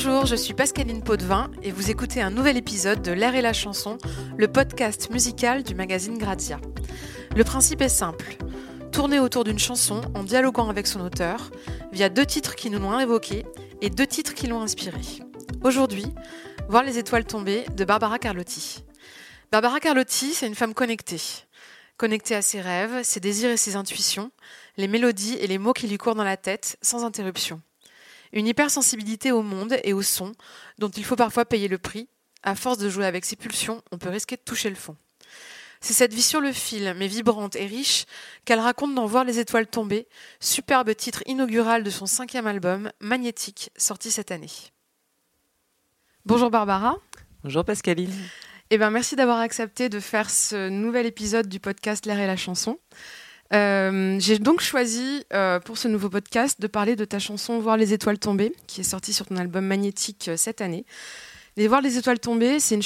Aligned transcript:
Bonjour, 0.00 0.26
je 0.26 0.36
suis 0.36 0.54
Pascaline 0.54 1.02
Potvin 1.02 1.50
et 1.60 1.72
vous 1.72 1.90
écoutez 1.90 2.22
un 2.22 2.30
nouvel 2.30 2.56
épisode 2.56 3.02
de 3.02 3.10
L'air 3.10 3.34
et 3.34 3.42
la 3.42 3.52
chanson, 3.52 3.98
le 4.36 4.46
podcast 4.46 5.10
musical 5.10 5.64
du 5.64 5.74
magazine 5.74 6.18
Grazia. 6.18 6.60
Le 7.34 7.42
principe 7.42 7.80
est 7.80 7.88
simple 7.88 8.36
tourner 8.92 9.18
autour 9.18 9.42
d'une 9.42 9.58
chanson 9.58 10.02
en 10.14 10.22
dialoguant 10.22 10.68
avec 10.68 10.86
son 10.86 11.00
auteur 11.00 11.50
via 11.90 12.10
deux 12.10 12.24
titres 12.24 12.54
qui 12.54 12.70
nous 12.70 12.78
l'ont 12.78 13.00
évoqué 13.00 13.44
et 13.80 13.90
deux 13.90 14.06
titres 14.06 14.34
qui 14.34 14.46
l'ont 14.46 14.62
inspiré. 14.62 15.00
Aujourd'hui, 15.64 16.06
Voir 16.68 16.84
les 16.84 16.98
étoiles 16.98 17.24
tomber 17.24 17.64
de 17.74 17.84
Barbara 17.84 18.20
Carlotti. 18.20 18.84
Barbara 19.50 19.80
Carlotti, 19.80 20.32
c'est 20.32 20.46
une 20.46 20.54
femme 20.54 20.74
connectée. 20.74 21.20
Connectée 21.96 22.36
à 22.36 22.42
ses 22.42 22.60
rêves, 22.60 23.02
ses 23.02 23.18
désirs 23.18 23.50
et 23.50 23.56
ses 23.56 23.74
intuitions, 23.74 24.30
les 24.76 24.86
mélodies 24.86 25.38
et 25.40 25.48
les 25.48 25.58
mots 25.58 25.72
qui 25.72 25.88
lui 25.88 25.98
courent 25.98 26.14
dans 26.14 26.22
la 26.22 26.36
tête 26.36 26.76
sans 26.82 27.04
interruption. 27.04 27.60
Une 28.32 28.46
hypersensibilité 28.46 29.32
au 29.32 29.42
monde 29.42 29.76
et 29.84 29.92
au 29.92 30.02
son 30.02 30.32
dont 30.78 30.90
il 30.90 31.04
faut 31.04 31.16
parfois 31.16 31.44
payer 31.44 31.68
le 31.68 31.78
prix. 31.78 32.08
À 32.42 32.54
force 32.54 32.78
de 32.78 32.88
jouer 32.88 33.06
avec 33.06 33.24
ses 33.24 33.36
pulsions, 33.36 33.82
on 33.90 33.98
peut 33.98 34.10
risquer 34.10 34.36
de 34.36 34.42
toucher 34.42 34.70
le 34.70 34.76
fond. 34.76 34.96
C'est 35.80 35.94
cette 35.94 36.12
vie 36.12 36.22
sur 36.22 36.40
le 36.40 36.52
fil, 36.52 36.94
mais 36.96 37.06
vibrante 37.06 37.56
et 37.56 37.66
riche, 37.66 38.06
qu'elle 38.44 38.58
raconte 38.58 38.94
dans 38.94 39.06
Voir 39.06 39.24
les 39.24 39.38
étoiles 39.38 39.66
tomber, 39.66 40.08
superbe 40.40 40.94
titre 40.94 41.22
inaugural 41.26 41.84
de 41.84 41.90
son 41.90 42.06
cinquième 42.06 42.46
album, 42.46 42.90
Magnétique, 43.00 43.70
sorti 43.76 44.10
cette 44.10 44.32
année. 44.32 44.50
Bonjour 46.26 46.50
Barbara. 46.50 46.96
Bonjour 47.44 47.64
Pascaline. 47.64 48.12
Eh 48.70 48.76
ben, 48.76 48.90
merci 48.90 49.16
d'avoir 49.16 49.38
accepté 49.38 49.88
de 49.88 50.00
faire 50.00 50.28
ce 50.28 50.68
nouvel 50.68 51.06
épisode 51.06 51.48
du 51.48 51.60
podcast 51.60 52.04
L'air 52.04 52.18
et 52.18 52.26
la 52.26 52.36
chanson. 52.36 52.78
Euh, 53.54 54.16
j'ai 54.20 54.38
donc 54.38 54.60
choisi 54.60 55.24
euh, 55.32 55.58
pour 55.58 55.78
ce 55.78 55.88
nouveau 55.88 56.10
podcast 56.10 56.60
de 56.60 56.66
parler 56.66 56.96
de 56.96 57.04
ta 57.04 57.18
chanson 57.18 57.58
Voir 57.58 57.76
les 57.76 57.92
étoiles 57.94 58.18
tomber, 58.18 58.52
qui 58.66 58.82
est 58.82 58.84
sortie 58.84 59.12
sur 59.12 59.26
ton 59.26 59.36
album 59.36 59.64
Magnétique 59.64 60.28
euh, 60.28 60.36
cette 60.36 60.60
année. 60.60 60.84
Les 61.56 61.66
Voir 61.66 61.80
les 61.80 61.98
étoiles 61.98 62.20
tomber, 62.20 62.60
c'est 62.60 62.76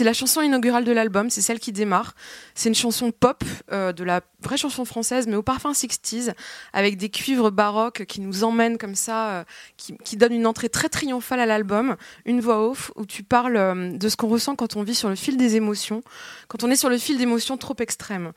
la 0.00 0.12
chanson 0.12 0.40
inaugurale 0.40 0.82
de 0.82 0.90
l'album, 0.90 1.30
c'est 1.30 1.40
celle 1.40 1.60
qui 1.60 1.70
démarre. 1.70 2.16
C'est 2.56 2.68
une 2.68 2.74
chanson 2.74 3.12
pop, 3.12 3.44
de 3.70 4.02
la 4.02 4.22
vraie 4.42 4.56
chanson 4.56 4.84
française, 4.84 5.28
mais 5.28 5.36
au 5.36 5.44
parfum 5.44 5.70
60s, 5.70 6.32
avec 6.72 6.96
des 6.96 7.10
cuivres 7.10 7.52
baroques 7.52 8.06
qui 8.06 8.20
nous 8.20 8.42
emmènent 8.42 8.76
comme 8.76 8.96
ça, 8.96 9.44
qui, 9.76 9.96
qui 9.98 10.16
donnent 10.16 10.32
une 10.32 10.48
entrée 10.48 10.68
très 10.68 10.88
triomphale 10.88 11.38
à 11.38 11.46
l'album, 11.46 11.94
une 12.24 12.40
voix 12.40 12.68
off 12.68 12.90
où 12.96 13.06
tu 13.06 13.22
parles 13.22 13.96
de 13.96 14.08
ce 14.08 14.16
qu'on 14.16 14.26
ressent 14.26 14.56
quand 14.56 14.74
on 14.74 14.82
vit 14.82 14.96
sur 14.96 15.08
le 15.08 15.14
fil 15.14 15.36
des 15.36 15.54
émotions, 15.54 16.02
quand 16.48 16.64
on 16.64 16.70
est 16.72 16.76
sur 16.76 16.88
le 16.88 16.98
fil 16.98 17.18
d'émotions 17.18 17.56
trop 17.56 17.76
extrêmes. 17.78 18.32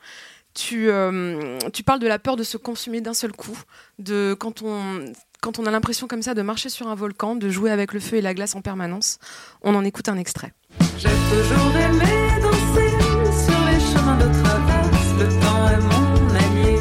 Tu, 0.54 0.90
euh, 0.90 1.58
tu 1.72 1.82
parles 1.82 2.00
de 2.00 2.06
la 2.06 2.18
peur 2.18 2.36
de 2.36 2.42
se 2.42 2.56
consumer 2.56 3.00
d'un 3.00 3.14
seul 3.14 3.32
coup, 3.32 3.58
de 3.98 4.36
quand 4.38 4.62
on 4.62 5.12
quand 5.42 5.58
on 5.58 5.66
a 5.66 5.72
l'impression 5.72 6.06
comme 6.06 6.22
ça 6.22 6.34
de 6.34 6.42
marcher 6.42 6.68
sur 6.68 6.86
un 6.86 6.94
volcan, 6.94 7.34
de 7.34 7.50
jouer 7.50 7.72
avec 7.72 7.92
le 7.92 7.98
feu 7.98 8.16
et 8.16 8.20
la 8.20 8.32
glace 8.32 8.54
en 8.54 8.62
permanence. 8.62 9.18
On 9.62 9.74
en 9.74 9.84
écoute 9.84 10.08
un 10.08 10.16
extrait. 10.16 10.52
J'ai 10.96 11.08
toujours 11.08 11.76
aimé 11.76 12.30
danser 12.40 12.90
sur 13.44 13.60
les 13.66 13.80
chemins 13.80 14.18
de 14.18 14.28
traverse. 14.40 15.08
Le 15.18 15.26
temps 15.40 15.68
est 15.68 15.82
mon 15.82 16.28
allié. 16.36 16.78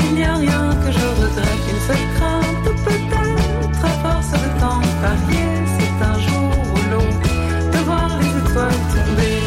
Il 0.00 0.14
n'y 0.16 0.22
a 0.22 0.34
rien 0.34 0.76
que 0.84 0.92
je 0.92 1.06
regrette. 1.22 1.64
Une 1.72 1.80
seule 1.86 2.06
crainte 2.16 2.64
peut-être 2.84 3.84
à 3.84 3.88
force 4.02 4.32
de 4.32 4.60
temps 4.60 4.82
parier. 5.00 5.48
C'est 5.78 5.96
un 6.04 6.18
jour 6.18 6.50
ou 6.74 6.80
l'autre 6.90 7.70
de 7.72 7.78
voir 7.86 8.20
les 8.20 8.28
étoiles 8.50 8.80
tomber. 8.92 9.38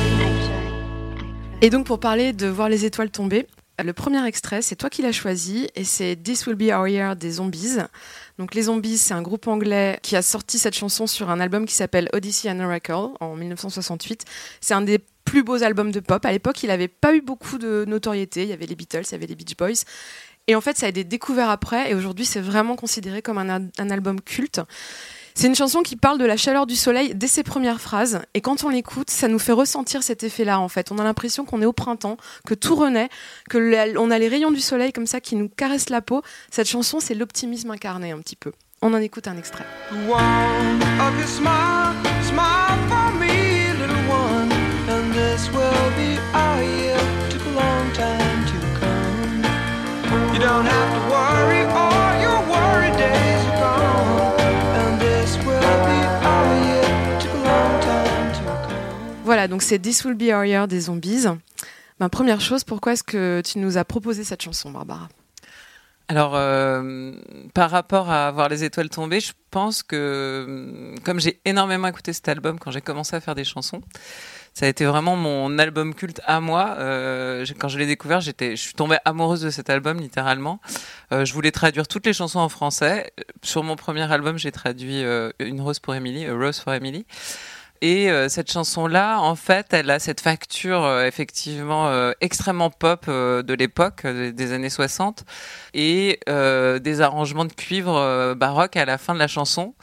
Et 1.62 1.70
donc 1.70 1.86
pour 1.86 2.00
parler 2.00 2.34
de 2.34 2.48
voir 2.48 2.70
les 2.70 2.86
étoiles 2.86 3.12
tomber, 3.12 3.46
le 3.84 3.94
premier 3.94 4.26
extrait, 4.26 4.62
c'est 4.62 4.76
toi 4.76 4.90
qui 4.90 5.02
l'as 5.02 5.12
choisi 5.12 5.70
et 5.76 5.84
c'est 5.84 6.16
This 6.16 6.48
Will 6.48 6.56
Be 6.56 6.74
Our 6.74 6.88
Year 6.88 7.16
des 7.16 7.32
Zombies. 7.32 7.78
Donc 8.40 8.56
les 8.56 8.64
Zombies, 8.64 8.98
c'est 8.98 9.14
un 9.14 9.22
groupe 9.22 9.48
anglais 9.48 10.00
qui 10.02 10.16
a 10.16 10.22
sorti 10.22 10.58
cette 10.58 10.76
chanson 10.76 11.06
sur 11.06 11.30
un 11.30 11.40
album 11.40 11.66
qui 11.66 11.76
s'appelle 11.76 12.10
Odyssey 12.14 12.50
and 12.50 12.60
Oracle 12.60 13.14
en 13.20 13.36
1968. 13.36 14.26
C'est 14.62 14.74
un 14.74 14.82
des 14.82 15.00
plus 15.26 15.44
beaux 15.44 15.62
albums 15.62 15.92
de 15.92 16.00
pop. 16.00 16.26
À 16.26 16.32
l'époque, 16.32 16.64
il 16.64 16.68
n'avait 16.68 16.88
pas 16.88 17.14
eu 17.14 17.22
beaucoup 17.22 17.58
de 17.58 17.86
notoriété. 17.88 18.44
Il 18.44 18.50
y 18.50 18.54
avait 18.54 18.66
les 18.66 18.76
Beatles, 18.76 19.04
il 19.06 19.12
y 19.12 19.16
avait 19.16 19.28
les 19.28 19.36
Beach 19.36 19.56
Boys. 19.56 19.84
Et 20.48 20.56
en 20.56 20.62
fait, 20.62 20.78
ça 20.78 20.86
a 20.86 20.90
été 20.90 21.04
découvert 21.04 21.50
après 21.50 21.92
et 21.92 21.94
aujourd'hui, 21.94 22.26
c'est 22.26 22.40
vraiment 22.40 22.76
considéré 22.76 23.22
comme 23.22 23.38
un, 23.38 23.68
un 23.78 23.90
album 23.90 24.22
culte. 24.22 24.62
C'est 25.40 25.46
une 25.46 25.54
chanson 25.54 25.84
qui 25.84 25.96
parle 25.96 26.18
de 26.18 26.26
la 26.26 26.36
chaleur 26.36 26.66
du 26.66 26.76
soleil 26.76 27.14
dès 27.14 27.28
ses 27.28 27.44
premières 27.44 27.80
phrases. 27.80 28.22
Et 28.34 28.42
quand 28.42 28.64
on 28.64 28.70
l'écoute, 28.70 29.12
ça 29.12 29.28
nous 29.28 29.38
fait 29.38 29.52
ressentir 29.52 30.02
cet 30.02 30.24
effet-là, 30.24 30.60
en 30.60 30.68
fait. 30.68 30.92
On 30.92 30.98
a 30.98 31.04
l'impression 31.04 31.46
qu'on 31.46 31.62
est 31.62 31.66
au 31.68 31.74
printemps, 31.74 32.18
que 32.48 32.56
tout 32.56 32.76
renaît, 32.76 33.08
que 33.48 33.60
le- 33.60 34.00
on 34.00 34.10
a 34.10 34.18
les 34.18 34.30
rayons 34.30 34.50
du 34.50 34.60
soleil 34.60 34.92
comme 34.92 35.06
ça 35.06 35.22
qui 35.22 35.36
nous 35.36 35.48
caressent 35.48 35.92
la 35.92 36.02
peau. 36.02 36.24
Cette 36.50 36.68
chanson, 36.68 37.00
c'est 37.00 37.14
l'optimisme 37.14 37.70
incarné 37.70 38.10
un 38.14 38.18
petit 38.18 38.36
peu. 38.36 38.52
On 38.82 38.96
en 38.96 38.98
écoute 38.98 39.28
un 39.28 39.38
extrait. 39.38 39.64
Donc 59.48 59.62
c'est 59.62 59.80
This 59.80 60.04
Will 60.06 60.16
Be 60.16 60.34
Our 60.34 60.46
Year 60.46 60.68
des 60.68 60.82
Zombies. 60.82 61.26
Première 62.12 62.42
chose, 62.42 62.64
pourquoi 62.64 62.94
est-ce 62.94 63.04
que 63.04 63.42
tu 63.44 63.60
nous 63.60 63.78
as 63.78 63.86
proposé 63.86 64.24
cette 64.24 64.42
chanson, 64.42 64.72
Barbara? 64.72 65.10
Alors, 66.10 66.36
euh, 66.36 67.12
par 67.54 67.70
rapport 67.70 68.10
à 68.10 68.32
voir 68.32 68.48
les 68.48 68.64
étoiles 68.64 68.90
tomber, 68.90 69.20
je 69.20 69.34
pense 69.52 69.84
que 69.84 70.94
comme 71.04 71.20
j'ai 71.20 71.42
énormément 71.44 71.88
écouté 71.88 72.14
cet 72.14 72.30
album 72.30 72.60
quand 72.60 72.72
j'ai 72.72 72.80
commencé 72.82 73.16
à 73.16 73.20
faire 73.20 73.36
des 73.36 73.44
chansons, 73.44 73.82
ça 74.54 74.66
a 74.66 74.70
été 74.70 74.86
vraiment 74.86 75.18
mon 75.18 75.60
album 75.60 75.94
culte 75.94 76.22
à 76.26 76.40
moi. 76.40 76.76
Euh, 76.78 77.46
quand 77.60 77.68
je 77.68 77.78
l'ai 77.78 77.88
découvert, 77.88 78.22
j'étais, 78.22 78.56
je 78.56 78.62
suis 78.62 78.74
tombée 78.74 78.98
amoureuse 79.04 79.42
de 79.42 79.50
cet 79.50 79.70
album 79.70 80.00
littéralement. 80.00 80.62
Euh, 81.12 81.26
je 81.26 81.34
voulais 81.34 81.52
traduire 81.52 81.90
toutes 81.90 82.06
les 82.06 82.14
chansons 82.14 82.40
en 82.40 82.50
français. 82.50 83.12
Sur 83.44 83.64
mon 83.64 83.76
premier 83.76 84.10
album, 84.10 84.38
j'ai 84.38 84.52
traduit 84.52 85.04
Une 85.40 85.60
rose 85.60 85.80
pour 85.80 85.94
Emily, 85.94 86.26
A 86.26 86.34
Rose 86.34 86.60
for 86.60 86.74
Emily. 86.74 87.06
Et 87.82 88.10
euh, 88.10 88.30
cette 88.30 88.52
chanson-là, 88.52 89.20
en 89.20 89.36
fait, 89.36 89.68
elle 89.72 89.90
a 89.90 90.00
cette 90.00 90.22
facture 90.22 90.84
euh, 90.84 91.06
effectivement 91.06 91.88
euh, 91.88 92.12
extrêmement 92.22 92.70
pop 92.70 93.08
de 93.08 93.54
l'époque, 93.54 94.06
des 94.06 94.54
années 94.54 94.70
60, 94.70 95.24
et 95.74 96.20
des 96.28 97.02
arrangements 97.02 97.46
de 97.46 97.54
cuivre 97.54 98.34
baroque 98.36 98.76
à 98.76 98.86
la 98.86 98.98
fin 98.98 99.14
de 99.14 99.20
la 99.20 99.28
chanson 99.28 99.76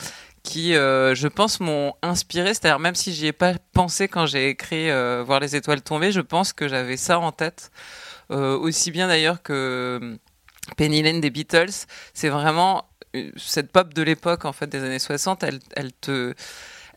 qui, 0.43 0.73
je 0.75 1.27
pense, 1.29 1.61
m'ont 1.61 1.95
inspiré. 2.03 2.49
C'est-à-dire, 2.49 2.79
même 2.79 2.95
si 2.95 3.13
j'y 3.13 3.27
ai 3.27 3.33
pas 3.33 3.55
pensé 3.73 4.09
quand 4.09 4.27
j'ai 4.27 4.49
écrit 4.49 4.91
Voir 5.25 5.41
les 5.41 5.57
étoiles 5.57 5.83
tomber, 5.83 6.13
je 6.13 6.21
pense 6.21 6.53
que 6.53 6.69
j'avais 6.69 6.97
ça 6.97 7.19
en 7.19 7.33
tête. 7.33 7.71
Aussi 8.31 8.91
bien 8.91 9.09
d'ailleurs 9.09 9.43
que 9.43 10.01
euh, 10.05 10.17
Penny 10.77 11.03
Lane 11.03 11.21
des 11.21 11.31
Beatles. 11.31 11.87
C'est 12.13 12.29
vraiment 12.29 12.89
cette 13.37 13.71
pop 13.71 13.95
de 13.95 14.03
l'époque, 14.03 14.45
en 14.45 14.53
fait, 14.53 14.67
des 14.67 14.83
années 14.83 14.99
60. 14.99 15.43
Elle, 15.43 15.61
elle 15.77 15.93
te 15.93 16.35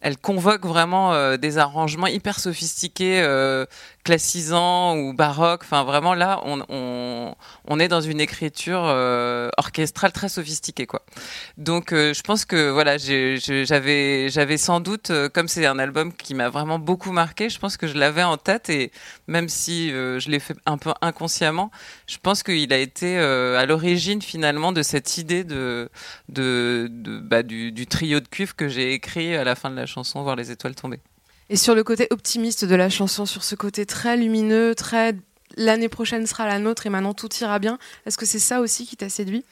elle 0.01 0.17
convoque 0.17 0.65
vraiment 0.65 1.13
euh, 1.13 1.37
des 1.37 1.57
arrangements 1.57 2.07
hyper 2.07 2.39
sophistiqués, 2.39 3.25
classisants 4.07 4.95
ou 4.97 5.13
baroques. 5.13 5.63
Enfin, 5.63 5.83
vraiment 5.83 6.13
là, 6.13 6.41
on, 6.45 7.79
est 7.79 7.87
dans 7.89 7.99
une 7.99 8.21
écriture 8.21 8.83
euh, 8.85 9.49
orchestrale 9.57 10.13
très 10.13 10.29
sophistiquée, 10.29 10.85
quoi. 10.87 11.03
Donc, 11.57 11.91
euh, 11.91 12.13
je 12.13 12.21
pense 12.21 12.45
que 12.45 12.69
voilà, 12.71 12.97
j'avais, 12.97 14.57
sans 14.57 14.79
doute, 14.79 15.09
euh, 15.11 15.27
comme 15.27 15.49
c'est 15.49 15.65
un 15.65 15.77
album 15.77 16.13
qui 16.13 16.35
m'a 16.35 16.47
vraiment 16.47 16.79
beaucoup 16.79 17.11
marqué, 17.11 17.49
je 17.49 17.59
pense 17.59 17.75
que 17.75 17.85
je 17.85 17.97
l'avais 17.97 18.23
en 18.23 18.37
tête 18.37 18.69
et 18.69 18.91
même 19.27 19.49
si 19.49 19.89
je 19.89 20.29
l'ai 20.29 20.39
fait 20.39 20.55
un 20.65 20.77
peu 20.77 20.93
inconsciemment, 21.01 21.69
je 22.07 22.17
pense 22.17 22.43
qu'il 22.43 22.71
a 22.71 22.77
été 22.77 23.17
à 23.17 23.65
l'origine 23.65 24.21
finalement 24.21 24.71
de 24.71 24.83
cette 24.83 25.17
idée 25.17 25.43
de- 25.43 25.89
bah, 26.29 27.43
du, 27.43 27.73
du 27.73 27.87
trio 27.87 28.21
de 28.21 28.27
cuivre 28.27 28.55
que 28.55 28.69
j'ai 28.69 28.93
écrit 28.93 29.35
à 29.35 29.43
la 29.43 29.55
fin 29.55 29.69
de 29.69 29.75
la 29.75 29.85
chanson 29.85 30.23
Voir 30.23 30.37
les 30.37 30.51
étoiles 30.51 30.75
tomber. 30.75 31.01
Et 31.49 31.55
sur 31.55 31.75
le 31.75 31.83
côté 31.83 32.07
optimiste 32.09 32.65
de 32.65 32.75
la 32.75 32.89
chanson, 32.89 33.25
sur 33.25 33.43
ce 33.43 33.55
côté 33.55 33.85
très 33.85 34.17
lumineux, 34.17 34.75
très 34.75 35.15
l'année 35.55 35.89
prochaine 35.89 36.25
sera 36.27 36.45
la 36.45 36.59
nôtre 36.59 36.85
et 36.85 36.89
maintenant 36.89 37.13
tout 37.13 37.29
ira 37.41 37.59
bien, 37.59 37.77
est-ce 38.05 38.17
que 38.17 38.25
c'est 38.25 38.39
ça 38.39 38.59
aussi 38.59 38.85
qui 38.85 38.97
t'a 38.97 39.09
séduit? 39.09 39.45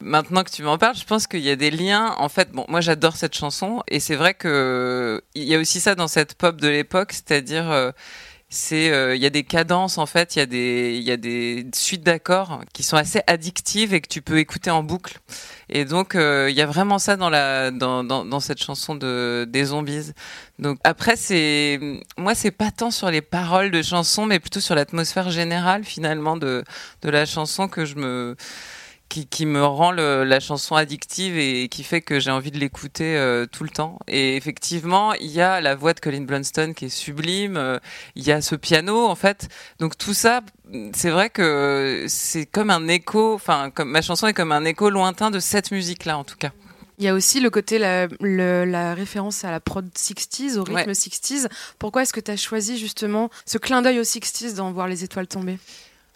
Maintenant 0.00 0.44
que 0.44 0.50
tu 0.50 0.62
m'en 0.62 0.78
parles, 0.78 0.96
je 0.96 1.04
pense 1.04 1.26
qu'il 1.26 1.40
y 1.40 1.50
a 1.50 1.56
des 1.56 1.72
liens. 1.72 2.14
En 2.18 2.28
fait, 2.28 2.52
bon, 2.52 2.64
moi 2.68 2.80
j'adore 2.80 3.16
cette 3.16 3.34
chanson 3.34 3.82
et 3.88 3.98
c'est 3.98 4.14
vrai 4.14 4.34
que 4.34 5.20
il 5.34 5.44
y 5.44 5.54
a 5.56 5.58
aussi 5.58 5.80
ça 5.80 5.96
dans 5.96 6.06
cette 6.06 6.34
pop 6.34 6.60
de 6.60 6.68
l'époque, 6.68 7.12
c'est-à-dire 7.12 7.68
euh, 7.70 7.90
c'est 8.50 8.90
euh, 8.90 9.14
il 9.14 9.22
y 9.22 9.26
a 9.26 9.30
des 9.30 9.44
cadences 9.44 9.98
en 9.98 10.06
fait, 10.06 10.36
il 10.36 10.38
y 10.38 10.42
a 10.42 10.46
des 10.46 10.96
il 10.96 11.02
y 11.02 11.10
a 11.10 11.18
des 11.18 11.66
suites 11.74 12.02
d'accords 12.02 12.62
qui 12.72 12.82
sont 12.82 12.96
assez 12.96 13.20
addictives 13.26 13.92
et 13.92 14.00
que 14.00 14.08
tu 14.08 14.22
peux 14.22 14.38
écouter 14.38 14.70
en 14.70 14.82
boucle. 14.82 15.18
Et 15.68 15.84
donc 15.84 16.14
euh, 16.14 16.48
il 16.50 16.56
y 16.56 16.62
a 16.62 16.66
vraiment 16.66 16.98
ça 16.98 17.16
dans 17.16 17.28
la 17.28 17.70
dans 17.70 18.04
dans, 18.04 18.24
dans 18.24 18.40
cette 18.40 18.62
chanson 18.62 18.94
de 18.94 19.46
des 19.48 19.64
zombies. 19.66 20.12
Donc 20.58 20.78
après 20.82 21.16
c'est 21.16 21.78
moi 22.16 22.34
c'est 22.34 22.50
pas 22.50 22.70
tant 22.70 22.90
sur 22.90 23.10
les 23.10 23.20
paroles 23.20 23.70
de 23.70 23.82
chansons 23.82 24.24
mais 24.24 24.38
plutôt 24.40 24.60
sur 24.60 24.74
l'atmosphère 24.74 25.30
générale 25.30 25.84
finalement 25.84 26.36
de 26.38 26.64
de 27.02 27.10
la 27.10 27.26
chanson 27.26 27.68
que 27.68 27.84
je 27.84 27.96
me 27.96 28.34
qui, 29.08 29.26
qui 29.26 29.46
me 29.46 29.64
rend 29.64 29.90
le- 29.90 30.24
la 30.24 30.38
chanson 30.40 30.74
addictive 30.76 31.38
et 31.38 31.68
qui 31.68 31.82
fait 31.82 32.00
que 32.02 32.20
j'ai 32.20 32.30
envie 32.30 32.50
de 32.50 32.58
l'écouter 32.58 33.16
euh, 33.16 33.46
tout 33.46 33.64
le 33.64 33.70
temps. 33.70 33.98
Et 34.06 34.36
effectivement, 34.36 35.14
il 35.14 35.30
y 35.30 35.40
a 35.40 35.60
la 35.60 35.74
voix 35.74 35.94
de 35.94 36.00
Colin 36.00 36.22
Blunstone 36.22 36.74
qui 36.74 36.86
est 36.86 36.88
sublime, 36.90 37.56
euh, 37.56 37.78
il 38.16 38.26
y 38.26 38.32
a 38.32 38.40
ce 38.42 38.54
piano 38.54 39.06
en 39.06 39.14
fait. 39.14 39.48
Donc 39.78 39.96
tout 39.96 40.14
ça, 40.14 40.42
c'est 40.94 41.10
vrai 41.10 41.30
que 41.30 42.04
c'est 42.08 42.46
comme 42.46 42.70
un 42.70 42.86
écho, 42.88 43.34
enfin 43.34 43.70
comme 43.70 43.90
ma 43.90 44.02
chanson 44.02 44.26
est 44.26 44.34
comme 44.34 44.52
un 44.52 44.64
écho 44.64 44.90
lointain 44.90 45.30
de 45.30 45.38
cette 45.40 45.70
musique-là 45.70 46.18
en 46.18 46.24
tout 46.24 46.36
cas. 46.36 46.50
Il 47.00 47.04
y 47.04 47.08
a 47.08 47.14
aussi 47.14 47.38
le 47.38 47.48
côté, 47.48 47.78
la, 47.78 48.08
le- 48.20 48.64
la 48.64 48.92
référence 48.92 49.44
à 49.44 49.52
la 49.52 49.60
prod 49.60 49.88
60s, 49.96 50.56
au 50.58 50.64
rythme 50.64 50.74
Ouais. 50.88 50.92
60s. 50.92 51.46
Pourquoi 51.78 52.02
est-ce 52.02 52.12
que 52.12 52.18
tu 52.18 52.32
as 52.32 52.36
choisi 52.36 52.76
justement 52.76 53.30
ce 53.46 53.56
clin 53.56 53.82
d'œil 53.82 54.00
aux 54.00 54.02
60s 54.02 54.54
dans 54.56 54.72
Voir 54.72 54.88
les 54.88 55.04
étoiles 55.04 55.28
tomber? 55.28 55.58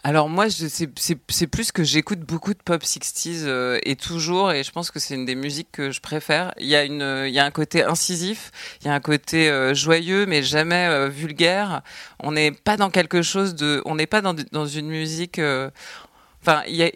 Alors 0.04 0.28
moi, 0.28 0.46
c'est 0.50 1.46
plus 1.46 1.70
que 1.70 1.84
j'écoute 1.84 2.18
beaucoup 2.20 2.54
de 2.54 2.58
pop 2.58 2.82
60s 2.82 3.44
euh, 3.44 3.78
et 3.84 3.94
toujours, 3.94 4.50
et 4.50 4.64
je 4.64 4.72
pense 4.72 4.90
que 4.90 4.98
c'est 4.98 5.14
une 5.14 5.26
des 5.26 5.36
musiques 5.36 5.70
que 5.70 5.92
je 5.92 6.00
préfère. 6.00 6.52
Il 6.58 6.66
y 6.66 6.74
a, 6.74 6.82
une, 6.84 7.24
il 7.28 7.32
y 7.32 7.38
a 7.38 7.44
un 7.44 7.52
côté 7.52 7.84
incisif, 7.84 8.50
il 8.80 8.88
y 8.88 8.90
a 8.90 8.94
un 8.94 9.00
côté 9.00 9.48
euh, 9.48 9.74
joyeux, 9.74 10.26
mais 10.26 10.42
jamais 10.42 10.88
euh, 10.88 11.08
vulgaire. 11.08 11.82
On 12.18 12.32
n'est 12.32 12.50
pas 12.50 12.76
dans 12.76 12.90
quelque 12.90 13.22
chose 13.22 13.54
de... 13.54 13.80
On 13.84 13.94
n'est 13.94 14.08
pas 14.08 14.22
dans, 14.22 14.34
dans 14.50 14.66
une 14.66 14.88
musique... 14.88 15.38
euh, 15.38 15.70
Enfin, 16.42 16.62
il 16.66 16.74
y 16.74 16.82
a... 16.82 16.90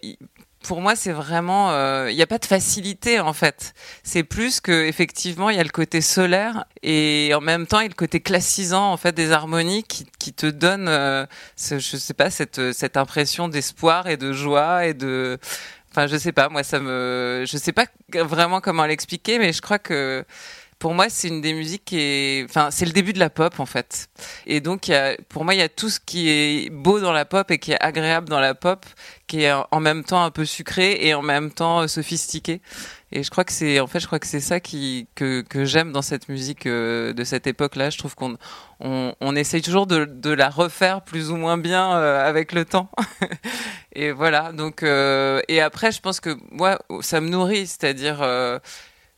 pour 0.66 0.80
moi, 0.80 0.96
c'est 0.96 1.12
vraiment, 1.12 1.70
euh, 1.70 2.10
il 2.10 2.16
n'y 2.16 2.22
a 2.22 2.26
pas 2.26 2.38
de 2.38 2.44
facilité 2.46 3.20
en 3.20 3.32
fait. 3.32 3.72
C'est 4.02 4.22
plus 4.24 4.60
que 4.60 4.84
effectivement, 4.86 5.50
il 5.50 5.56
y 5.56 5.60
a 5.60 5.64
le 5.64 5.68
côté 5.70 6.00
solaire 6.00 6.64
et 6.82 7.32
en 7.34 7.40
même 7.40 7.66
temps, 7.66 7.80
il 7.80 7.84
y 7.84 7.86
a 7.86 7.88
le 7.88 7.94
côté 7.94 8.20
classisant 8.20 8.92
en 8.92 8.96
fait 8.96 9.12
des 9.12 9.32
harmonies 9.32 9.82
qui, 9.84 10.06
qui 10.18 10.32
te 10.32 10.46
donne, 10.46 10.88
euh, 10.88 11.26
ce- 11.56 11.78
je 11.78 11.96
sais 11.96 12.14
pas, 12.14 12.30
cette 12.30 12.72
cette 12.72 12.96
impression 12.96 13.48
d'espoir 13.48 14.08
et 14.08 14.16
de 14.16 14.32
joie 14.32 14.86
et 14.86 14.94
de, 14.94 15.38
enfin, 15.92 16.06
je 16.06 16.16
sais 16.16 16.32
pas, 16.32 16.48
moi 16.48 16.62
ça 16.62 16.80
me, 16.80 17.44
je 17.46 17.56
sais 17.56 17.72
pas 17.72 17.86
vraiment 18.12 18.60
comment 18.60 18.86
l'expliquer, 18.86 19.38
mais 19.38 19.52
je 19.52 19.62
crois 19.62 19.78
que 19.78 20.24
pour 20.78 20.94
moi, 20.94 21.08
c'est 21.08 21.28
une 21.28 21.40
des 21.40 21.54
musiques 21.54 21.84
qui 21.84 21.98
est, 21.98 22.44
enfin, 22.44 22.70
c'est 22.70 22.84
le 22.84 22.92
début 22.92 23.12
de 23.12 23.18
la 23.18 23.30
pop 23.30 23.58
en 23.60 23.66
fait. 23.66 24.08
Et 24.46 24.60
donc, 24.60 24.88
y 24.88 24.94
a, 24.94 25.16
pour 25.28 25.44
moi, 25.44 25.54
il 25.54 25.58
y 25.58 25.62
a 25.62 25.68
tout 25.68 25.88
ce 25.88 26.00
qui 26.00 26.28
est 26.28 26.70
beau 26.70 27.00
dans 27.00 27.12
la 27.12 27.24
pop 27.24 27.50
et 27.50 27.58
qui 27.58 27.72
est 27.72 27.82
agréable 27.82 28.28
dans 28.28 28.40
la 28.40 28.54
pop, 28.54 28.84
qui 29.26 29.42
est 29.42 29.52
en 29.52 29.80
même 29.80 30.04
temps 30.04 30.22
un 30.22 30.30
peu 30.30 30.44
sucré 30.44 30.98
et 31.00 31.14
en 31.14 31.22
même 31.22 31.50
temps 31.50 31.80
euh, 31.80 31.86
sophistiqué. 31.86 32.60
Et 33.12 33.22
je 33.22 33.30
crois 33.30 33.44
que 33.44 33.52
c'est, 33.52 33.78
en 33.80 33.86
fait, 33.86 34.00
je 34.00 34.06
crois 34.06 34.18
que 34.18 34.26
c'est 34.26 34.40
ça 34.40 34.58
qui 34.60 35.06
que, 35.14 35.40
que 35.42 35.64
j'aime 35.64 35.92
dans 35.92 36.02
cette 36.02 36.28
musique 36.28 36.66
euh, 36.66 37.12
de 37.12 37.24
cette 37.24 37.46
époque-là. 37.46 37.90
Je 37.90 37.98
trouve 37.98 38.14
qu'on 38.16 38.36
on, 38.80 39.14
on 39.20 39.36
essaye 39.36 39.62
toujours 39.62 39.86
de, 39.86 40.04
de 40.04 40.30
la 40.30 40.50
refaire 40.50 41.02
plus 41.02 41.30
ou 41.30 41.36
moins 41.36 41.56
bien 41.56 41.94
euh, 41.94 42.28
avec 42.28 42.52
le 42.52 42.64
temps. 42.64 42.90
et 43.92 44.10
voilà. 44.10 44.52
Donc, 44.52 44.82
euh, 44.82 45.40
et 45.48 45.60
après, 45.60 45.92
je 45.92 46.00
pense 46.00 46.20
que 46.20 46.36
moi, 46.50 46.78
ça 47.00 47.20
me 47.20 47.28
nourrit, 47.28 47.66
c'est-à-dire. 47.66 48.22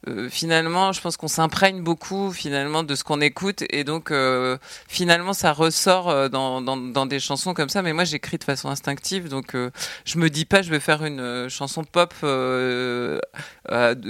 Euh, 0.06 0.28
finalement, 0.30 0.92
je 0.92 1.00
pense 1.00 1.16
qu'on 1.16 1.26
s'imprègne 1.28 1.82
beaucoup 1.82 2.30
finalement 2.30 2.84
de 2.84 2.94
ce 2.94 3.02
qu'on 3.02 3.20
écoute 3.20 3.64
et 3.70 3.82
donc 3.82 4.10
euh, 4.12 4.56
finalement 4.86 5.32
ça 5.32 5.52
ressort 5.52 6.08
euh, 6.08 6.28
dans, 6.28 6.60
dans, 6.62 6.76
dans 6.76 7.04
des 7.06 7.18
chansons 7.18 7.52
comme 7.52 7.68
ça. 7.68 7.82
Mais 7.82 7.92
moi, 7.92 8.04
j'écris 8.04 8.38
de 8.38 8.44
façon 8.44 8.68
instinctive, 8.68 9.28
donc 9.28 9.54
euh, 9.56 9.70
je 10.04 10.18
me 10.18 10.30
dis 10.30 10.44
pas 10.44 10.62
je 10.62 10.70
vais 10.70 10.78
faire 10.80 11.04
une 11.04 11.48
chanson 11.48 11.82
pop 11.84 12.14
de 12.22 13.20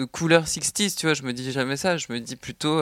couleur 0.05 0.45
60s, 0.45 0.97
tu 0.97 1.07
vois. 1.07 1.15
Je 1.15 1.23
me 1.23 1.33
dis 1.33 1.51
jamais 1.53 1.77
ça. 1.77 1.97
Je 1.97 2.07
me 2.11 2.21
dis 2.21 2.37
plutôt 2.37 2.81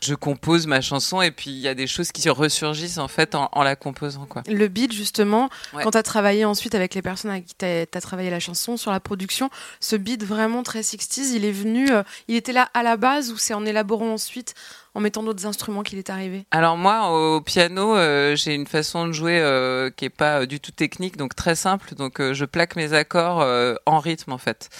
je 0.00 0.14
compose 0.14 0.66
ma 0.66 0.80
chanson 0.80 1.20
et 1.22 1.30
puis 1.30 1.50
il 1.50 1.58
y 1.58 1.68
a 1.68 1.74
des 1.74 1.86
choses 1.86 2.12
qui 2.12 2.28
ressurgissent 2.30 2.98
en 2.98 3.08
fait 3.08 3.34
en, 3.34 3.48
en 3.52 3.62
la 3.62 3.76
composant 3.76 4.26
quoi. 4.26 4.42
Le 4.48 4.68
beat, 4.68 4.92
justement, 4.92 5.50
Ouais. 5.74 5.82
quand 5.82 5.90
tu 5.90 5.98
as 5.98 6.02
travaillé 6.02 6.44
ensuite 6.44 6.74
avec 6.74 6.94
les 6.94 7.02
personnes 7.02 7.30
avec 7.30 7.46
qui 7.46 7.54
tu 7.54 7.64
as, 7.66 8.00
travaillé 8.00 8.30
la 8.30 8.40
chanson, 8.40 8.76
sur 8.76 8.90
la 8.90 9.00
production, 9.00 9.50
ce 9.80 9.96
beat 9.96 10.24
vraiment 10.24 10.62
très 10.62 10.80
60s, 10.80 11.32
il 11.34 11.44
est 11.44 11.52
venu, 11.52 11.88
euh, 11.98 12.02
il 12.28 12.36
était 12.36 12.52
là 12.52 12.68
à 12.74 12.82
la 12.82 12.96
base 12.96 13.30
ou 13.30 13.36
c'est 13.36 13.54
en 13.54 13.64
élaborant 13.66 14.12
ensuite, 14.12 14.54
en 14.94 15.00
mettant 15.00 15.22
d'autres 15.22 15.46
instruments 15.46 15.82
qu'il 15.82 15.98
est 15.98 16.10
arrivé? 16.10 16.46
Alors 16.50 16.76
moi, 16.76 17.10
au 17.10 17.40
piano, 17.40 17.96
euh, 17.96 18.34
j'ai 18.36 18.54
une 18.54 18.66
façon 18.66 19.06
de 19.06 19.12
jouer 19.12 19.38
euh, 19.40 19.90
qui 19.90 20.06
est 20.06 20.10
pas 20.10 20.46
du 20.46 20.60
tout 20.60 20.72
technique, 20.72 21.16
donc 21.16 21.34
très 21.34 21.54
simple. 21.54 21.94
Donc 21.94 22.20
je 22.20 22.44
plaque 22.44 22.74
mes 22.76 22.92
accords 22.92 23.46
en 23.86 23.98
rythme 23.98 24.32
en 24.32 24.38
fait. 24.38 24.70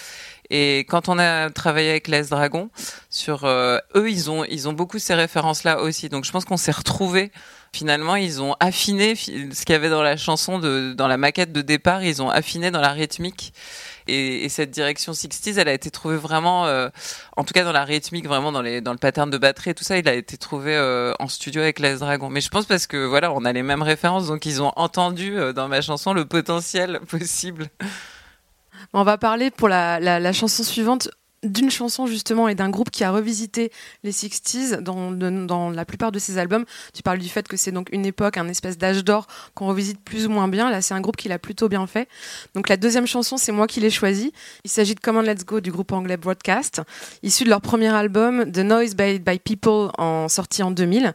Et 0.49 0.79
quand 0.89 1.09
on 1.09 1.19
a 1.19 1.51
travaillé 1.51 1.91
avec 1.91 2.07
Les 2.07 2.23
Dragon, 2.23 2.71
sur 3.09 3.45
eux, 3.45 4.09
ils 4.09 4.31
ont 4.31 4.43
ils 4.45 4.67
ont 4.67 4.73
beaucoup 4.73 4.97
ces 4.97 5.13
références-là 5.13 5.79
aussi. 5.81 6.09
Donc 6.09 6.25
je 6.25 6.31
pense 6.31 6.43
qu'on 6.45 6.57
s'est 6.57 6.71
retrouvés. 6.71 7.31
Finalement, 7.71 8.15
ils 8.15 8.41
ont 8.41 8.55
affiné 8.59 9.13
fi- 9.13 9.49
ce 9.53 9.63
qu'il 9.63 9.73
y 9.73 9.75
avait 9.75 9.91
dans 9.91 10.01
la 10.01 10.17
chanson, 10.17 10.57
de, 10.57 10.93
dans 10.93 11.07
la 11.07 11.17
maquette 11.17 11.51
de 11.51 11.61
départ, 11.61 12.03
ils 12.03 12.19
ont 12.19 12.29
affiné 12.31 12.71
dans 12.71 12.81
la 12.81 12.93
rythmique. 12.93 13.53
Et, 14.09 14.43
et 14.45 14.49
cette 14.49 14.71
direction 14.71 15.13
60s, 15.13 15.57
elle 15.57 15.67
a 15.67 15.73
été 15.73 15.91
trouvée 15.91 16.17
vraiment, 16.17 16.65
euh, 16.65 16.89
en 17.37 17.43
tout 17.43 17.53
cas 17.53 17.63
dans 17.63 17.71
la 17.71 17.83
rythmique, 17.83 18.27
vraiment 18.27 18.51
dans, 18.51 18.61
le 18.61 18.97
pattern 18.97 19.29
de 19.29 19.37
batterie 19.37 19.71
et 19.71 19.73
tout 19.73 19.83
ça, 19.83 19.97
il 19.97 20.07
a 20.07 20.13
été 20.13 20.37
trouvé 20.37 20.75
euh, 20.75 21.13
en 21.19 21.27
studio 21.27 21.61
avec 21.61 21.79
Les 21.79 21.97
Dragon. 21.97 22.29
Mais 22.29 22.41
je 22.41 22.49
pense 22.49 22.65
parce 22.65 22.87
que 22.87 23.05
voilà, 23.05 23.31
on 23.31 23.45
a 23.45 23.53
les 23.53 23.63
mêmes 23.63 23.83
références, 23.83 24.27
donc 24.27 24.45
ils 24.45 24.61
ont 24.61 24.73
entendu 24.75 25.37
euh, 25.37 25.53
dans 25.53 25.67
ma 25.67 25.81
chanson 25.81 26.13
le 26.13 26.25
potentiel 26.25 26.99
possible. 27.09 27.67
On 28.93 29.03
va 29.03 29.17
parler 29.17 29.51
pour 29.51 29.69
la 29.69 30.33
chanson 30.33 30.63
suivante 30.63 31.09
d'une 31.43 31.71
chanson 31.71 32.07
justement 32.07 32.47
et 32.47 32.55
d'un 32.55 32.69
groupe 32.69 32.89
qui 32.89 33.03
a 33.03 33.11
revisité 33.11 33.71
les 34.03 34.11
60s 34.11 34.81
dans, 34.81 35.69
la 35.69 35.85
plupart 35.85 36.11
de 36.11 36.19
ses 36.19 36.37
albums. 36.37 36.65
Tu 36.93 37.03
parles 37.03 37.19
du 37.19 37.29
fait 37.29 37.47
que 37.47 37.57
c'est 37.57 37.71
donc 37.71 37.89
une 37.91 38.05
époque, 38.05 38.37
un 38.37 38.47
espèce 38.47 38.77
d'âge 38.77 39.03
d'or 39.03 39.27
qu'on 39.53 39.67
revisite 39.67 39.99
plus 39.99 40.25
ou 40.25 40.29
moins 40.29 40.47
bien. 40.47 40.69
Là, 40.69 40.81
c'est 40.81 40.93
un 40.93 41.01
groupe 41.01 41.17
qui 41.17 41.29
l'a 41.29 41.39
plutôt 41.39 41.69
bien 41.69 41.87
fait. 41.87 42.07
Donc 42.55 42.69
la 42.69 42.77
deuxième 42.77 43.07
chanson, 43.07 43.37
c'est 43.37 43.51
moi 43.51 43.67
qui 43.67 43.79
l'ai 43.79 43.89
choisie. 43.89 44.33
Il 44.63 44.69
s'agit 44.69 44.95
de 44.95 44.99
Come 44.99 45.17
On 45.17 45.21
Let's 45.21 45.45
Go 45.45 45.59
du 45.59 45.71
groupe 45.71 45.91
anglais 45.91 46.17
Broadcast, 46.17 46.81
issu 47.23 47.43
de 47.43 47.49
leur 47.49 47.61
premier 47.61 47.89
album 47.89 48.51
The 48.51 48.59
Noise 48.59 48.95
by, 48.95 49.19
by 49.19 49.39
People, 49.39 49.91
en 49.97 50.27
sorti 50.27 50.63
en 50.63 50.71
2000. 50.71 51.13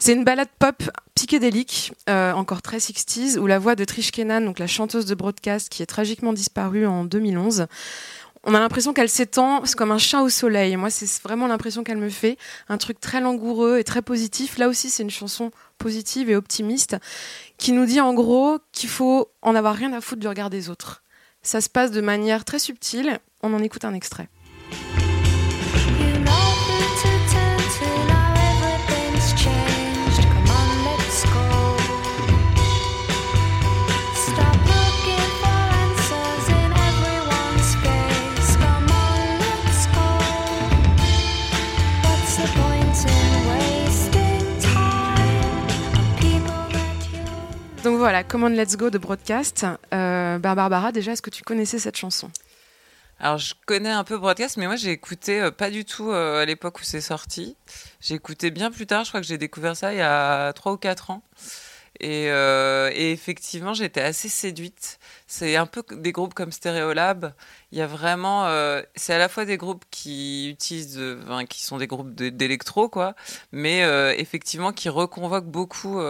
C'est 0.00 0.12
une 0.12 0.24
balade 0.24 0.48
pop 0.60 0.82
psychédélique, 1.16 1.92
euh, 2.08 2.32
encore 2.32 2.62
très 2.62 2.78
60s, 2.78 3.36
où 3.36 3.48
la 3.48 3.58
voix 3.58 3.74
de 3.74 3.84
Trish 3.84 4.12
Kennan, 4.12 4.44
donc 4.44 4.60
la 4.60 4.68
chanteuse 4.68 5.06
de 5.06 5.14
Broadcast, 5.16 5.68
qui 5.68 5.82
est 5.82 5.86
tragiquement 5.86 6.32
disparue 6.32 6.86
en 6.86 7.04
2011, 7.04 7.66
on 8.44 8.54
a 8.54 8.60
l'impression 8.60 8.92
qu'elle 8.92 9.08
s'étend 9.08 9.64
c'est 9.64 9.76
comme 9.76 9.90
un 9.90 9.98
chat 9.98 10.22
au 10.22 10.28
soleil. 10.28 10.76
Moi, 10.76 10.90
c'est 10.90 11.22
vraiment 11.22 11.46
l'impression 11.46 11.84
qu'elle 11.84 11.98
me 11.98 12.08
fait. 12.08 12.38
Un 12.68 12.78
truc 12.78 13.00
très 13.00 13.20
langoureux 13.20 13.78
et 13.78 13.84
très 13.84 14.02
positif. 14.02 14.58
Là 14.58 14.68
aussi, 14.68 14.90
c'est 14.90 15.02
une 15.02 15.10
chanson 15.10 15.50
positive 15.78 16.30
et 16.30 16.36
optimiste 16.36 16.96
qui 17.56 17.72
nous 17.72 17.86
dit 17.86 18.00
en 18.00 18.14
gros 18.14 18.58
qu'il 18.72 18.88
faut 18.88 19.28
en 19.42 19.54
avoir 19.54 19.74
rien 19.74 19.92
à 19.92 20.00
foutre 20.00 20.20
du 20.20 20.28
regard 20.28 20.50
des 20.50 20.70
autres. 20.70 21.02
Ça 21.42 21.60
se 21.60 21.68
passe 21.68 21.90
de 21.90 22.00
manière 22.00 22.44
très 22.44 22.58
subtile. 22.58 23.18
On 23.42 23.54
en 23.54 23.62
écoute 23.62 23.84
un 23.84 23.94
extrait. 23.94 24.28
Donc 47.88 47.96
voilà, 47.96 48.22
Command 48.22 48.54
Let's 48.54 48.76
Go 48.76 48.90
de 48.90 48.98
Broadcast. 48.98 49.64
Euh, 49.94 50.38
Barbara, 50.38 50.92
déjà, 50.92 51.12
est-ce 51.12 51.22
que 51.22 51.30
tu 51.30 51.42
connaissais 51.42 51.78
cette 51.78 51.96
chanson? 51.96 52.30
Alors 53.18 53.38
je 53.38 53.54
connais 53.64 53.88
un 53.88 54.04
peu 54.04 54.18
Broadcast, 54.18 54.58
mais 54.58 54.66
moi 54.66 54.76
j'ai 54.76 54.90
écouté 54.90 55.40
euh, 55.40 55.50
pas 55.50 55.70
du 55.70 55.86
tout 55.86 56.10
euh, 56.10 56.42
à 56.42 56.44
l'époque 56.44 56.80
où 56.80 56.82
c'est 56.82 57.00
sorti. 57.00 57.56
J'ai 58.02 58.16
écouté 58.16 58.50
bien 58.50 58.70
plus 58.70 58.86
tard, 58.86 59.04
je 59.04 59.08
crois 59.08 59.22
que 59.22 59.26
j'ai 59.26 59.38
découvert 59.38 59.74
ça 59.74 59.94
il 59.94 60.00
y 60.00 60.02
a 60.02 60.52
3 60.52 60.72
ou 60.72 60.76
4 60.76 61.12
ans. 61.12 61.22
Et, 62.00 62.26
effectivement, 63.10 63.72
j'étais 63.72 64.02
assez 64.02 64.28
séduite. 64.28 64.98
C'est 65.26 65.56
un 65.56 65.66
peu 65.66 65.82
des 65.90 66.12
groupes 66.12 66.34
comme 66.34 66.52
Stereolab. 66.52 67.32
Il 67.72 67.78
y 67.78 67.80
a 67.80 67.86
vraiment, 67.86 68.46
c'est 68.94 69.14
à 69.14 69.18
la 69.18 69.30
fois 69.30 69.46
des 69.46 69.56
groupes 69.56 69.84
qui 69.90 70.50
utilisent, 70.50 71.00
qui 71.48 71.64
sont 71.64 71.78
des 71.78 71.86
groupes 71.86 72.14
d'électro, 72.14 72.88
quoi, 72.90 73.14
mais 73.50 73.80
effectivement 74.16 74.72
qui 74.72 74.90
reconvoquent 74.90 75.50
beaucoup 75.50 76.00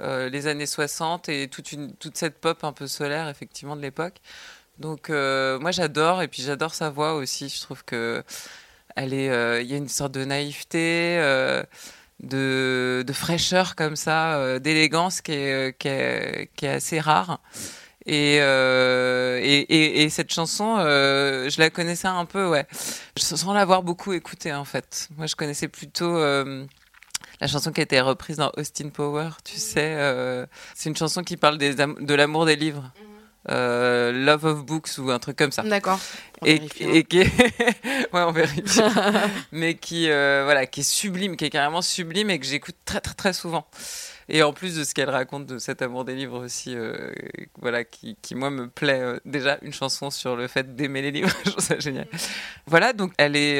euh, 0.00 0.28
les 0.28 0.46
années 0.46 0.66
60 0.66 1.28
et 1.28 1.48
toute 1.48 2.16
cette 2.16 2.40
pop 2.40 2.62
un 2.62 2.72
peu 2.72 2.86
solaire, 2.86 3.28
effectivement, 3.28 3.76
de 3.76 3.82
l'époque. 3.82 4.20
Donc 4.78 5.10
euh, 5.10 5.58
moi 5.58 5.72
j'adore 5.72 6.22
et 6.22 6.28
puis 6.28 6.42
j'adore 6.42 6.74
sa 6.74 6.90
voix 6.90 7.14
aussi. 7.14 7.48
Je 7.48 7.60
trouve 7.60 7.84
que 7.84 8.22
euh, 8.98 9.62
y 9.64 9.74
a 9.74 9.76
une 9.76 9.88
sorte 9.88 10.12
de 10.12 10.24
naïveté, 10.24 11.18
de, 12.20 13.04
fraîcheur 13.12 13.74
comme 13.76 13.96
ça, 13.96 14.58
d'élégance 14.60 15.20
qui 15.20 15.32
est, 15.32 16.64
assez 16.64 17.00
rare. 17.00 17.40
Et, 18.06 18.36
et, 18.36 19.60
et, 19.68 20.02
et 20.02 20.08
cette 20.10 20.32
chanson, 20.32 20.76
je 20.78 21.60
la 21.60 21.70
connaissais 21.70 22.08
un 22.08 22.24
peu, 22.24 22.48
ouais, 22.48 22.66
sans 23.16 23.52
l'avoir 23.52 23.82
beaucoup 23.82 24.12
écoutée 24.12 24.52
en 24.52 24.64
fait. 24.64 25.08
Moi, 25.16 25.26
je 25.26 25.34
connaissais 25.36 25.68
plutôt 25.68 26.16
la 27.40 27.46
chanson 27.46 27.72
qui 27.72 27.80
a 27.80 27.84
été 27.84 28.00
reprise 28.00 28.36
dans 28.36 28.50
Austin 28.56 28.88
Power, 28.90 29.30
tu 29.44 29.56
sais. 29.56 29.94
euh, 29.96 30.46
c'est 30.74 30.88
une 30.90 30.96
chanson 30.96 31.22
qui 31.22 31.36
parle 31.36 31.58
des 31.58 31.74
de 31.74 32.14
l'amour 32.14 32.46
des 32.46 32.56
livres. 32.56 32.90
euh, 33.50 34.12
Love 34.12 34.44
of 34.44 34.64
Books 34.66 34.98
ou 34.98 35.10
un 35.10 35.18
truc 35.18 35.36
comme 35.36 35.52
ça. 35.52 35.62
D'accord. 35.62 35.98
Et, 36.44 36.60
hein. 36.60 36.66
et 36.80 37.04
qui 37.04 37.20
est... 37.20 37.26
ouais, 38.12 38.22
on 38.22 38.32
vérifie. 38.32 38.62
mais 39.52 39.74
qui, 39.74 40.10
euh, 40.10 40.42
voilà, 40.44 40.66
qui 40.66 40.80
est 40.80 40.90
sublime, 40.90 41.36
qui 41.36 41.46
est 41.46 41.50
carrément 41.50 41.80
sublime 41.82 42.28
et 42.30 42.38
que 42.38 42.46
j'écoute 42.46 42.76
très, 42.84 43.00
très, 43.00 43.14
très 43.14 43.32
souvent. 43.32 43.66
Et 44.28 44.42
en 44.42 44.52
plus 44.52 44.76
de 44.76 44.84
ce 44.84 44.92
qu'elle 44.92 45.08
raconte 45.08 45.46
de 45.46 45.58
cet 45.58 45.80
amour 45.80 46.04
des 46.04 46.14
livres 46.14 46.44
aussi, 46.44 46.74
euh, 46.76 47.10
voilà, 47.58 47.84
qui, 47.84 48.14
qui, 48.20 48.34
moi 48.34 48.50
me 48.50 48.68
plaît 48.68 49.00
euh, 49.00 49.18
déjà 49.24 49.56
une 49.62 49.72
chanson 49.72 50.10
sur 50.10 50.36
le 50.36 50.48
fait 50.48 50.76
d'aimer 50.76 51.00
les 51.00 51.10
livres, 51.12 51.30
je 51.46 51.50
trouve 51.50 51.64
ça 51.64 51.78
génial. 51.78 52.06
Voilà, 52.66 52.92
donc 52.92 53.12
elle 53.16 53.36
est 53.36 53.58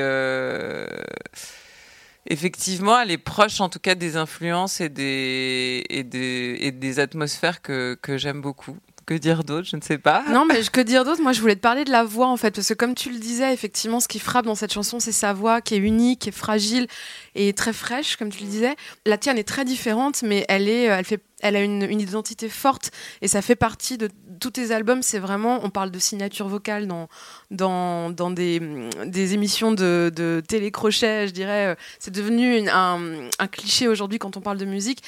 effectivement, 2.26 3.00
elle 3.00 3.10
est 3.10 3.18
proche 3.18 3.60
en 3.60 3.68
tout 3.68 3.78
cas 3.80 3.94
des 3.94 4.16
influences 4.16 4.80
et 4.80 4.88
des 4.88 5.84
et 5.90 6.04
des, 6.04 6.56
et 6.60 6.72
des 6.72 7.00
atmosphères 7.00 7.62
que, 7.62 7.94
que 8.00 8.16
j'aime 8.18 8.40
beaucoup. 8.40 8.76
Que 9.08 9.14
dire 9.14 9.42
d'autre 9.42 9.66
Je 9.66 9.74
ne 9.74 9.80
sais 9.80 9.96
pas. 9.96 10.22
Non, 10.28 10.44
mais 10.44 10.60
que 10.70 10.82
dire 10.82 11.02
d'autre? 11.02 11.22
Moi, 11.22 11.32
je 11.32 11.40
voulais 11.40 11.56
te 11.56 11.62
parler 11.62 11.84
de 11.84 11.90
la 11.90 12.04
voix, 12.04 12.26
en 12.26 12.36
fait, 12.36 12.54
parce 12.54 12.68
que 12.68 12.74
comme 12.74 12.94
tu 12.94 13.10
le 13.10 13.18
disais, 13.18 13.54
effectivement, 13.54 14.00
ce 14.00 14.08
qui 14.08 14.18
frappe 14.18 14.44
dans 14.44 14.54
cette 14.54 14.70
chanson, 14.70 15.00
c'est 15.00 15.12
sa 15.12 15.32
voix 15.32 15.62
qui 15.62 15.76
est 15.76 15.78
unique, 15.78 16.18
qui 16.20 16.28
est 16.28 16.32
fragile 16.32 16.86
et 17.34 17.54
très 17.54 17.72
fraîche, 17.72 18.16
comme 18.16 18.28
tu 18.28 18.44
le 18.44 18.50
disais. 18.50 18.76
La 19.06 19.16
tienne 19.16 19.38
est 19.38 19.48
très 19.48 19.64
différente, 19.64 20.22
mais 20.22 20.44
elle 20.50 20.68
est, 20.68 20.82
elle 20.82 21.06
fait, 21.06 21.22
elle 21.40 21.56
a 21.56 21.62
une, 21.62 21.84
identité 21.98 22.50
forte 22.50 22.90
et 23.22 23.28
ça 23.28 23.40
fait 23.40 23.56
partie 23.56 23.96
de 23.96 24.10
tous 24.40 24.50
tes 24.50 24.72
albums. 24.72 25.00
C'est 25.02 25.20
vraiment, 25.20 25.60
on 25.62 25.70
parle 25.70 25.90
de 25.90 25.98
signature 25.98 26.46
vocale 26.46 26.86
dans 26.86 27.08
dans, 27.50 28.10
dans 28.10 28.30
des, 28.30 28.60
des 29.06 29.32
émissions 29.32 29.72
de, 29.72 30.12
de 30.14 30.42
télécrochet, 30.46 31.28
je 31.28 31.32
dirais. 31.32 31.78
C'est 31.98 32.10
devenu 32.10 32.68
un 32.68 33.46
cliché 33.50 33.88
aujourd'hui 33.88 34.18
quand 34.18 34.36
on 34.36 34.42
parle 34.42 34.58
de 34.58 34.66
musique. 34.66 35.02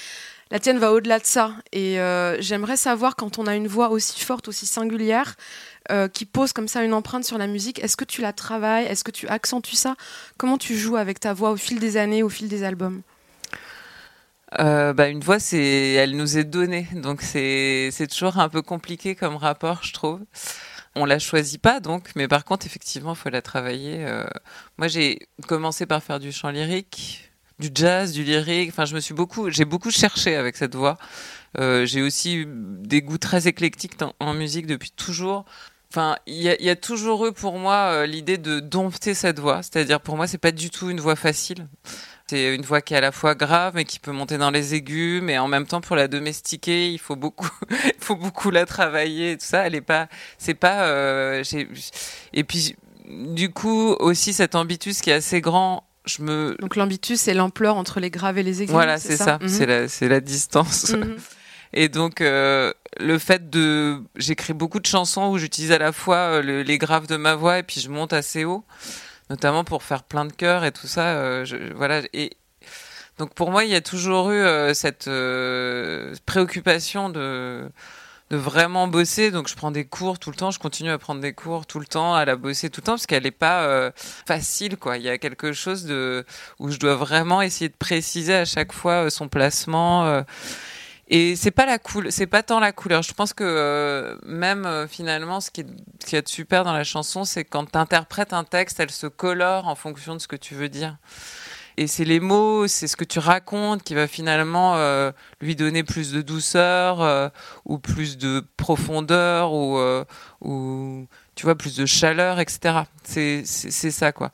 La 0.52 0.58
tienne 0.58 0.78
va 0.78 0.92
au-delà 0.92 1.20
de 1.20 1.26
ça. 1.26 1.54
Et 1.72 2.00
euh, 2.00 2.40
j'aimerais 2.40 2.76
savoir, 2.76 3.14
quand 3.14 3.38
on 3.38 3.46
a 3.46 3.54
une 3.54 3.68
voix 3.68 3.90
aussi 3.90 4.24
forte, 4.24 4.48
aussi 4.48 4.66
singulière, 4.66 5.36
euh, 5.92 6.08
qui 6.08 6.24
pose 6.24 6.52
comme 6.52 6.66
ça 6.66 6.82
une 6.82 6.92
empreinte 6.92 7.24
sur 7.24 7.38
la 7.38 7.46
musique, 7.46 7.78
est-ce 7.82 7.96
que 7.96 8.04
tu 8.04 8.20
la 8.20 8.32
travailles? 8.32 8.86
Est-ce 8.86 9.04
que 9.04 9.12
tu 9.12 9.28
accentues 9.28 9.76
ça? 9.76 9.94
Comment 10.38 10.58
tu 10.58 10.76
joues 10.76 10.96
avec 10.96 11.20
ta 11.20 11.32
voix 11.32 11.52
au 11.52 11.56
fil 11.56 11.78
des 11.78 11.96
années, 11.96 12.24
au 12.24 12.28
fil 12.28 12.48
des 12.48 12.64
albums? 12.64 13.02
Euh, 14.58 14.92
bah, 14.92 15.06
une 15.06 15.20
voix, 15.20 15.38
c'est, 15.38 15.92
elle 15.92 16.16
nous 16.16 16.36
est 16.36 16.44
donnée, 16.44 16.88
donc 16.94 17.22
c'est, 17.22 17.90
c'est 17.92 18.08
toujours 18.08 18.38
un 18.38 18.48
peu 18.48 18.62
compliqué 18.62 19.14
comme 19.14 19.36
rapport, 19.36 19.84
je 19.84 19.92
trouve. 19.92 20.20
On 20.96 21.04
la 21.04 21.20
choisit 21.20 21.62
pas, 21.62 21.78
donc, 21.78 22.10
mais 22.16 22.26
par 22.26 22.44
contre, 22.44 22.66
effectivement, 22.66 23.14
faut 23.14 23.30
la 23.30 23.42
travailler. 23.42 24.04
Moi, 24.76 24.88
j'ai 24.88 25.28
commencé 25.46 25.86
par 25.86 26.02
faire 26.02 26.18
du 26.18 26.32
chant 26.32 26.50
lyrique, 26.50 27.29
du 27.60 27.70
jazz, 27.74 28.12
du 28.12 28.24
lyrique. 28.24 28.70
Enfin, 28.70 28.84
je 28.86 28.94
me 28.94 29.00
suis 29.00 29.14
beaucoup, 29.14 29.50
j'ai 29.50 29.64
beaucoup 29.64 29.90
cherché 29.90 30.36
avec 30.36 30.56
cette 30.56 30.74
voix. 30.74 30.98
Euh, 31.58 31.86
j'ai 31.86 32.02
aussi 32.02 32.46
des 32.48 33.02
goûts 33.02 33.18
très 33.18 33.48
éclectiques 33.48 33.94
en 34.20 34.34
musique 34.34 34.66
depuis 34.66 34.90
toujours. 34.92 35.44
Enfin, 35.92 36.16
il 36.26 36.36
y, 36.36 36.64
y 36.64 36.70
a 36.70 36.76
toujours 36.76 37.26
eu 37.26 37.32
pour 37.32 37.58
moi 37.58 37.74
euh, 37.92 38.06
l'idée 38.06 38.38
de 38.38 38.60
dompter 38.60 39.14
cette 39.14 39.40
voix. 39.40 39.62
C'est-à-dire, 39.62 40.00
pour 40.00 40.16
moi, 40.16 40.26
c'est 40.28 40.38
pas 40.38 40.52
du 40.52 40.70
tout 40.70 40.90
une 40.90 41.00
voix 41.00 41.16
facile. 41.16 41.66
C'est 42.28 42.54
une 42.54 42.62
voix 42.62 42.80
qui 42.80 42.94
est 42.94 42.96
à 42.96 43.00
la 43.00 43.10
fois 43.10 43.34
grave 43.34 43.72
mais 43.74 43.84
qui 43.84 43.98
peut 43.98 44.12
monter 44.12 44.38
dans 44.38 44.52
les 44.52 44.74
aigus, 44.74 45.20
mais 45.20 45.36
en 45.38 45.48
même 45.48 45.66
temps 45.66 45.80
pour 45.80 45.96
la 45.96 46.06
domestiquer, 46.06 46.92
il 46.92 46.98
faut 47.00 47.16
beaucoup, 47.16 47.50
il 47.70 47.92
faut 47.98 48.14
beaucoup 48.14 48.50
la 48.50 48.66
travailler 48.66 49.32
et 49.32 49.36
tout 49.38 49.46
ça. 49.46 49.66
Elle 49.66 49.74
est 49.74 49.80
pas, 49.80 50.08
c'est 50.38 50.54
pas. 50.54 50.84
euh, 50.84 51.42
et 52.32 52.44
puis 52.44 52.76
du 53.08 53.50
coup 53.52 53.96
aussi 53.98 54.32
cet 54.32 54.54
ambitus 54.54 55.00
qui 55.00 55.10
est 55.10 55.14
assez 55.14 55.40
grand. 55.40 55.82
Je 56.06 56.22
me, 56.22 56.56
Donc 56.60 56.76
l'ambitus, 56.76 57.20
c'est 57.20 57.34
l'ampleur 57.34 57.76
entre 57.76 58.00
les 58.00 58.10
graves 58.10 58.38
et 58.38 58.42
les 58.42 58.62
aigus. 58.62 58.72
voilà, 58.72 58.98
c'est 58.98 59.16
ça, 59.16 59.38
Mhm. 59.42 59.48
c'est 59.48 59.66
la, 59.66 59.88
c'est 59.88 60.08
la 60.08 60.20
distance. 60.20 60.90
Mhm. 60.90 61.16
Et 61.72 61.88
donc, 61.88 62.20
euh, 62.20 62.72
le 62.98 63.16
fait 63.18 63.48
de. 63.48 64.02
J'écris 64.16 64.54
beaucoup 64.54 64.80
de 64.80 64.86
chansons 64.86 65.30
où 65.30 65.38
j'utilise 65.38 65.70
à 65.70 65.78
la 65.78 65.92
fois 65.92 66.16
euh, 66.16 66.42
le- 66.42 66.62
les 66.62 66.78
graves 66.78 67.06
de 67.06 67.16
ma 67.16 67.36
voix 67.36 67.58
et 67.60 67.62
puis 67.62 67.80
je 67.80 67.88
monte 67.90 68.12
assez 68.12 68.44
haut, 68.44 68.64
notamment 69.28 69.62
pour 69.62 69.84
faire 69.84 70.02
plein 70.02 70.24
de 70.24 70.32
chœurs 70.32 70.64
et 70.64 70.72
tout 70.72 70.88
ça. 70.88 71.10
euh, 71.10 71.44
je- 71.44 71.72
voilà. 71.74 72.00
Et 72.12 72.32
donc, 73.18 73.34
pour 73.34 73.52
moi, 73.52 73.62
il 73.64 73.70
y 73.70 73.76
a 73.76 73.80
toujours 73.80 74.30
eu 74.32 74.40
euh, 74.40 74.74
cette 74.74 75.08
préoccupation 76.26 77.08
de 77.10 77.68
de 78.30 78.36
vraiment 78.36 78.86
bosser 78.88 79.30
donc 79.30 79.48
je 79.48 79.54
prends 79.54 79.70
des 79.70 79.84
cours 79.84 80.18
tout 80.18 80.30
le 80.30 80.36
temps 80.36 80.50
je 80.50 80.58
continue 80.58 80.90
à 80.90 80.98
prendre 80.98 81.20
des 81.20 81.32
cours 81.32 81.66
tout 81.66 81.80
le 81.80 81.86
temps 81.86 82.14
à 82.14 82.24
la 82.24 82.36
bosser 82.36 82.70
tout 82.70 82.80
le 82.80 82.86
temps 82.86 82.92
parce 82.92 83.06
qu'elle 83.06 83.24
n'est 83.24 83.30
pas 83.30 83.64
euh, 83.64 83.90
facile 83.96 84.76
quoi 84.76 84.96
il 84.96 85.02
y 85.02 85.08
a 85.08 85.18
quelque 85.18 85.52
chose 85.52 85.84
de 85.84 86.24
où 86.58 86.70
je 86.70 86.78
dois 86.78 86.94
vraiment 86.94 87.42
essayer 87.42 87.68
de 87.68 87.74
préciser 87.74 88.34
à 88.34 88.44
chaque 88.44 88.72
fois 88.72 89.06
euh, 89.06 89.10
son 89.10 89.28
placement 89.28 90.04
euh, 90.04 90.22
et 91.12 91.34
c'est 91.34 91.50
pas 91.50 91.66
la 91.66 91.80
couleur, 91.80 92.12
c'est 92.12 92.28
pas 92.28 92.44
tant 92.44 92.60
la 92.60 92.70
couleur. 92.70 93.02
Je 93.02 93.12
pense 93.12 93.32
que 93.34 93.42
euh, 93.44 94.16
même 94.24 94.64
euh, 94.64 94.86
finalement, 94.86 95.40
ce 95.40 95.50
qui, 95.50 95.62
est, 95.62 95.66
ce 96.00 96.06
qui 96.06 96.14
est 96.14 96.28
super 96.28 96.62
dans 96.62 96.72
la 96.72 96.84
chanson, 96.84 97.24
c'est 97.24 97.44
quand 97.44 97.66
tu 97.72 97.76
interprètes 97.76 98.32
un 98.32 98.44
texte, 98.44 98.78
elle 98.78 98.92
se 98.92 99.08
colore 99.08 99.66
en 99.66 99.74
fonction 99.74 100.14
de 100.14 100.20
ce 100.20 100.28
que 100.28 100.36
tu 100.36 100.54
veux 100.54 100.68
dire. 100.68 100.96
Et 101.76 101.86
c'est 101.86 102.04
les 102.04 102.20
mots, 102.20 102.66
c'est 102.66 102.86
ce 102.86 102.96
que 102.96 103.04
tu 103.04 103.18
racontes 103.18 103.82
qui 103.82 103.94
va 103.94 104.06
finalement 104.06 104.76
euh, 104.76 105.12
lui 105.40 105.56
donner 105.56 105.82
plus 105.82 106.12
de 106.12 106.22
douceur 106.22 107.00
euh, 107.00 107.28
ou 107.64 107.78
plus 107.78 108.18
de 108.18 108.44
profondeur 108.56 109.52
ou, 109.52 109.78
euh, 109.78 110.04
ou 110.40 111.06
tu 111.34 111.44
vois 111.44 111.54
plus 111.54 111.76
de 111.76 111.86
chaleur, 111.86 112.40
etc. 112.40 112.80
C'est 113.02 113.44
ça 113.44 114.12
quoi. 114.12 114.30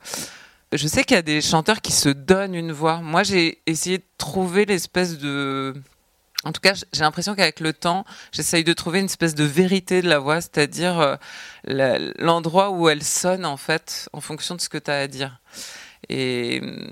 Je 0.73 0.87
sais 0.87 1.03
qu'il 1.05 1.15
y 1.15 1.19
a 1.19 1.23
des 1.23 1.41
chanteurs 1.41 1.81
qui 1.81 1.93
se 1.93 2.09
donnent 2.09 2.55
une 2.55 2.73
voix. 2.73 2.97
Moi, 2.97 3.23
j'ai 3.23 3.61
essayé 3.65 3.99
de 3.99 4.03
trouver 4.17 4.65
l'espèce 4.65 5.17
de 5.17 5.73
en 6.43 6.51
tout 6.51 6.61
cas, 6.61 6.73
j'ai 6.93 7.01
l'impression 7.01 7.33
qu'avec 7.33 7.59
le 7.59 7.73
temps, 7.73 8.05
j'essaye 8.31 8.63
de 8.63 8.71
trouver 8.71 8.99
une 8.99 9.05
espèce 9.05 9.33
de 9.33 9.43
vérité 9.43 10.01
de 10.01 10.07
la 10.07 10.19
voix, 10.19 10.39
c'est-à-dire 10.39 11.17
l'endroit 11.65 12.69
où 12.69 12.89
elle 12.89 13.03
sonne 13.03 13.45
en 13.45 13.57
fait, 13.57 14.07
en 14.13 14.21
fonction 14.21 14.55
de 14.55 14.61
ce 14.61 14.69
que 14.69 14.77
tu 14.77 14.91
as 14.91 14.99
à 14.99 15.07
dire. 15.07 15.41
Et 16.09 16.61
hum, 16.63 16.89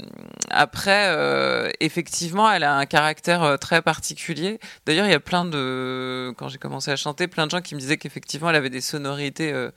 après, 0.50 1.07
euh, 1.09 1.69
effectivement, 1.79 2.51
elle 2.51 2.63
a 2.63 2.75
un 2.75 2.85
caractère 2.85 3.43
euh, 3.43 3.57
très 3.57 3.81
particulier. 3.81 4.59
D'ailleurs, 4.85 5.05
il 5.05 5.12
y 5.12 5.15
a 5.15 5.19
plein 5.19 5.45
de, 5.45 6.33
quand 6.38 6.50
j'ai 6.50 6.57
commencé 6.57 6.91
à 6.91 6.95
chanter, 6.95 7.27
plein 7.27 7.45
de 7.45 7.51
gens 7.51 7.62
qui 7.62 7.75
me 7.75 7.79
disaient 7.79 7.97
qu'effectivement, 7.97 8.50
elle 8.50 8.55
avait 8.55 8.69
des 8.69 8.81
sonorités 8.81 9.51
euh, 9.53 9.71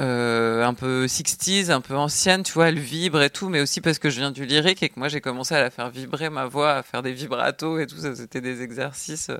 euh, 0.00 0.64
un 0.64 0.74
peu 0.74 1.06
60s, 1.06 1.70
un 1.70 1.80
peu 1.80 1.96
anciennes, 1.96 2.42
tu 2.42 2.52
vois, 2.52 2.68
elle 2.68 2.78
vibre 2.78 3.22
et 3.22 3.30
tout, 3.30 3.48
mais 3.48 3.60
aussi 3.60 3.80
parce 3.80 3.98
que 3.98 4.10
je 4.10 4.18
viens 4.20 4.30
du 4.30 4.44
lyrique 4.44 4.82
et 4.82 4.88
que 4.88 4.98
moi, 4.98 5.08
j'ai 5.08 5.20
commencé 5.20 5.54
à 5.54 5.60
la 5.60 5.70
faire 5.70 5.90
vibrer 5.90 6.30
ma 6.30 6.46
voix, 6.46 6.74
à 6.74 6.82
faire 6.82 7.02
des 7.02 7.12
vibratos 7.12 7.80
et 7.80 7.86
tout 7.86 7.98
ça, 7.98 8.14
c'était 8.14 8.40
des 8.40 8.62
exercices. 8.62 9.30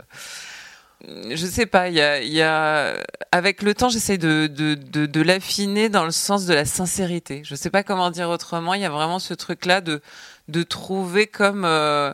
Je 1.30 1.46
sais 1.46 1.66
pas, 1.66 1.88
il 1.88 1.94
y 1.94 2.42
a, 2.42 2.94
avec 3.32 3.62
le 3.62 3.74
temps, 3.74 3.88
j'essaye 3.88 4.18
de, 4.18 4.46
de, 4.46 4.74
de, 4.74 5.22
l'affiner 5.22 5.88
dans 5.88 6.04
le 6.04 6.10
sens 6.10 6.46
de 6.46 6.54
la 6.54 6.64
sincérité. 6.64 7.42
Je 7.44 7.54
sais 7.54 7.70
pas 7.70 7.82
comment 7.82 8.10
dire 8.10 8.28
autrement. 8.28 8.74
Il 8.74 8.82
y 8.82 8.84
a 8.84 8.90
vraiment 8.90 9.18
ce 9.18 9.34
truc-là 9.34 9.80
de, 9.80 10.00
de 10.48 10.62
trouver 10.62 11.26
comme, 11.26 11.64
euh, 11.64 12.12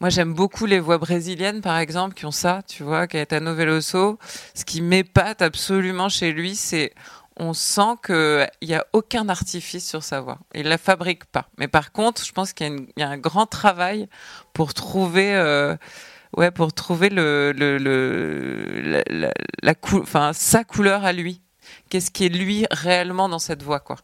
moi 0.00 0.08
j'aime 0.08 0.32
beaucoup 0.32 0.66
les 0.66 0.80
voix 0.80 0.98
brésiliennes 0.98 1.60
par 1.60 1.78
exemple 1.78 2.14
qui 2.14 2.26
ont 2.26 2.30
ça, 2.30 2.62
tu 2.66 2.82
vois, 2.82 3.06
Caetano 3.06 3.54
Veloso. 3.54 4.18
Ce 4.54 4.64
qui 4.64 4.80
m'épate 4.80 5.42
absolument 5.42 6.08
chez 6.08 6.32
lui, 6.32 6.54
c'est 6.54 6.92
on 7.36 7.52
sent 7.52 7.96
qu'il 8.06 8.48
n'y 8.62 8.74
a 8.74 8.86
aucun 8.92 9.28
artifice 9.28 9.86
sur 9.88 10.02
sa 10.02 10.20
voix. 10.20 10.38
Il 10.54 10.68
la 10.68 10.78
fabrique 10.78 11.24
pas. 11.24 11.48
Mais 11.58 11.68
par 11.68 11.92
contre, 11.92 12.24
je 12.24 12.32
pense 12.32 12.52
qu'il 12.52 12.86
y 12.96 13.02
a 13.02 13.08
un 13.08 13.18
grand 13.18 13.46
travail 13.46 14.08
pour 14.52 14.72
trouver, 14.72 15.34
euh, 15.34 15.76
ouais, 16.36 16.50
pour 16.50 16.72
trouver 16.72 17.08
le, 17.08 17.52
le, 17.56 17.78
le 17.78 19.02
la, 19.62 19.74
cou- 19.74 20.02
enfin, 20.02 20.32
sa 20.32 20.64
couleur 20.64 21.04
à 21.04 21.12
lui. 21.12 21.40
Qu'est-ce 21.88 22.10
qui 22.10 22.26
est 22.26 22.28
lui 22.28 22.66
réellement 22.70 23.28
dans 23.28 23.38
cette 23.38 23.62
voix, 23.62 23.80
quoi. 23.80 23.96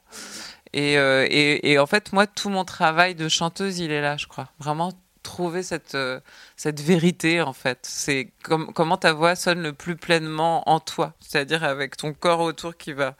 Et, 0.73 0.99
euh, 0.99 1.27
et, 1.29 1.73
et 1.73 1.79
en 1.79 1.87
fait, 1.87 2.13
moi, 2.13 2.27
tout 2.27 2.49
mon 2.49 2.65
travail 2.65 3.15
de 3.15 3.29
chanteuse, 3.29 3.79
il 3.81 3.91
est 3.91 4.01
là, 4.01 4.17
je 4.17 4.27
crois. 4.27 4.49
Vraiment 4.59 4.93
trouver 5.23 5.63
cette, 5.63 5.95
euh, 5.95 6.21
cette 6.57 6.81
vérité, 6.81 7.43
en 7.43 7.53
fait. 7.53 7.81
C'est 7.83 8.33
comme, 8.43 8.73
comment 8.73 8.97
ta 8.97 9.13
voix 9.13 9.35
sonne 9.35 9.63
le 9.63 9.73
plus 9.73 9.97
pleinement 9.97 10.69
en 10.69 10.81
toi. 10.81 11.15
C'est-à-dire 11.21 11.65
avec 11.65 11.97
ton 11.97 12.15
corps 12.15 12.41
autour 12.41 12.77
qui 12.77 12.93
va. 12.93 13.15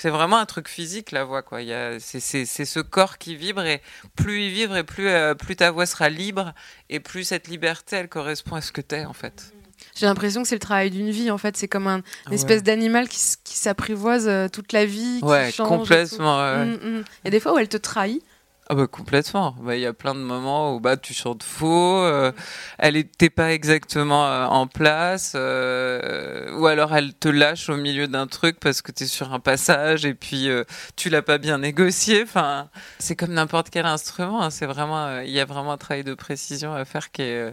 C'est 0.00 0.08
vraiment 0.10 0.38
un 0.38 0.46
truc 0.46 0.66
physique, 0.68 1.10
la 1.12 1.24
voix, 1.24 1.42
quoi. 1.42 1.58
C'est, 1.98 2.20
ce 2.46 2.80
corps 2.80 3.18
qui 3.18 3.36
vibre 3.36 3.62
et 3.64 3.82
plus 4.16 4.44
il 4.46 4.50
vibre 4.50 4.76
et 4.76 4.82
plus, 4.84 5.08
euh, 5.08 5.34
plus 5.34 5.56
ta 5.56 5.70
voix 5.70 5.84
sera 5.84 6.08
libre 6.08 6.54
et 6.88 7.00
plus 7.00 7.24
cette 7.24 7.48
liberté, 7.48 7.96
elle 7.96 8.08
correspond 8.08 8.56
à 8.56 8.62
ce 8.62 8.72
que 8.72 8.80
t'es, 8.80 9.04
en 9.04 9.12
fait. 9.12 9.52
J'ai 9.94 10.06
l'impression 10.06 10.42
que 10.42 10.48
c'est 10.48 10.54
le 10.54 10.60
travail 10.60 10.90
d'une 10.90 11.10
vie, 11.10 11.30
en 11.30 11.36
fait. 11.36 11.54
C'est 11.56 11.68
comme 11.68 11.86
un, 11.86 11.96
une 11.96 12.02
Ouais. 12.30 12.34
espèce 12.36 12.62
d'animal 12.62 13.08
qui, 13.08 13.18
qui 13.44 13.56
s'apprivoise 13.58 14.26
euh, 14.26 14.48
toute 14.48 14.72
la 14.72 14.86
vie, 14.86 15.18
qui 15.18 15.24
Ouais, 15.24 15.50
change. 15.52 15.66
et 15.66 15.68
complètement. 15.68 16.38
ouais, 16.38 16.56
ouais. 16.60 16.64
Mm, 16.64 16.98
mm. 17.00 17.04
A 17.26 17.30
des 17.30 17.40
fois 17.40 17.52
où 17.54 17.58
elle 17.58 17.68
te 17.68 17.76
trahit. 17.76 18.22
Ah 18.72 18.76
bah 18.76 18.86
complètement. 18.86 19.56
Bah, 19.60 19.74
Il 19.74 19.80
y 19.80 19.86
a 19.86 19.92
plein 19.92 20.14
de 20.14 20.20
moments 20.20 20.76
où 20.76 20.78
bah 20.80 20.96
tu 20.96 21.12
chantes 21.12 21.42
faux, 21.42 22.04
euh, 22.04 22.30
elle 22.78 22.94
était 22.96 23.28
pas 23.28 23.52
exactement 23.52 24.24
euh, 24.28 24.46
en 24.46 24.68
place, 24.68 25.32
euh, 25.34 26.56
ou 26.56 26.66
alors 26.68 26.94
elle 26.94 27.12
te 27.14 27.26
lâche 27.28 27.68
au 27.68 27.76
milieu 27.76 28.06
d'un 28.06 28.28
truc 28.28 28.60
parce 28.60 28.80
que 28.80 28.92
tu 28.92 29.04
es 29.04 29.06
sur 29.08 29.32
un 29.32 29.40
passage 29.40 30.04
et 30.06 30.14
puis 30.14 30.48
euh, 30.48 30.62
tu 30.94 31.10
l'as 31.10 31.22
pas 31.22 31.38
bien 31.38 31.58
négocié. 31.58 32.22
Enfin, 32.22 32.68
c'est 33.00 33.16
comme 33.16 33.32
n'importe 33.32 33.70
quel 33.70 33.86
instrument. 33.86 34.40
hein. 34.40 34.50
C'est 34.50 34.66
vraiment, 34.66 35.04
euh, 35.04 35.24
il 35.24 35.32
y 35.32 35.40
a 35.40 35.44
vraiment 35.46 35.72
un 35.72 35.76
travail 35.78 36.04
de 36.04 36.14
précision 36.14 36.72
à 36.72 36.84
faire 36.84 37.08
euh, 37.18 37.52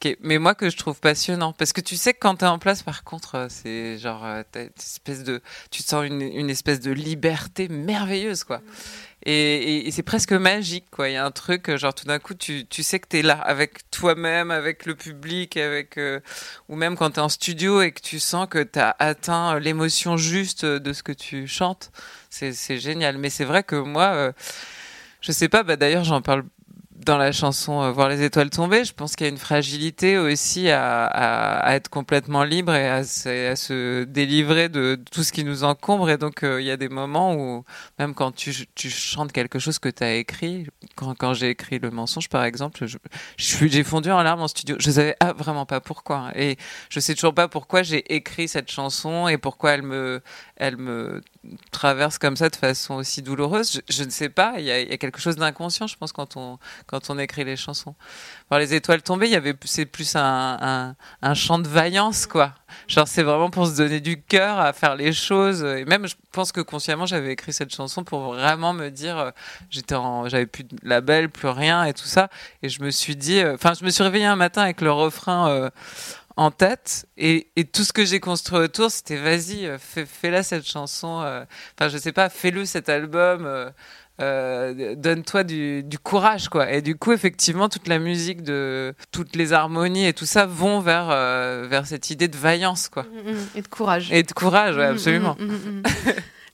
qui 0.00 0.08
est- 0.08 0.18
mais 0.22 0.38
moi 0.38 0.54
que 0.54 0.70
je 0.70 0.76
trouve 0.76 1.00
passionnant. 1.00 1.52
Parce 1.52 1.72
que 1.72 1.80
tu 1.80 1.96
sais 1.96 2.14
que 2.14 2.18
quand 2.20 2.36
t'es 2.36 2.46
en 2.46 2.58
place, 2.58 2.82
par 2.82 3.04
contre, 3.04 3.46
c'est 3.50 3.98
genre, 3.98 4.24
t'as 4.52 4.64
espèce 4.78 5.24
de, 5.24 5.40
tu 5.70 5.82
sens 5.82 6.04
une, 6.06 6.22
une 6.22 6.50
espèce 6.50 6.80
de 6.80 6.90
liberté 6.92 7.68
merveilleuse, 7.68 8.44
quoi. 8.44 8.60
Et, 9.26 9.32
et- 9.32 9.88
et 9.88 9.90
c'est 9.90 10.02
presque 10.04 10.32
magique, 10.32 10.86
quoi. 10.90 11.08
Il 11.08 11.14
y 11.14 11.16
a 11.16 11.24
un 11.24 11.30
truc, 11.32 11.68
euh, 11.68 11.76
genre 11.76 11.94
tout 11.94 12.04
d'un 12.06 12.18
coup, 12.20 12.34
tu, 12.34 12.66
tu 12.66 12.82
sais 12.82 13.00
que 13.00 13.08
t'es 13.08 13.22
là 13.22 13.34
avec 13.40 13.90
toi-même, 13.90 14.50
avec 14.50 14.86
le 14.86 14.94
public, 14.94 15.56
avec, 15.56 15.98
euh, 15.98 16.20
ou 16.68 16.76
même 16.76 16.96
quand 16.96 17.10
t'es 17.10 17.20
en 17.20 17.28
studio 17.28 17.82
et 17.82 17.92
que 17.92 18.00
tu 18.00 18.20
sens 18.20 18.46
que 18.48 18.62
t'as 18.62 18.94
atteint 19.00 19.56
euh, 19.56 19.58
l'émotion 19.60 20.16
juste 20.16 20.64
euh, 20.64 20.78
de 20.78 20.92
ce 20.92 21.02
que 21.02 21.12
tu 21.12 21.46
chantes. 21.48 21.90
C'est, 22.30 22.52
c'est 22.52 22.78
génial. 22.78 23.18
Mais 23.18 23.30
c'est 23.30 23.44
vrai 23.44 23.62
que 23.64 23.76
moi, 23.76 24.04
euh, 24.14 24.32
je 25.20 25.32
sais 25.32 25.48
pas, 25.48 25.62
bah 25.64 25.76
d'ailleurs, 25.76 26.04
j'en 26.04 26.22
parle 26.22 26.44
dans 27.04 27.16
la 27.16 27.32
chanson 27.32 27.82
euh, 27.82 27.92
Voir 27.92 28.08
les 28.08 28.22
étoiles 28.22 28.50
tomber, 28.50 28.84
je 28.84 28.92
pense 28.92 29.16
qu'il 29.16 29.26
y 29.26 29.30
a 29.30 29.32
une 29.32 29.38
fragilité 29.38 30.18
aussi 30.18 30.70
à, 30.70 31.64
être 31.68 31.88
complètement 31.88 32.44
libre 32.44 32.74
et 32.74 32.88
à 32.88 33.04
se, 33.04 34.04
délivrer 34.04 34.68
de, 34.68 34.98
tout 35.10 35.22
ce 35.22 35.32
qui 35.32 35.44
nous 35.44 35.64
encombre. 35.64 36.10
Et 36.10 36.18
donc, 36.18 36.42
euh, 36.42 36.60
il 36.60 36.66
y 36.66 36.70
a 36.70 36.76
des 36.76 36.88
moments 36.88 37.34
où, 37.34 37.64
même 37.98 38.14
quand 38.14 38.32
tu, 38.32 38.52
chantes 38.76 39.32
quelque 39.32 39.58
chose 39.58 39.78
que 39.78 39.88
tu 39.88 40.02
as 40.02 40.14
écrit, 40.14 40.66
quand, 40.96 41.34
j'ai 41.34 41.50
écrit 41.50 41.78
Le 41.78 41.90
mensonge, 41.90 42.28
par 42.28 42.44
exemple, 42.44 42.84
j'ai 43.36 43.84
fondu 43.84 44.10
en 44.10 44.22
larmes 44.22 44.42
en 44.42 44.48
studio. 44.48 44.76
Je 44.78 44.90
savais 44.90 45.16
ah, 45.20 45.32
vraiment 45.32 45.66
pas 45.66 45.80
pourquoi. 45.80 46.30
Et 46.34 46.56
je 46.90 47.00
sais 47.00 47.14
toujours 47.14 47.34
pas 47.34 47.48
pourquoi 47.48 47.82
j'ai 47.82 48.14
écrit 48.14 48.48
cette 48.48 48.70
chanson 48.70 49.28
et 49.28 49.38
pourquoi 49.38 49.72
elle 49.72 49.82
me, 49.82 50.20
elle 50.56 50.76
me 50.76 51.22
traverse 51.70 52.18
comme 52.18 52.36
ça 52.36 52.48
de 52.48 52.56
façon 52.56 52.94
aussi 52.94 53.22
douloureuse. 53.22 53.80
Je, 53.88 54.04
ne 54.04 54.10
sais 54.10 54.28
pas. 54.28 54.54
Il 54.58 54.64
y, 54.64 54.70
a, 54.70 54.80
il 54.80 54.98
quelque 54.98 55.20
chose 55.20 55.36
d'inconscient, 55.36 55.86
je 55.86 55.96
pense, 55.96 56.12
quand 56.12 56.36
on, 56.36 56.58
quand 56.86 57.10
on 57.10 57.18
écrit 57.18 57.44
les 57.44 57.56
chansons. 57.56 57.94
Les 58.50 58.74
étoiles 58.74 59.02
tomber, 59.02 59.26
il 59.26 59.32
y 59.32 59.36
avait, 59.36 59.54
c'est 59.64 59.86
plus 59.86 60.16
un, 60.16 60.94
un, 61.22 61.34
chant 61.34 61.58
de 61.58 61.68
vaillance, 61.68 62.26
quoi. 62.26 62.54
Genre, 62.86 63.06
c'est 63.06 63.22
vraiment 63.22 63.50
pour 63.50 63.66
se 63.66 63.76
donner 63.76 64.00
du 64.00 64.22
cœur 64.22 64.58
à 64.58 64.72
faire 64.72 64.96
les 64.96 65.12
choses. 65.12 65.62
Et 65.62 65.84
même, 65.84 66.06
je 66.06 66.14
pense 66.32 66.52
que 66.52 66.60
consciemment, 66.60 67.06
j'avais 67.06 67.32
écrit 67.32 67.52
cette 67.52 67.74
chanson 67.74 68.04
pour 68.04 68.32
vraiment 68.32 68.72
me 68.72 68.88
dire, 68.90 69.18
euh, 69.18 69.30
j'étais 69.70 69.94
j'avais 70.26 70.46
plus 70.46 70.64
de 70.64 70.76
label, 70.82 71.30
plus 71.30 71.48
rien 71.48 71.84
et 71.84 71.92
tout 71.92 72.06
ça. 72.06 72.28
Et 72.62 72.68
je 72.68 72.82
me 72.82 72.90
suis 72.90 73.16
dit, 73.16 73.38
euh, 73.40 73.54
enfin, 73.54 73.72
je 73.78 73.84
me 73.84 73.90
suis 73.90 74.02
réveillée 74.02 74.26
un 74.26 74.36
matin 74.36 74.62
avec 74.62 74.80
le 74.80 74.92
refrain. 74.92 75.50
euh, 75.50 75.70
en 76.38 76.50
tête. 76.52 77.06
Et, 77.16 77.48
et 77.56 77.64
tout 77.64 77.82
ce 77.84 77.92
que 77.92 78.04
j'ai 78.04 78.20
construit 78.20 78.60
autour 78.60 78.90
c'était 78.90 79.16
vas-y 79.16 79.66
euh, 79.66 79.76
fais, 79.78 80.06
fais-la 80.06 80.42
cette 80.44 80.66
chanson 80.66 81.20
euh, 81.22 81.44
enfin 81.76 81.88
je 81.88 81.98
sais 81.98 82.12
pas 82.12 82.28
fais-le 82.28 82.64
cet 82.64 82.88
album 82.88 83.44
euh, 84.20 84.94
donne-toi 84.96 85.44
du, 85.44 85.82
du 85.82 85.98
courage 85.98 86.48
quoi. 86.48 86.70
Et 86.72 86.80
du 86.82 86.96
coup 86.96 87.12
effectivement 87.12 87.68
toute 87.68 87.88
la 87.88 87.98
musique 87.98 88.42
de 88.42 88.94
toutes 89.12 89.34
les 89.36 89.52
harmonies 89.52 90.06
et 90.06 90.12
tout 90.12 90.26
ça 90.26 90.46
vont 90.46 90.80
vers 90.80 91.08
euh, 91.10 91.66
vers 91.68 91.86
cette 91.86 92.10
idée 92.10 92.28
de 92.28 92.36
vaillance 92.36 92.88
quoi. 92.88 93.02
Mm, 93.02 93.30
mm, 93.32 93.36
Et 93.56 93.62
de 93.62 93.68
courage. 93.68 94.12
et 94.12 94.22
de 94.22 94.32
courage 94.32 94.76
ouais, 94.76 94.86
absolument. 94.86 95.36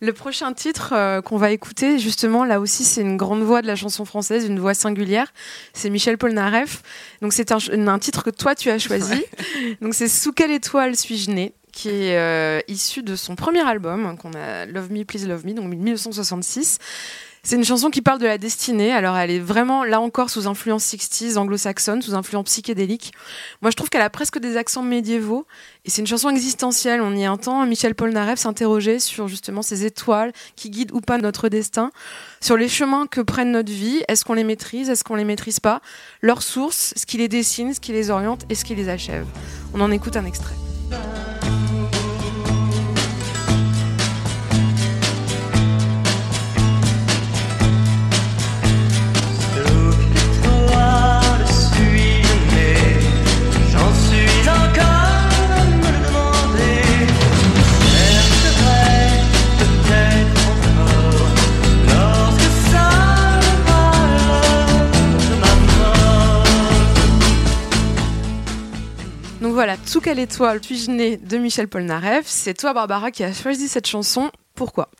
Le 0.01 0.13
prochain 0.13 0.53
titre 0.53 0.93
euh, 0.93 1.21
qu'on 1.21 1.37
va 1.37 1.51
écouter, 1.51 1.99
justement, 1.99 2.45
là 2.45 2.61
aussi, 2.61 2.85
c'est 2.85 3.01
une 3.01 3.17
grande 3.17 3.43
voix 3.43 3.63
de 3.63 3.67
la 3.67 3.77
chanson 3.77 4.05
française, 4.05 4.47
une 4.47 4.59
voix 4.59 4.75
singulière. 4.75 5.33
C'est 5.73 5.91
Michel 5.91 6.19
Polnareff. 6.19 6.83
Donc, 7.23 7.33
c'est 7.33 7.53
un, 7.53 7.99
titre 7.99 8.23
que 8.25 8.31
toi, 8.31 8.55
tu 8.55 8.71
as 8.71 8.79
choisi. 8.79 9.25
Donc, 9.81 9.95
c'est 9.95 10.09
Sous 10.09 10.33
quelle 10.33 10.51
étoile 10.51 10.97
suis-je 10.97 11.31
né 11.31 11.55
qui 11.73 11.89
est 11.89 12.17
euh, 12.17 12.61
issu 12.69 13.03
de 13.03 13.17
son 13.17 13.35
premier 13.35 13.67
album, 13.67 14.17
qu'on 14.17 14.33
a 14.35 14.65
Love 14.65 14.93
Me, 14.93 15.05
Please 15.05 15.27
Love 15.27 15.45
Me, 15.45 15.55
donc 15.55 15.69
1966. 15.69 16.79
C'est 17.47 17.57
une 17.57 17.65
chanson 17.65 17.91
qui 17.91 18.01
parle 18.01 18.19
de 18.19 18.27
la 18.27 18.39
destinée. 18.39 18.91
Alors, 18.91 19.19
elle 19.19 19.31
est 19.31 19.39
vraiment, 19.39 19.85
là 19.85 20.01
encore, 20.01 20.31
sous 20.31 20.49
influence 20.49 20.83
60s, 20.87 21.37
anglo-saxonne, 21.37 22.01
sous 22.01 22.15
influence 22.15 22.47
psychédélique. 22.47 23.13
Moi, 23.61 23.71
je 23.71 23.77
trouve 23.77 23.91
qu'elle 23.91 24.01
a 24.01 24.09
presque 24.09 24.39
des 24.39 24.57
accents 24.57 24.83
médiévaux. 24.83 25.47
Et 25.85 25.91
c'est 25.91 26.01
une 26.01 26.07
chanson 26.07 26.31
existentielle. 26.31 27.03
On 27.03 27.15
y 27.15 27.39
temps, 27.39 27.67
Michel 27.67 27.95
Polnareff 27.95 28.39
s'interrogeait 28.39 28.99
sur 28.99 29.29
justement 29.29 29.61
ces 29.61 29.85
étoiles 29.85 30.33
qui 30.57 30.71
guident 30.71 30.93
ou 30.93 31.03
pas 31.03 31.19
notre 31.19 31.51
destin, 31.51 31.91
sur 32.41 32.57
les 32.57 32.69
chemins 32.69 33.07
que 33.07 33.21
prennent 33.21 33.53
notre 33.53 33.73
vie. 33.73 34.03
Est-ce 34.09 34.25
qu'on 34.25 34.35
les 34.35 34.45
maîtrise 34.45 34.89
Est-ce 34.89 35.05
qu'on 35.05 35.17
les 35.17 35.25
maîtrise 35.25 35.61
pas? 35.61 35.83
Leurs 36.23 36.43
sources, 36.43 36.95
ce 36.97 37.05
qui 37.05 37.19
les 37.19 37.29
dessine, 37.29 37.75
ce 37.75 37.81
qui 37.81 37.93
les 37.93 38.09
oriente 38.09 38.47
et 38.49 38.55
ce 38.55 38.65
qui 38.65 38.75
les 38.75 38.89
achève. 38.89 39.27
On 39.75 39.83
en 39.83 39.91
écoute 39.91 40.17
un 40.17 40.25
extrait. 40.25 40.64
Quelle 70.05 70.19
étoile 70.19 70.63
suis-je 70.63 70.91
né 70.91 71.17
de 71.17 71.39
Michel 71.39 71.67
Polnareff? 71.67 72.27
C'est 72.27 72.53
toi, 72.53 72.75
Barbara, 72.75 73.11
qui 73.11 73.25
a 73.25 73.33
choisi 73.33 73.69
cette 73.69 73.87
chanson. 73.87 74.31
Pourquoi? 74.55 74.91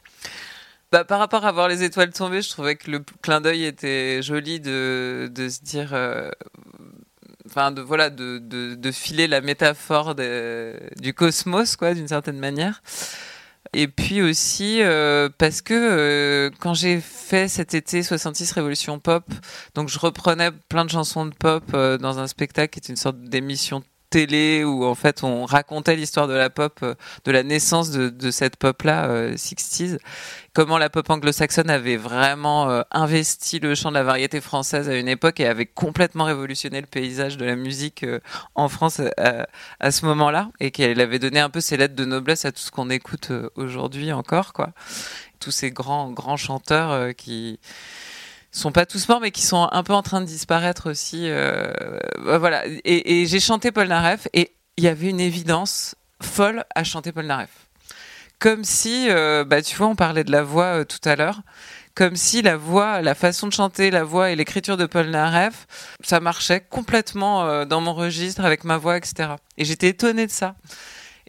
Bah, 0.91 1.05
par 1.05 1.19
rapport 1.19 1.45
à 1.45 1.53
voir 1.53 1.69
les 1.69 1.83
étoiles 1.83 2.11
tomber, 2.11 2.41
je 2.41 2.49
trouvais 2.49 2.77
que 2.77 2.91
le 2.91 3.05
clin 3.21 3.43
d'œil 3.43 3.67
était 3.67 4.23
joli 4.23 4.61
de, 4.61 5.31
se 5.37 5.63
dire, 5.63 5.91
euh, 5.93 6.31
de 7.45 7.83
voilà, 7.83 8.09
de, 8.09 8.91
filer 8.93 9.27
la 9.27 9.43
métaphore 9.43 10.15
du 10.15 11.13
cosmos, 11.13 11.77
quoi, 11.77 11.93
d'une 11.93 12.09
certaine 12.09 12.39
manière. 12.39 12.83
Et 13.75 13.89
puis 13.89 14.23
aussi 14.23 14.81
euh, 14.81 15.29
parce 15.37 15.61
que 15.61 15.75
euh, 15.75 16.51
quand 16.61 16.73
j'ai 16.73 17.01
fait 17.01 17.49
cet 17.49 17.75
été 17.75 18.03
66 18.03 18.53
Révolution 18.53 18.99
Pop, 19.01 19.25
donc 19.75 19.91
je 19.91 19.99
reprenais 19.99 20.51
plein 20.71 20.87
de 20.87 20.91
chansons 20.91 21.27
de 21.27 21.35
pop 21.35 21.73
dans 21.73 22.19
un 22.19 22.27
spectacle 22.27 22.73
qui 22.73 22.87
est 22.87 22.91
une 22.91 22.97
sorte 22.97 23.21
d'émission 23.21 23.83
télé 24.15 24.63
où 24.63 24.85
en 24.85 24.95
fait 24.95 25.25
on 25.25 25.45
racontait 25.45 25.97
l'histoire 25.97 26.29
de 26.29 26.35
la 26.35 26.49
pop, 26.49 26.79
euh, 26.85 26.95
de 27.25 27.33
la 27.33 27.43
naissance 27.43 27.91
de, 27.91 28.31
cette 28.31 28.55
pop-là, 28.55 29.07
euh, 29.07 29.35
60s 29.35 29.99
comment 30.55 30.79
la 30.79 30.89
pop 30.89 31.11
anglo-saxonne 31.11 31.69
avait 31.69 31.97
vraiment 31.97 32.71
euh, 32.71 32.83
investi 32.93 33.59
le 33.59 33.75
champ 33.75 33.91
de 33.91 33.97
la 33.97 34.05
variété 34.05 34.41
française 34.41 34.89
à 34.89 34.95
une 34.95 35.09
époque 35.09 35.41
et 35.41 35.47
avait 35.47 35.67
complètement 35.67 36.25
révolutionné 36.25 36.81
le 36.81 36.87
paysage 36.87 37.37
de 37.37 37.45
la 37.45 37.57
musique 37.57 38.05
euh, 38.05 38.21
en 38.55 38.69
France 38.69 39.01
euh, 39.01 39.45
à 39.81 39.91
ce 39.91 40.07
moment-là 40.07 40.51
et 40.61 40.71
qu'elle 40.71 41.01
avait 41.01 41.19
donné 41.19 41.41
un 41.41 41.51
peu 41.51 41.61
ses 41.61 41.77
lettres 41.77 41.97
de 41.97 42.05
noblesse 42.05 42.45
à 42.45 42.53
tout 42.53 42.61
ce 42.61 42.71
qu'on 42.71 42.89
écoute 42.89 43.33
aujourd'hui 43.57 44.13
encore 44.13 44.53
quoi. 44.53 44.71
Tous 45.41 45.51
ces 45.51 45.73
grands 45.73 46.13
grands 46.13 46.37
chanteurs 46.37 47.15
qui 47.17 47.59
sont 48.55 48.73
pas 48.73 48.87
tous 48.87 49.09
morts 49.09 49.21
mais 49.21 49.31
qui 49.31 49.43
sont 49.43 49.69
un 49.71 49.83
peu 49.83 49.93
en 49.93 50.03
train 50.03 50.21
de 50.21 50.27
disparaître 50.27 50.91
aussi 50.91 51.25
euh, 51.29 51.73
bah, 52.25 52.39
voilà 52.39 52.63
et, 52.85 53.27
j'ai 53.27 53.41
chanté 53.41 53.73
Paul 53.73 53.89
Naref 53.89 54.29
et 54.33 54.53
il 54.77 54.85
y 54.85 54.89
avait 54.89 55.09
une 55.09 55.21
évidence 55.21 55.95
folle 56.23 56.65
à 56.75 56.85
chanter 56.85 57.13
Paul 57.13 57.27
Naref 57.27 57.51
comme 58.41 58.65
si, 58.65 59.07
euh, 59.09 59.45
bah, 59.45 59.63
tu 59.63 59.75
vois, 59.77 59.87
on 59.87 59.95
parlait 59.95 60.25
de 60.25 60.33
la 60.33 60.43
voix 60.43 60.81
euh, 60.81 60.85
tout 60.85 60.99
à 61.09 61.17
l'heure, 61.17 61.41
comme 61.95 62.15
si 62.15 62.43
la 62.43 62.59
voix, 62.59 63.01
la 63.01 63.15
façon 63.15 63.47
de 63.47 63.55
chanter, 63.55 63.91
la 63.91 64.05
voix 64.05 64.31
et 64.31 64.37
l'écriture 64.37 64.77
de 64.77 64.85
Paul 64.85 65.07
Naref, 65.07 65.67
ça 66.03 66.21
marchait 66.21 66.61
complètement 66.61 67.65
dans 67.65 67.81
mon 67.81 67.95
registre 67.95 68.45
avec 68.45 68.65
ma 68.65 68.77
voix, 68.77 68.99
etc. 68.99 69.37
Et 69.57 69.65
j'étais 69.65 69.89
étonnée 69.89 70.27
de 70.27 70.33
ça. 70.33 70.57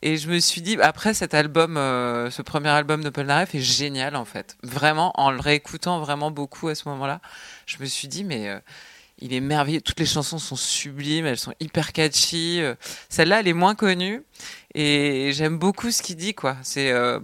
Et 0.01 0.17
je 0.17 0.29
me 0.29 0.39
suis 0.39 0.61
dit, 0.61 0.77
après 0.81 1.13
cet 1.13 1.33
album, 1.33 1.77
euh, 1.77 2.29
ce 2.29 2.41
premier 2.41 2.69
album 2.69 3.03
de 3.03 3.09
Paul 3.09 3.29
est 3.29 3.59
génial 3.59 4.15
en 4.15 4.25
fait. 4.25 4.57
Vraiment, 4.61 5.11
en 5.19 5.31
le 5.31 5.39
réécoutant 5.39 5.99
vraiment 5.99 6.31
beaucoup 6.31 6.67
à 6.67 6.75
ce 6.75 6.87
moment-là, 6.89 7.21
je 7.65 7.77
me 7.79 7.85
suis 7.85 8.07
dit, 8.07 8.23
mais 8.23 8.49
euh, 8.49 8.59
il 9.19 9.33
est 9.33 9.39
merveilleux. 9.39 9.81
Toutes 9.81 9.99
les 9.99 10.05
chansons 10.05 10.39
sont 10.39 10.55
sublimes, 10.55 11.25
elles 11.25 11.39
sont 11.39 11.53
hyper 11.59 11.93
catchy. 11.93 12.61
Euh, 12.61 12.75
Celle-là, 13.09 13.39
elle 13.39 13.47
est 13.47 13.53
moins 13.53 13.75
connue. 13.75 14.23
Et 14.73 15.31
j'aime 15.33 15.57
beaucoup 15.57 15.91
ce 15.91 16.01
qu'il 16.01 16.17
dit, 16.17 16.33
quoi. 16.33 16.57
C'est 16.63 16.91
euh, 16.91 17.19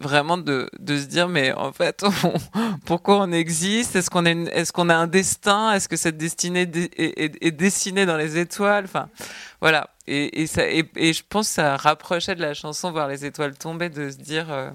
vraiment 0.00 0.38
de, 0.38 0.68
de 0.78 0.98
se 0.98 1.04
dire, 1.06 1.28
mais 1.28 1.52
en 1.52 1.72
fait, 1.72 2.02
pourquoi 2.86 3.18
on 3.20 3.32
existe? 3.32 3.96
Est-ce 3.96 4.10
qu'on 4.10 4.24
une- 4.26 4.48
est-ce 4.48 4.72
qu'on 4.72 4.88
a 4.88 4.94
un 4.96 5.06
destin? 5.06 5.72
Est-ce 5.72 5.88
que 5.88 5.96
cette 5.96 6.16
destinée 6.16 6.62
est, 6.62 6.98
est- 6.98 7.36
est 7.44 7.50
dessinée 7.52 8.06
dans 8.06 8.16
les 8.16 8.38
étoiles? 8.38 8.84
Enfin, 8.84 9.08
voilà. 9.60 9.90
Et, 10.06 10.42
et, 10.42 10.46
ça, 10.46 10.66
et, 10.68 10.90
et 10.96 11.12
je 11.12 11.22
pense 11.28 11.48
que 11.48 11.54
ça 11.54 11.76
rapprochait 11.76 12.34
de 12.34 12.40
la 12.40 12.54
chanson 12.54 12.90
Voir 12.90 13.06
les 13.08 13.24
étoiles 13.24 13.56
tomber, 13.56 13.88
de 13.90 14.10
se 14.10 14.16
dire, 14.16 14.50
euh, 14.50 14.70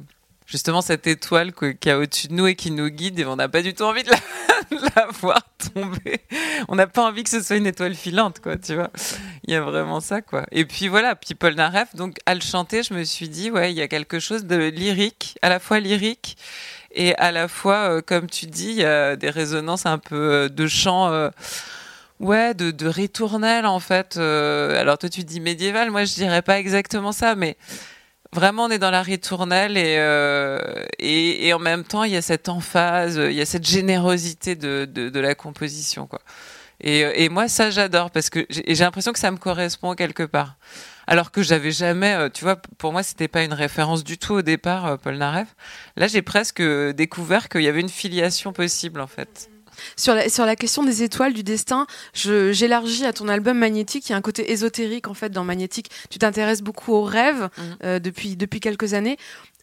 justement, 0.45 0.81
cette 0.81 1.07
étoile 1.07 1.51
y 1.85 1.89
a 1.89 1.97
au-dessus 1.99 2.27
de 2.27 2.33
nous 2.33 2.47
et 2.47 2.55
qui 2.55 2.71
nous 2.71 2.89
guide, 2.89 3.19
et 3.19 3.25
on 3.25 3.35
n'a 3.35 3.49
pas 3.49 3.61
du 3.61 3.73
tout 3.73 3.83
envie 3.83 4.03
de 4.03 4.11
la, 4.11 5.07
voir 5.11 5.41
tomber. 5.73 6.21
On 6.67 6.75
n'a 6.75 6.87
pas 6.87 7.03
envie 7.03 7.23
que 7.23 7.29
ce 7.29 7.41
soit 7.41 7.57
une 7.57 7.67
étoile 7.67 7.95
filante, 7.95 8.39
quoi, 8.39 8.57
tu 8.57 8.75
vois. 8.75 8.89
Il 9.43 9.53
y 9.53 9.55
a 9.55 9.61
vraiment 9.61 9.99
ça, 9.99 10.21
quoi. 10.21 10.45
Et 10.51 10.65
puis 10.65 10.87
voilà, 10.87 11.15
Paul 11.35 11.53
Naref, 11.55 11.95
donc 11.95 12.17
à 12.25 12.33
le 12.35 12.41
chanter, 12.41 12.83
je 12.83 12.93
me 12.93 13.03
suis 13.03 13.29
dit, 13.29 13.51
ouais, 13.51 13.71
il 13.71 13.77
y 13.77 13.81
a 13.81 13.87
quelque 13.87 14.19
chose 14.19 14.45
de 14.45 14.55
lyrique, 14.69 15.37
à 15.41 15.49
la 15.49 15.59
fois 15.59 15.79
lyrique 15.79 16.37
et 16.91 17.13
à 17.17 17.31
la 17.31 17.47
fois, 17.47 17.97
euh, 17.97 18.01
comme 18.01 18.27
tu 18.29 18.45
dis, 18.47 18.69
il 18.69 18.75
y 18.77 18.85
a 18.85 19.15
des 19.17 19.29
résonances 19.29 19.85
un 19.85 19.97
peu 19.97 20.15
euh, 20.15 20.49
de 20.49 20.67
chant. 20.67 21.11
euh, 21.11 21.29
Ouais, 22.21 22.53
de, 22.53 22.71
de 22.71 22.87
ritournelle 22.87 23.65
en 23.65 23.81
fait. 23.81 24.15
Alors 24.15 24.97
toi 24.97 25.09
tu 25.09 25.25
dis 25.25 25.41
médiéval, 25.41 25.91
moi 25.91 26.05
je 26.05 26.13
dirais 26.13 26.41
pas 26.41 26.57
exactement 26.59 27.11
ça, 27.11 27.35
mais 27.35 27.57
vraiment 28.35 28.65
on 28.65 28.69
est 28.69 28.77
dans 28.79 28.91
la 28.91 29.01
ritournelle 29.01 29.77
et, 29.77 29.95
euh, 29.97 30.59
et, 30.99 31.47
et 31.47 31.53
en 31.53 31.59
même 31.59 31.83
temps 31.83 32.03
il 32.03 32.11
y 32.11 32.17
a 32.17 32.21
cette 32.21 32.49
emphase, 32.49 33.15
il 33.15 33.33
y 33.33 33.41
a 33.41 33.45
cette 33.45 33.65
générosité 33.65 34.55
de, 34.55 34.85
de, 34.85 35.09
de 35.09 35.19
la 35.19 35.33
composition 35.33 36.05
quoi. 36.05 36.21
Et, 36.81 37.23
et 37.23 37.29
moi 37.29 37.47
ça 37.47 37.69
j'adore 37.69 38.11
parce 38.11 38.29
que 38.29 38.45
j'ai 38.49 38.75
l'impression 38.75 39.13
que 39.13 39.19
ça 39.19 39.31
me 39.31 39.37
correspond 39.37 39.95
quelque 39.95 40.23
part. 40.23 40.57
Alors 41.07 41.31
que 41.31 41.43
j'avais 41.43 41.71
jamais, 41.71 42.13
euh, 42.13 42.29
tu 42.29 42.43
vois, 42.43 42.57
pour 42.77 42.91
moi 42.91 43.03
c'était 43.03 43.27
pas 43.27 43.43
une 43.43 43.53
référence 43.53 44.03
du 44.03 44.17
tout 44.17 44.33
au 44.33 44.41
départ, 44.41 44.85
euh, 44.85 44.97
Paul 44.97 45.17
Naref. 45.17 45.55
Là 45.95 46.07
j'ai 46.07 46.21
presque 46.21 46.61
euh, 46.61 46.93
découvert 46.93 47.47
qu'il 47.47 47.61
y 47.61 47.67
avait 47.67 47.81
une 47.81 47.89
filiation 47.89 48.53
possible 48.53 48.99
en 48.99 49.07
fait. 49.07 49.49
Sur 49.97 50.15
la, 50.15 50.29
sur 50.29 50.45
la 50.45 50.55
question 50.55 50.83
des 50.83 51.03
étoiles, 51.03 51.33
du 51.33 51.43
destin, 51.43 51.87
j'élargis 52.13 53.05
à 53.05 53.13
ton 53.13 53.27
album 53.27 53.57
Magnétique. 53.57 54.09
Il 54.09 54.11
y 54.11 54.15
a 54.15 54.17
un 54.17 54.21
côté 54.21 54.51
ésotérique 54.51 55.07
en 55.07 55.13
fait 55.13 55.29
dans 55.29 55.43
Magnétique. 55.43 55.89
Tu 56.09 56.19
t'intéresses 56.19 56.61
beaucoup 56.61 56.93
aux 56.93 57.03
rêves 57.03 57.49
Mhm. 57.57 57.77
euh, 57.83 57.99
depuis, 57.99 58.35
depuis 58.35 58.59
quelques 58.59 58.93
années. 58.93 59.17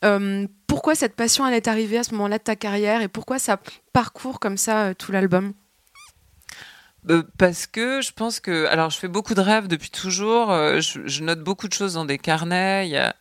Euh, 0.05 0.47
pourquoi 0.67 0.95
cette 0.95 1.15
passion 1.15 1.47
elle 1.47 1.55
est 1.55 1.69
arrivée 1.69 1.99
à 1.99 2.05
ce 2.05 2.13
moment-là 2.13 2.39
de 2.39 2.43
ta 2.43 2.57
carrière 2.57 3.03
et 3.03 3.09
pourquoi 3.09 3.39
ça 3.39 3.59
parcourt 3.93 4.41
comme 4.41 4.57
ça 4.57 4.87
euh, 4.87 4.95
tout 4.95 5.13
l'album? 5.13 5.53
Parce 7.37 7.67
que 7.67 8.01
je 8.01 8.13
pense 8.13 8.39
que 8.41 8.67
alors 8.67 8.91
je 8.91 8.99
fais 8.99 9.09
beaucoup 9.09 9.35
de 9.35 9.41
rêves 9.41 9.67
depuis 9.69 9.91
toujours 9.91 10.51
euh, 10.53 10.81
je, 10.81 11.23
note 11.23 11.41
beaucoup 11.41 11.67
de 11.67 11.73
choses 11.73 11.95
dans 11.95 12.05
des 12.05 12.19
carnets 12.19 13.13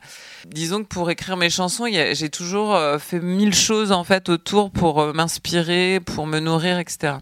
disons 0.46 0.84
que 0.84 0.88
pour 0.88 1.10
écrire 1.10 1.36
mes 1.38 1.50
chansons 1.50 1.88
j'ai 1.88 2.30
toujours 2.30 2.76
euh, 2.76 3.00
fait 3.00 3.20
mille 3.20 3.56
choses 3.56 3.92
en 3.92 4.04
fait 4.04 4.30
autour 4.30 4.72
pour 4.72 5.02
euh, 5.02 5.14
m'inspirer 5.14 6.00
pour 6.00 6.28
me 6.28 6.40
nourrir 6.40 6.78
etc 6.78 7.16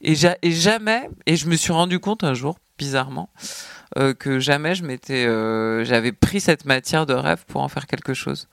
et, 0.00 0.14
ja- 0.14 0.36
et 0.42 0.52
jamais 0.52 1.10
et 1.26 1.36
je 1.36 1.48
me 1.48 1.56
suis 1.56 1.72
rendu 1.72 1.98
compte 1.98 2.22
un 2.22 2.34
jour 2.34 2.56
bizarrement 2.78 3.30
euh, 3.98 4.14
que 4.14 4.38
jamais 4.40 4.74
je 4.74 4.84
m'étais 4.84 5.26
euh, 5.26 5.84
j'avais 5.84 6.12
pris 6.12 6.40
cette 6.40 6.64
matière 6.66 7.06
de 7.06 7.14
rêve 7.14 7.44
pour 7.46 7.62
en 7.62 7.68
faire 7.68 7.86
quelque 7.86 8.14
chose. 8.14 8.48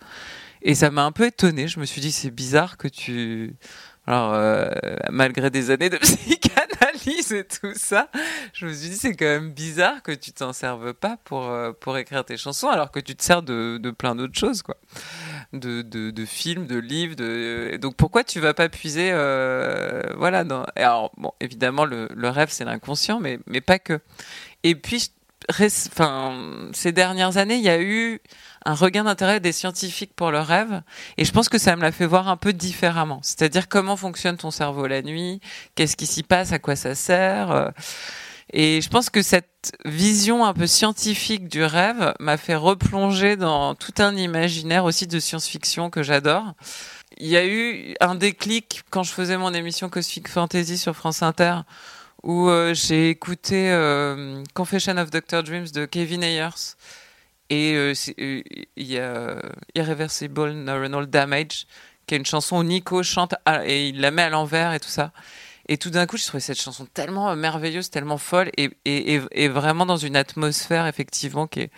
Et 0.61 0.75
ça 0.75 0.91
m'a 0.91 1.03
un 1.03 1.11
peu 1.11 1.25
étonné 1.25 1.67
je 1.67 1.79
me 1.79 1.85
suis 1.85 1.99
dit 2.01 2.11
c'est 2.11 2.31
bizarre 2.31 2.77
que 2.77 2.87
tu 2.87 3.55
alors, 4.05 4.33
euh, 4.33 4.67
malgré 5.11 5.49
des 5.49 5.71
années 5.71 5.89
de 5.89 5.97
psychanalyse 6.01 7.31
et 7.31 7.45
tout 7.45 7.71
ça, 7.73 8.09
je 8.53 8.65
me 8.65 8.73
suis 8.73 8.89
dit 8.89 8.97
c'est 8.97 9.15
quand 9.15 9.25
même 9.25 9.51
bizarre 9.51 10.03
que 10.03 10.11
tu 10.11 10.33
t'en 10.33 10.51
serves 10.51 10.93
pas 10.93 11.17
pour 11.23 11.49
euh, 11.49 11.71
pour 11.71 11.97
écrire 11.97 12.25
tes 12.25 12.35
chansons, 12.35 12.67
alors 12.67 12.91
que 12.91 12.99
tu 12.99 13.15
te 13.15 13.23
sers 13.23 13.41
de, 13.41 13.79
de 13.81 13.91
plein 13.91 14.15
d'autres 14.15 14.37
choses, 14.37 14.61
quoi, 14.61 14.75
de, 15.53 15.83
de, 15.83 16.11
de 16.11 16.25
films, 16.25 16.67
de 16.67 16.77
livres, 16.77 17.15
de 17.15 17.69
et 17.71 17.77
donc 17.77 17.95
pourquoi 17.95 18.25
tu 18.25 18.41
vas 18.41 18.53
pas 18.53 18.67
puiser, 18.67 19.11
euh, 19.13 20.01
voilà, 20.17 20.43
dans... 20.43 20.65
alors 20.75 21.11
bon, 21.15 21.31
évidemment 21.39 21.85
le, 21.85 22.09
le 22.13 22.29
rêve 22.29 22.49
c'est 22.51 22.65
l'inconscient, 22.65 23.21
mais 23.21 23.39
mais 23.47 23.61
pas 23.61 23.79
que. 23.79 24.01
Et 24.63 24.75
puis, 24.75 25.11
enfin, 25.49 26.69
ces 26.73 26.91
dernières 26.91 27.37
années, 27.37 27.55
il 27.55 27.63
y 27.63 27.69
a 27.69 27.81
eu 27.81 28.21
un 28.65 28.73
regain 28.73 29.04
d'intérêt 29.04 29.39
des 29.39 29.52
scientifiques 29.52 30.13
pour 30.15 30.32
le 30.32 30.39
rêve. 30.39 30.82
Et 31.17 31.26
je 31.26 31.32
pense 31.32 31.49
que 31.49 31.58
ça 31.58 31.76
me 31.76 31.82
l'a 31.82 31.91
fait 31.91 32.06
voir 32.06 32.28
un 32.28 32.38
peu 32.38 32.54
différemment. 32.54 33.19
C'est-à-dire 33.23 33.67
comment 33.69 33.95
fonctionne 33.95 34.38
ton 34.38 34.52
cerveau 34.52 34.88
la 34.88 35.02
nuit, 35.02 35.41
qu'est-ce 35.76 35.95
qui 35.95 36.06
s'y 36.06 36.23
passe, 36.23 36.52
à 36.52 36.60
quoi 36.60 36.76
ça 36.76 36.95
sert. 36.95 37.52
euh. 37.52 37.69
Et 38.52 38.82
je 38.82 38.89
pense 38.89 39.10
que 39.10 39.21
cette 39.21 39.71
vision 39.86 40.45
un 40.45 40.54
peu 40.54 40.67
scientifique 40.67 41.47
du 41.47 41.63
rêve 41.63 42.13
m'a 42.19 42.38
fait 42.38 42.56
replonger 42.56 43.36
dans 43.38 43.73
tout 43.73 43.93
un 43.99 44.15
imaginaire 44.15 44.86
aussi 44.86 45.08
de 45.08 45.19
science-fiction 45.19 45.89
que 45.89 46.04
j'adore. 46.04 46.54
Il 47.17 47.28
y 47.28 47.38
a 47.38 47.45
eu 47.45 47.95
un 48.02 48.15
déclic 48.15 48.84
quand 48.89 49.04
je 49.04 49.12
faisais 49.12 49.38
mon 49.38 49.54
émission 49.54 49.89
Cosmic 49.89 50.28
Fantasy 50.28 50.78
sur 50.78 50.95
France 50.95 51.23
Inter, 51.23 51.60
où 52.23 52.49
euh, 52.49 52.73
j'ai 52.73 53.10
écouté 53.10 53.71
euh, 53.71 54.43
Confession 54.54 54.97
of 54.97 55.10
Dr. 55.10 55.43
Dreams 55.43 55.69
de 55.73 55.86
Kevin 55.86 56.23
Ayers. 56.23 56.76
Et 57.49 57.73
euh, 57.75 57.93
euh, 58.19 58.41
il 58.75 58.88
y 58.88 58.97
a 58.97 59.01
euh, 59.01 59.41
Irreversible 59.75 60.51
Neuronal 60.51 61.08
Damage, 61.08 61.67
qui 62.08 62.15
est 62.15 62.17
une 62.17 62.25
chanson 62.25 62.58
où 62.58 62.63
Nico 62.63 63.03
chante 63.03 63.36
et 63.65 63.89
il 63.89 64.01
la 64.01 64.12
met 64.12 64.23
à 64.23 64.29
l'envers 64.29 64.73
et 64.73 64.79
tout 64.79 64.89
ça. 64.89 65.12
Et 65.69 65.77
tout 65.77 65.89
d'un 65.89 66.06
coup, 66.06 66.17
j'ai 66.17 66.25
trouvé 66.25 66.41
cette 66.41 66.60
chanson 66.60 66.86
tellement 66.93 67.34
merveilleuse, 67.36 67.89
tellement 67.89 68.17
folle 68.17 68.49
et, 68.58 68.69
et, 68.84 69.21
et, 69.32 69.47
vraiment 69.47 69.86
dans 69.86 69.95
une 69.95 70.17
atmosphère 70.17 70.88
effectivement 70.88 71.47
qui 71.47 71.62
est, 71.62 71.71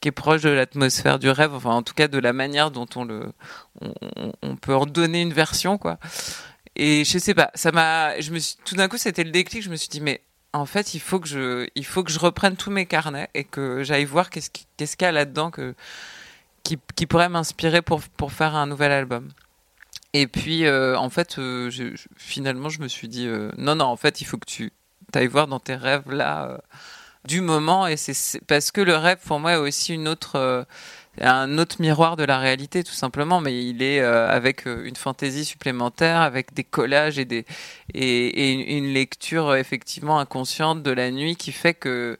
qui 0.00 0.08
est 0.08 0.12
proche 0.12 0.42
de 0.42 0.50
l'atmosphère 0.50 1.18
du 1.18 1.28
rêve, 1.30 1.52
enfin 1.52 1.70
en 1.70 1.82
tout 1.82 1.94
cas 1.94 2.06
de 2.06 2.18
la 2.18 2.32
manière 2.32 2.70
dont 2.70 2.86
on 2.94 3.04
le, 3.04 3.32
on, 4.42 4.56
peut 4.56 4.74
en 4.74 4.86
donner 4.86 5.20
une 5.20 5.32
version 5.32 5.78
quoi. 5.78 5.98
Et 6.76 7.04
je 7.04 7.18
sais 7.18 7.34
pas, 7.34 7.50
ça 7.54 7.72
m'a, 7.72 8.12
tout 8.64 8.76
d'un 8.76 8.86
coup 8.86 8.98
c'était 8.98 9.24
le 9.24 9.30
déclic, 9.32 9.62
je 9.64 9.70
me 9.70 9.76
suis 9.76 9.88
dit 9.88 10.00
mais 10.00 10.22
en 10.54 10.66
fait 10.66 10.94
il 10.94 11.00
faut 11.00 11.20
que 11.20 11.28
je, 11.28 12.18
reprenne 12.18 12.56
tous 12.56 12.70
mes 12.70 12.86
carnets 12.86 13.28
et 13.34 13.44
que 13.44 13.82
j'aille 13.82 14.04
voir 14.06 14.30
qu'est-ce 14.30 14.50
qui- 14.50 14.66
qu'est-ce 14.76 14.96
qu'il 14.96 15.04
y 15.04 15.08
a 15.08 15.12
là-dedans 15.12 15.50
qui, 16.62 17.06
pourrait 17.06 17.28
m'inspirer 17.28 17.82
pour 17.82 18.32
faire 18.32 18.54
un 18.54 18.66
nouvel 18.66 18.92
album. 18.92 19.30
Et 20.14 20.28
puis 20.28 20.64
euh, 20.64 20.96
en 20.96 21.10
fait 21.10 21.38
euh, 21.38 21.70
finalement 22.16 22.68
je 22.68 22.80
me 22.80 22.88
suis 22.88 23.08
dit 23.08 23.26
euh, 23.26 23.50
non 23.58 23.74
non 23.74 23.86
en 23.86 23.96
fait 23.96 24.20
il 24.20 24.24
faut 24.24 24.38
que 24.38 24.46
tu 24.46 24.72
ailles 25.12 25.26
voir 25.26 25.48
dans 25.48 25.58
tes 25.60 25.74
rêves 25.74 26.10
là 26.10 26.60
du 27.24 27.40
moment 27.40 27.86
et 27.88 27.96
c'est- 27.96 28.40
parce 28.46 28.70
que 28.70 28.80
le 28.80 28.96
rêve 28.96 29.18
pour 29.26 29.40
moi 29.40 29.52
est 29.54 29.56
aussi 29.56 29.92
une 29.92 30.06
autre 30.08 30.66
un 31.20 31.58
autre 31.58 31.76
miroir 31.80 32.16
de 32.16 32.24
la 32.24 32.38
réalité 32.38 32.82
tout 32.82 32.92
simplement 32.92 33.40
mais 33.40 33.64
il 33.64 33.82
est 33.82 34.00
euh, 34.00 34.28
avec 34.28 34.66
euh, 34.66 34.84
une 34.84 34.96
fantaisie 34.96 35.44
supplémentaire 35.44 36.20
avec 36.20 36.54
des 36.54 36.64
collages 36.64 37.18
et 37.18 37.24
des 37.24 37.44
et, 37.94 38.76
une, 38.76 38.92
lecture 38.92 39.54
effectivement 39.54 40.18
inconsciente 40.18 40.82
de 40.82 40.90
la 40.90 41.10
nuit 41.10 41.36
qui 41.36 41.52
fait 41.52 41.74
que 41.74 42.18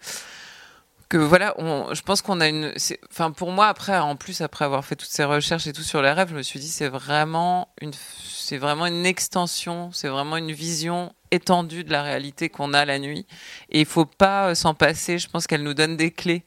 que 1.08 1.18
voilà 1.18 1.54
on, 1.58 1.92
je 1.94 2.02
pense 2.02 2.22
qu'on 2.22 2.40
a 2.40 2.48
une 2.48 2.72
enfin 3.10 3.30
pour 3.30 3.50
moi 3.50 3.66
après 3.66 3.98
en 3.98 4.16
plus 4.16 4.40
après 4.40 4.64
avoir 4.64 4.84
fait 4.84 4.96
toutes 4.96 5.10
ces 5.10 5.24
recherches 5.24 5.66
et 5.66 5.72
tout 5.72 5.82
sur 5.82 6.02
les 6.02 6.10
rêves 6.10 6.30
je 6.30 6.36
me 6.36 6.42
suis 6.42 6.60
dit 6.60 6.68
c'est 6.68 6.88
vraiment 6.88 7.68
une 7.80 7.92
c'est 8.22 8.58
vraiment 8.58 8.86
une 8.86 9.06
extension 9.06 9.90
c'est 9.92 10.08
vraiment 10.08 10.36
une 10.36 10.52
vision 10.52 11.12
étendue 11.30 11.84
de 11.84 11.90
la 11.90 12.02
réalité 12.02 12.48
qu'on 12.48 12.72
a 12.72 12.84
la 12.84 12.98
nuit 12.98 13.26
et 13.70 13.80
il 13.80 13.86
faut 13.86 14.06
pas 14.06 14.50
euh, 14.50 14.54
s'en 14.54 14.74
passer 14.74 15.18
je 15.18 15.28
pense 15.28 15.46
qu'elle 15.46 15.62
nous 15.62 15.74
donne 15.74 15.96
des 15.96 16.10
clés 16.10 16.44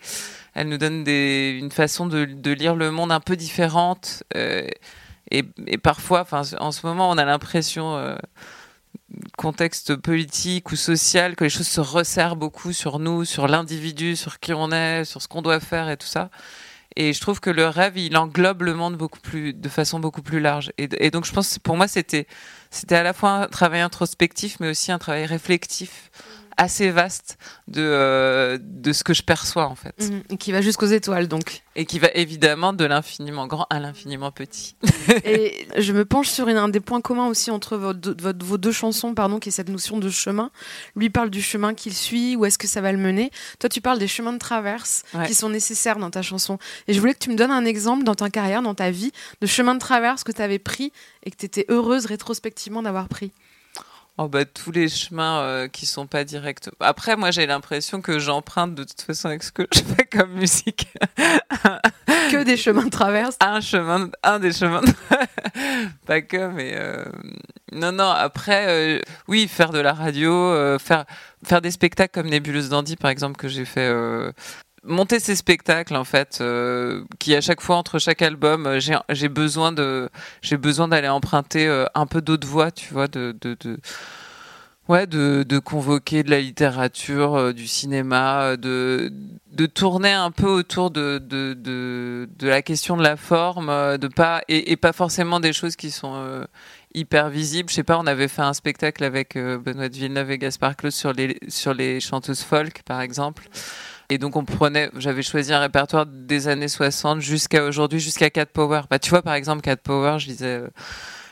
elle 0.58 0.70
nous 0.70 0.80
donne 0.80 1.04
des, 1.04 1.56
une 1.62 1.70
façon 1.70 2.08
de, 2.08 2.52
lire 2.52 2.76
le 2.76 2.90
monde 2.90 3.12
un 3.12 3.20
peu 3.20 3.36
différente. 3.36 4.24
euh, 4.36 4.68
et, 5.30 5.44
et 5.68 5.78
parfois, 5.78 6.22
enfin, 6.22 6.42
en 6.60 6.72
ce 6.72 6.88
moment, 6.88 7.12
on 7.12 7.18
a 7.18 7.26
l'impression, 7.26 7.96
euh, 7.96 8.16
contexte 9.38 9.96
politique 9.96 10.72
ou 10.72 10.76
social, 10.76 11.36
que 11.36 11.44
les 11.44 11.50
choses 11.50 11.68
se 11.68 11.82
resserrent 11.82 12.36
beaucoup 12.36 12.74
sur 12.74 13.00
nous, 13.00 13.26
sur 13.26 13.48
l'individu, 13.48 14.16
sur 14.16 14.40
qui 14.40 14.54
on 14.54 14.72
est, 14.72 15.06
sur 15.06 15.22
ce 15.22 15.28
qu'on 15.28 15.42
doit 15.42 15.60
faire 15.60 15.90
et 15.90 15.98
tout 15.98 16.08
ça. 16.08 16.30
Et 16.96 17.14
je 17.14 17.22
trouve 17.22 17.40
que 17.40 17.52
le 17.52 17.68
rêve, 17.68 17.98
il 17.98 18.18
englobe 18.18 18.64
le 18.64 18.74
monde 18.74 18.98
beaucoup 18.98 19.20
plus, 19.20 19.54
de 19.54 19.70
façon 19.70 20.00
beaucoup 20.00 20.24
plus 20.24 20.40
large. 20.40 20.72
Et, 20.80 21.12
donc, 21.12 21.26
je 21.26 21.32
pense, 21.32 21.56
que 21.56 21.60
pour 21.60 21.78
moi, 21.78 21.88
c'était, 21.88 22.26
c'était 22.72 22.96
à 22.96 23.04
la 23.04 23.14
fois 23.14 23.30
un 23.32 23.48
travail 23.48 23.82
introspectif, 23.82 24.60
mais 24.60 24.70
aussi 24.70 24.92
un 24.92 24.98
travail 24.98 25.28
réflectif 25.28 26.10
assez 26.58 26.90
vaste 26.90 27.38
de, 27.68 27.82
euh, 27.82 28.58
de 28.62 28.92
ce 28.94 29.04
que 29.04 29.14
je 29.14 29.22
perçois, 29.22 29.68
en 29.68 29.76
fait. 29.76 29.94
Mhm. 30.02 30.24
Et 30.32 30.38
qui 30.38 30.52
va 30.52 30.62
jusqu'aux 30.62 30.88
étoiles 30.88 31.28
donc. 31.28 31.62
Et 31.76 31.86
qui 31.86 32.00
va 32.00 32.10
évidemment 32.16 32.74
de 32.74 32.84
l'infiniment 32.86 33.46
grand 33.48 33.68
à 33.70 33.80
l'infiniment 33.80 34.32
petit. 34.32 34.76
Et 35.24 35.68
je 35.78 35.94
me 35.94 36.04
penche 36.06 36.28
sur 36.30 36.48
une- 36.48 36.58
un 36.58 36.70
des 36.70 36.80
points 36.80 37.02
communs 37.02 37.28
aussi 37.28 37.52
entre 37.52 37.78
vos 37.78 37.94
deux, 37.94 38.16
votre- 38.20 38.44
vos 38.46 38.58
deux 38.58 38.72
chansons, 38.72 39.14
pardon, 39.14 39.40
qui 39.40 39.50
est 39.50 39.52
cette 39.52 39.70
notion 39.70 39.98
de 40.00 40.10
chemin. 40.10 40.50
Lui 40.96 41.10
parle 41.12 41.30
du 41.30 41.42
chemin 41.42 41.74
qu'il 41.76 41.94
suit, 41.94 42.36
où 42.36 42.46
est-ce 42.46 42.58
que 42.58 42.68
ça 42.68 42.82
va 42.82 42.92
le 42.92 42.98
mener. 42.98 43.30
Toi, 43.60 43.70
tu 43.70 43.80
parles 43.80 44.00
des 44.00 44.08
chemins 44.08 44.34
de 44.34 44.40
traverse 44.40 45.04
Ouais. 45.14 45.28
qui 45.28 45.36
sont 45.36 45.50
nécessaires 45.50 45.98
dans 46.00 46.10
ta 46.10 46.22
chanson. 46.24 46.58
Et 46.88 46.94
je 46.94 47.00
voulais 47.00 47.14
que 47.14 47.20
tu 47.20 47.30
me 47.30 47.36
donnes 47.36 47.52
un 47.52 47.66
exemple 47.66 48.04
dans 48.04 48.16
ta 48.16 48.30
carrière, 48.32 48.62
dans 48.64 48.74
ta 48.76 48.90
vie, 48.90 49.12
de 49.42 49.48
chemin 49.48 49.76
de 49.76 49.80
traverse 49.80 50.24
que 50.24 50.32
tu 50.32 50.42
avais 50.42 50.60
pris 50.60 50.92
et 51.24 51.30
que 51.32 51.36
tu 51.38 51.46
étais 51.46 51.66
heureuse 51.70 52.06
rétrospectivement 52.08 52.82
d'avoir 52.82 53.08
pris. 53.08 53.32
Oh 54.20 54.28
bah 54.28 54.46
tous 54.46 54.72
les 54.72 54.90
chemins 54.90 55.42
euh, 55.42 55.68
qui 55.68 55.86
sont 55.86 56.08
pas 56.08 56.24
directs. 56.24 56.70
Après 56.80 57.16
moi 57.16 57.30
j'ai 57.30 57.46
l'impression 57.46 58.02
que 58.02 58.18
j'emprunte 58.18 58.74
de 58.74 58.84
toute 58.84 59.02
façon 59.02 59.28
avec 59.28 59.44
ce 59.44 59.52
que 59.52 59.68
je 59.74 59.82
fais 59.82 60.06
comme 60.06 60.32
musique 60.32 60.88
Que 62.32 62.44
des 62.44 62.58
chemins 62.58 62.86
de 62.86 62.90
traverse. 62.90 63.38
un 63.42 63.62
chemin, 63.62 64.10
un 64.24 64.40
des 64.40 64.52
chemins, 64.54 64.82
de- 64.82 64.92
pas 66.08 66.22
que 66.22 66.48
mais 66.48 66.74
euh, 66.76 67.06
non 67.72 67.92
non 67.92 68.10
après 68.10 68.66
euh, 68.98 69.02
oui 69.28 69.48
faire 69.48 69.70
de 69.70 69.80
la 69.80 69.94
radio, 69.94 70.32
euh, 70.34 70.80
faire 70.80 71.06
faire 71.46 71.62
des 71.62 71.72
spectacles 71.72 72.12
comme 72.20 72.30
Nébuleuse 72.30 72.70
Dandy 72.70 72.96
par 72.96 73.12
exemple 73.12 73.38
que 73.38 73.48
j'ai 73.48 73.66
fait. 73.66 73.88
Monter 74.88 75.20
ces 75.20 75.36
spectacles 75.36 75.96
en 75.96 76.04
fait 76.04 76.40
euh, 76.42 77.04
qui 77.20 77.36
à 77.36 77.42
chaque 77.42 77.62
fois 77.62 77.76
entre 77.76 78.00
chaque 78.00 78.22
album 78.22 78.66
euh, 78.66 78.80
j'ai 79.10 79.30
besoin 79.30 79.72
de 79.72 80.10
j'ai 80.42 80.58
besoin 80.58 80.88
d'aller 80.88 81.10
emprunter 81.10 81.68
euh, 81.68 81.86
un 81.94 82.06
peu 82.08 82.22
d'autres 82.22 82.48
voix 82.48 82.72
tu 82.72 82.94
vois 82.94 83.08
de, 83.08 83.36
de, 83.42 83.78
Ouais, 84.88 85.06
de, 85.06 85.60
convoquer 85.60 86.24
de 86.24 86.30
la 86.30 86.40
littérature, 86.40 87.54
du 87.54 87.68
cinéma, 87.68 88.56
de, 88.56 89.12
tourner 89.74 90.14
un 90.14 90.32
peu 90.32 90.48
autour 90.48 90.92
de, 90.92 91.22
la 92.40 92.62
question 92.62 92.96
de 92.96 93.04
la 93.04 93.18
forme, 93.18 93.68
de 93.98 94.08
pas 94.08 94.44
et, 94.48 94.78
pas 94.78 94.94
forcément 94.94 95.42
des 95.42 95.52
choses 95.52 95.76
qui 95.76 95.92
sont 95.92 96.48
hyper 96.94 97.28
visibles. 97.28 97.70
Je 97.70 97.76
sais 97.76 97.84
pas, 97.84 98.00
on 98.00 98.08
avait 98.08 98.30
fait 98.30 98.44
un 98.44 98.54
spectacle 98.54 99.04
avec 99.04 99.38
Benoît 99.38 99.90
de 99.90 99.94
Villeneuve 99.94 100.32
et 100.32 100.38
Gaspard 100.38 100.78
Claus 100.78 100.96
sur 100.96 101.12
les 101.12 101.38
sur 101.50 101.74
les 101.74 102.00
chanteuses 102.00 102.44
folk, 102.44 102.84
par 102.84 103.02
exemple. 103.02 103.50
Et 104.10 104.18
donc 104.18 104.38
on 104.38 104.46
prenait, 104.46 104.90
j'avais 104.98 105.22
choisi 105.22 105.54
un 105.54 105.60
répertoire 105.60 106.06
des 106.06 106.48
années 106.48 106.70
60 106.70 107.20
jusqu'à 107.20 107.66
aujourd'hui, 107.66 108.00
jusqu'à 108.00 108.30
Cat 108.30 108.46
Power. 108.46 108.84
Bah 108.90 109.00
tu 109.00 109.10
vois 109.10 109.22
par 109.22 109.34
exemple 109.34 109.62
Cat 109.62 109.76
Power, 109.78 110.18
je 110.20 110.28
lisais 110.28 110.46
euh, 110.46 110.70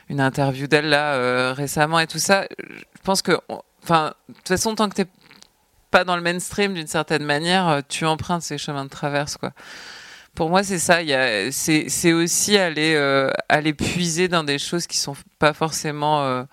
une 0.09 0.19
interview 0.19 0.67
d'elle 0.67 0.89
là 0.89 1.13
euh, 1.13 1.53
récemment 1.53 1.99
et 1.99 2.07
tout 2.07 2.19
ça. 2.19 2.45
Je 2.59 3.01
pense 3.03 3.21
que, 3.21 3.31
enfin, 3.81 4.13
de 4.27 4.33
toute 4.33 4.47
façon 4.49 4.75
tant 4.75 4.89
que 4.89 4.95
t'es 4.95 5.07
pas 5.89 6.03
dans 6.03 6.17
le 6.17 6.21
mainstream 6.21 6.73
d'une 6.73 6.87
certaine 6.87 7.23
manière, 7.23 7.69
euh, 7.69 7.81
tu 7.87 8.05
empruntes 8.05 8.41
ces 8.41 8.57
chemins 8.57 8.83
de 8.83 8.89
traverse 8.89 9.37
quoi. 9.37 9.51
Pour 10.33 10.49
moi, 10.49 10.63
c'est 10.63 10.79
ça. 10.79 10.99
C'est, 11.51 12.11
aussi 12.11 12.57
aller, 12.57 12.97
aller 13.47 13.73
puiser 13.73 14.27
dans 14.27 14.43
des 14.43 14.59
choses 14.59 14.85
qui 14.85 14.97
sont 14.97 15.15
pas 15.39 15.53
forcément 15.53 16.45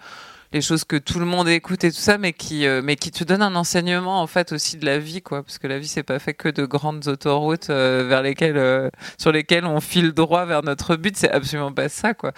les 0.52 0.60
choses 0.60 0.84
que 0.84 0.96
tout 0.96 1.18
le 1.18 1.24
monde 1.24 1.48
écoute 1.48 1.82
et 1.84 1.90
tout 1.90 1.98
ça, 1.98 2.18
mais 2.18 2.32
qui, 2.32 2.66
euh, 2.66 2.82
mais 2.84 2.96
qui 2.96 3.10
te 3.10 3.24
donnent 3.24 3.42
un 3.42 3.54
enseignement 3.54 4.20
en 4.20 4.26
fait 4.26 4.52
aussi 4.52 4.76
de 4.76 4.84
la 4.84 4.98
vie, 4.98 5.22
quoi. 5.22 5.42
Parce 5.42 5.58
que 5.58 5.66
la 5.66 5.78
vie, 5.78 5.88
c'est 5.88 6.02
pas 6.02 6.18
fait 6.18 6.34
que 6.34 6.48
de 6.48 6.66
grandes 6.66 7.08
autoroutes 7.08 7.70
euh, 7.70 8.04
vers 8.06 8.22
lesquelles, 8.22 8.58
euh, 8.58 8.90
sur 9.18 9.32
lesquelles 9.32 9.64
on 9.64 9.80
file 9.80 10.12
droit 10.12 10.44
vers 10.44 10.62
notre 10.62 10.96
but. 10.96 11.16
C'est 11.16 11.30
absolument 11.30 11.72
pas 11.72 11.88
ça, 11.88 12.12
quoi. 12.12 12.32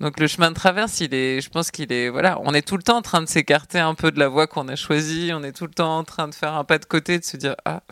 Donc 0.00 0.18
le 0.20 0.26
chemin 0.26 0.50
de 0.50 0.54
traverse, 0.54 1.00
il 1.00 1.12
est, 1.12 1.40
je 1.40 1.50
pense 1.50 1.70
qu'il 1.70 1.92
est, 1.92 2.08
voilà, 2.08 2.38
on 2.42 2.54
est 2.54 2.66
tout 2.66 2.76
le 2.76 2.82
temps 2.82 2.98
en 2.98 3.02
train 3.02 3.20
de 3.20 3.28
s'écarter 3.28 3.80
un 3.80 3.94
peu 3.94 4.12
de 4.12 4.18
la 4.18 4.28
voie 4.28 4.46
qu'on 4.46 4.68
a 4.68 4.76
choisie. 4.76 5.32
On 5.34 5.42
est 5.42 5.52
tout 5.52 5.66
le 5.66 5.72
temps 5.72 5.98
en 5.98 6.04
train 6.04 6.28
de 6.28 6.34
faire 6.34 6.54
un 6.54 6.64
pas 6.64 6.78
de 6.78 6.86
côté, 6.86 7.18
de 7.18 7.24
se 7.24 7.36
dire 7.36 7.54
ah, 7.64 7.82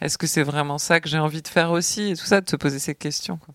est-ce 0.00 0.16
que 0.16 0.26
c'est 0.28 0.44
vraiment 0.44 0.78
ça 0.78 1.00
que 1.00 1.08
j'ai 1.08 1.18
envie 1.18 1.42
de 1.42 1.48
faire 1.48 1.72
aussi? 1.72 2.10
Et 2.10 2.16
tout 2.16 2.26
ça, 2.26 2.40
de 2.40 2.48
se 2.48 2.56
poser 2.56 2.78
ces 2.78 2.94
questions. 2.94 3.38
Quoi. 3.38 3.54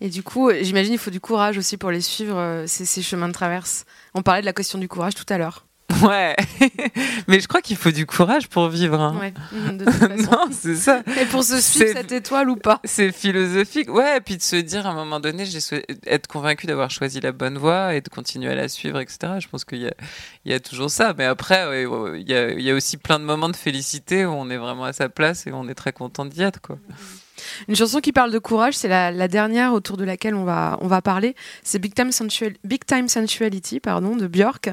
Et 0.00 0.08
du 0.10 0.22
coup, 0.22 0.50
j'imagine 0.62 0.92
il 0.92 0.98
faut 0.98 1.10
du 1.10 1.20
courage 1.20 1.56
aussi 1.58 1.76
pour 1.76 1.90
les 1.90 2.00
suivre, 2.02 2.36
euh, 2.38 2.64
ces, 2.66 2.84
ces 2.84 3.02
chemins 3.02 3.28
de 3.28 3.32
traverse. 3.32 3.84
On 4.14 4.22
parlait 4.22 4.42
de 4.42 4.46
la 4.46 4.52
question 4.52 4.78
du 4.78 4.88
courage 4.88 5.14
tout 5.14 5.24
à 5.30 5.38
l'heure. 5.38 5.64
Ouais, 6.02 6.34
mais 7.28 7.40
je 7.40 7.46
crois 7.48 7.62
qu'il 7.62 7.76
faut 7.76 7.92
du 7.92 8.04
courage 8.06 8.48
pour 8.48 8.68
vivre. 8.68 9.00
hein. 9.00 9.16
Ouais, 9.18 9.32
de 9.72 9.84
toute 9.84 9.94
façon. 9.94 10.30
non, 10.30 10.48
c'est 10.50 10.74
ça. 10.74 11.02
Et 11.20 11.24
pour 11.26 11.42
se 11.44 11.60
suivre 11.60 11.92
cette 11.94 12.10
étoile 12.12 12.50
ou 12.50 12.56
pas 12.56 12.80
C'est 12.84 13.12
philosophique. 13.12 13.90
Ouais, 13.90 14.18
et 14.18 14.20
puis 14.20 14.36
de 14.36 14.42
se 14.42 14.56
dire 14.56 14.86
à 14.86 14.90
un 14.90 14.94
moment 14.94 15.20
donné, 15.20 15.46
j'ai 15.46 15.60
sou- 15.60 15.76
être 16.06 16.26
convaincu 16.26 16.66
d'avoir 16.66 16.90
choisi 16.90 17.20
la 17.20 17.32
bonne 17.32 17.56
voie 17.56 17.94
et 17.94 18.00
de 18.02 18.08
continuer 18.08 18.50
à 18.50 18.56
la 18.56 18.68
suivre, 18.68 19.00
etc. 19.00 19.34
Je 19.38 19.48
pense 19.48 19.64
qu'il 19.64 19.78
y 19.78 19.86
a, 19.86 19.94
il 20.44 20.50
y 20.52 20.54
a 20.54 20.60
toujours 20.60 20.90
ça. 20.90 21.14
Mais 21.16 21.24
après, 21.24 21.66
ouais, 21.86 22.18
il 22.20 22.28
y, 22.28 22.34
a, 22.34 22.50
il 22.50 22.62
y 22.62 22.70
a 22.70 22.74
aussi 22.74 22.96
plein 22.98 23.18
de 23.20 23.24
moments 23.24 23.48
de 23.48 23.56
félicité 23.56 24.26
où 24.26 24.30
on 24.32 24.50
est 24.50 24.58
vraiment 24.58 24.84
à 24.84 24.92
sa 24.92 25.08
place 25.08 25.46
et 25.46 25.52
on 25.52 25.68
est 25.68 25.74
très 25.74 25.92
content 25.92 26.26
d'y 26.26 26.42
être, 26.42 26.60
quoi. 26.60 26.78
Une 27.68 27.76
chanson 27.76 28.00
qui 28.00 28.12
parle 28.12 28.30
de 28.32 28.38
courage, 28.38 28.74
c'est 28.74 28.88
la, 28.88 29.10
la 29.10 29.28
dernière 29.28 29.72
autour 29.72 29.96
de 29.96 30.04
laquelle 30.04 30.34
on 30.34 30.44
va, 30.44 30.78
on 30.80 30.86
va 30.88 31.02
parler. 31.02 31.34
C'est 31.62 31.78
Big 31.78 31.94
Time, 31.94 32.10
Sensual- 32.10 32.56
Big 32.64 32.84
Time 32.84 33.08
Sensuality 33.08 33.80
pardon, 33.80 34.16
de 34.16 34.26
Björk, 34.26 34.70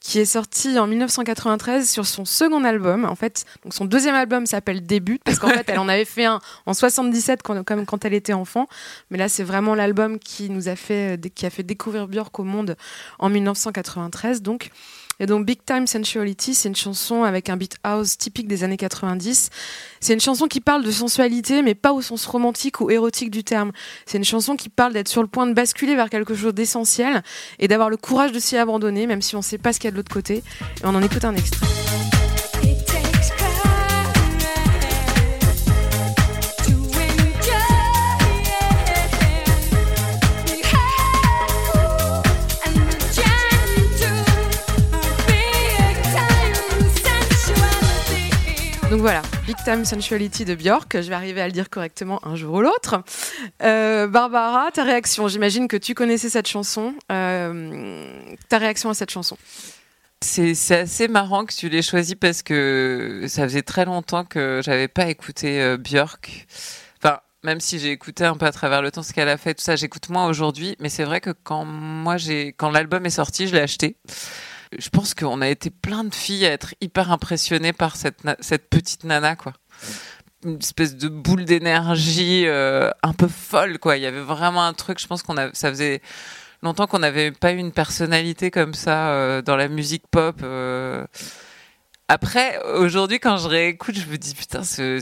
qui 0.00 0.18
est 0.18 0.24
sorti 0.24 0.78
en 0.78 0.86
1993 0.86 1.88
sur 1.88 2.06
son 2.06 2.24
second 2.24 2.64
album. 2.64 3.04
En 3.04 3.14
fait, 3.14 3.44
donc 3.64 3.74
son 3.74 3.84
deuxième 3.84 4.14
album 4.14 4.46
s'appelle 4.46 4.84
Début, 4.84 5.18
parce 5.24 5.38
qu'en 5.38 5.48
fait, 5.50 5.68
elle 5.68 5.78
en 5.78 5.88
avait 5.88 6.04
fait 6.04 6.24
un 6.24 6.40
en 6.66 6.74
77 6.74 7.42
quand, 7.42 7.62
quand 7.64 8.04
elle 8.04 8.14
était 8.14 8.32
enfant. 8.32 8.66
Mais 9.10 9.18
là, 9.18 9.28
c'est 9.28 9.44
vraiment 9.44 9.74
l'album 9.74 10.18
qui 10.18 10.50
nous 10.50 10.68
a 10.68 10.76
fait, 10.76 11.20
qui 11.34 11.46
a 11.46 11.50
fait 11.50 11.62
découvrir 11.62 12.08
Björk 12.08 12.38
au 12.38 12.44
monde 12.44 12.76
en 13.18 13.28
1993. 13.28 14.42
Donc, 14.42 14.70
et 15.22 15.26
donc 15.26 15.46
Big 15.46 15.60
Time 15.64 15.86
Sensuality, 15.86 16.52
c'est 16.52 16.68
une 16.68 16.74
chanson 16.74 17.22
avec 17.22 17.48
un 17.48 17.56
beat 17.56 17.76
house 17.84 18.18
typique 18.18 18.48
des 18.48 18.64
années 18.64 18.76
90. 18.76 19.50
C'est 20.00 20.14
une 20.14 20.20
chanson 20.20 20.48
qui 20.48 20.60
parle 20.60 20.82
de 20.82 20.90
sensualité, 20.90 21.62
mais 21.62 21.76
pas 21.76 21.92
au 21.92 22.02
sens 22.02 22.26
romantique 22.26 22.80
ou 22.80 22.90
érotique 22.90 23.30
du 23.30 23.44
terme. 23.44 23.70
C'est 24.04 24.18
une 24.18 24.24
chanson 24.24 24.56
qui 24.56 24.68
parle 24.68 24.92
d'être 24.92 25.06
sur 25.06 25.22
le 25.22 25.28
point 25.28 25.46
de 25.46 25.52
basculer 25.52 25.94
vers 25.94 26.10
quelque 26.10 26.34
chose 26.34 26.52
d'essentiel 26.52 27.22
et 27.60 27.68
d'avoir 27.68 27.88
le 27.88 27.96
courage 27.96 28.32
de 28.32 28.40
s'y 28.40 28.56
abandonner, 28.56 29.06
même 29.06 29.22
si 29.22 29.36
on 29.36 29.38
ne 29.38 29.44
sait 29.44 29.58
pas 29.58 29.72
ce 29.72 29.78
qu'il 29.78 29.86
y 29.86 29.88
a 29.88 29.92
de 29.92 29.96
l'autre 29.96 30.12
côté. 30.12 30.38
Et 30.38 30.84
on 30.84 30.94
en 30.96 31.02
écoute 31.02 31.24
un 31.24 31.36
extrait. 31.36 31.68
Donc 48.92 49.00
voilà, 49.00 49.22
Big 49.46 49.56
Time 49.64 49.86
Sensuality 49.86 50.44
de 50.44 50.54
Björk. 50.54 51.00
Je 51.00 51.08
vais 51.08 51.14
arriver 51.14 51.40
à 51.40 51.46
le 51.46 51.52
dire 51.52 51.70
correctement 51.70 52.20
un 52.26 52.36
jour 52.36 52.56
ou 52.56 52.60
l'autre. 52.60 53.02
Euh, 53.62 54.06
Barbara, 54.06 54.70
ta 54.70 54.84
réaction 54.84 55.28
J'imagine 55.28 55.66
que 55.66 55.78
tu 55.78 55.94
connaissais 55.94 56.28
cette 56.28 56.46
chanson. 56.46 56.94
Euh, 57.10 58.20
ta 58.50 58.58
réaction 58.58 58.90
à 58.90 58.94
cette 58.94 59.08
chanson 59.08 59.38
C'est 60.20 60.52
assez 60.72 61.08
marrant 61.08 61.46
que 61.46 61.54
tu 61.54 61.70
l'aies 61.70 61.80
choisi 61.80 62.16
parce 62.16 62.42
que 62.42 63.24
ça 63.28 63.44
faisait 63.44 63.62
très 63.62 63.86
longtemps 63.86 64.26
que 64.26 64.60
j'avais 64.62 64.88
pas 64.88 65.06
écouté 65.06 65.62
euh, 65.62 65.78
Björk. 65.78 66.46
Enfin, 67.02 67.20
même 67.44 67.60
si 67.60 67.78
j'ai 67.78 67.92
écouté 67.92 68.26
un 68.26 68.36
peu 68.36 68.44
à 68.44 68.52
travers 68.52 68.82
le 68.82 68.90
temps 68.90 69.02
ce 69.02 69.14
qu'elle 69.14 69.30
a 69.30 69.38
fait, 69.38 69.54
tout 69.54 69.64
ça, 69.64 69.74
j'écoute 69.74 70.10
moins 70.10 70.26
aujourd'hui. 70.26 70.76
Mais 70.80 70.90
c'est 70.90 71.04
vrai 71.04 71.22
que 71.22 71.30
quand 71.30 71.64
moi 71.64 72.18
j'ai, 72.18 72.48
quand 72.48 72.70
l'album 72.70 73.06
est 73.06 73.10
sorti, 73.10 73.48
je 73.48 73.54
l'ai 73.54 73.62
acheté. 73.62 73.96
Je 74.78 74.88
pense 74.88 75.14
qu'on 75.14 75.40
a 75.40 75.48
été 75.48 75.70
plein 75.70 76.04
de 76.04 76.14
filles 76.14 76.46
à 76.46 76.52
être 76.52 76.74
hyper 76.80 77.10
impressionnées 77.10 77.72
par 77.72 77.96
cette, 77.96 78.22
petite 78.70 79.04
nana, 79.04 79.36
quoi. 79.36 79.52
Une 80.44 80.58
espèce 80.58 80.96
de 80.96 81.08
boule 81.08 81.44
d'énergie 81.44 82.46
euh, 82.46 82.90
un 83.02 83.12
peu 83.12 83.28
folle, 83.28 83.78
quoi. 83.78 83.96
Il 83.96 84.02
y 84.02 84.06
avait 84.06 84.20
vraiment 84.20 84.64
un 84.64 84.72
truc, 84.72 85.00
je 85.00 85.06
pense 85.06 85.22
qu'on 85.22 85.36
a, 85.36 85.52
ça 85.52 85.68
faisait 85.70 86.00
longtemps 86.62 86.86
qu'on 86.86 87.00
n'avait 87.00 87.32
pas 87.32 87.52
eu 87.52 87.58
une 87.58 87.72
personnalité 87.72 88.50
comme 88.50 88.74
ça 88.74 89.10
euh, 89.10 89.42
dans 89.42 89.56
la 89.56 89.68
musique 89.68 90.04
pop. 90.10 90.40
euh. 90.42 91.04
Après, 92.08 92.62
aujourd'hui, 92.66 93.20
quand 93.20 93.38
je 93.38 93.48
réécoute, 93.48 93.98
je 93.98 94.06
me 94.06 94.18
dis 94.18 94.34
putain, 94.34 94.64
cette, 94.64 95.00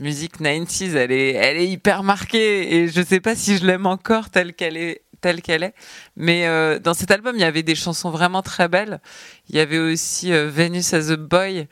musique 0.00 0.38
90s, 0.38 0.94
elle 0.94 1.12
est, 1.12 1.66
hyper 1.66 2.02
marquée 2.02 2.74
et 2.74 2.88
je 2.88 3.00
sais 3.00 3.20
pas 3.20 3.34
si 3.34 3.56
je 3.56 3.64
l'aime 3.64 3.86
encore 3.86 4.28
telle 4.28 4.52
qu'elle 4.52 4.76
est 4.76 5.05
telle 5.26 5.42
qu'elle 5.42 5.64
est. 5.64 5.74
Mais 6.14 6.46
euh, 6.46 6.78
dans 6.78 6.94
cet 6.94 7.10
album, 7.10 7.34
il 7.34 7.40
y 7.40 7.44
avait 7.44 7.64
des 7.64 7.74
chansons 7.74 8.10
vraiment 8.10 8.42
très 8.42 8.68
belles. 8.68 9.00
Il 9.48 9.56
y 9.56 9.58
avait 9.58 9.80
aussi 9.80 10.32
euh, 10.32 10.48
Venus 10.48 10.94
as 10.94 11.10
a 11.10 11.16
Boy. 11.16 11.66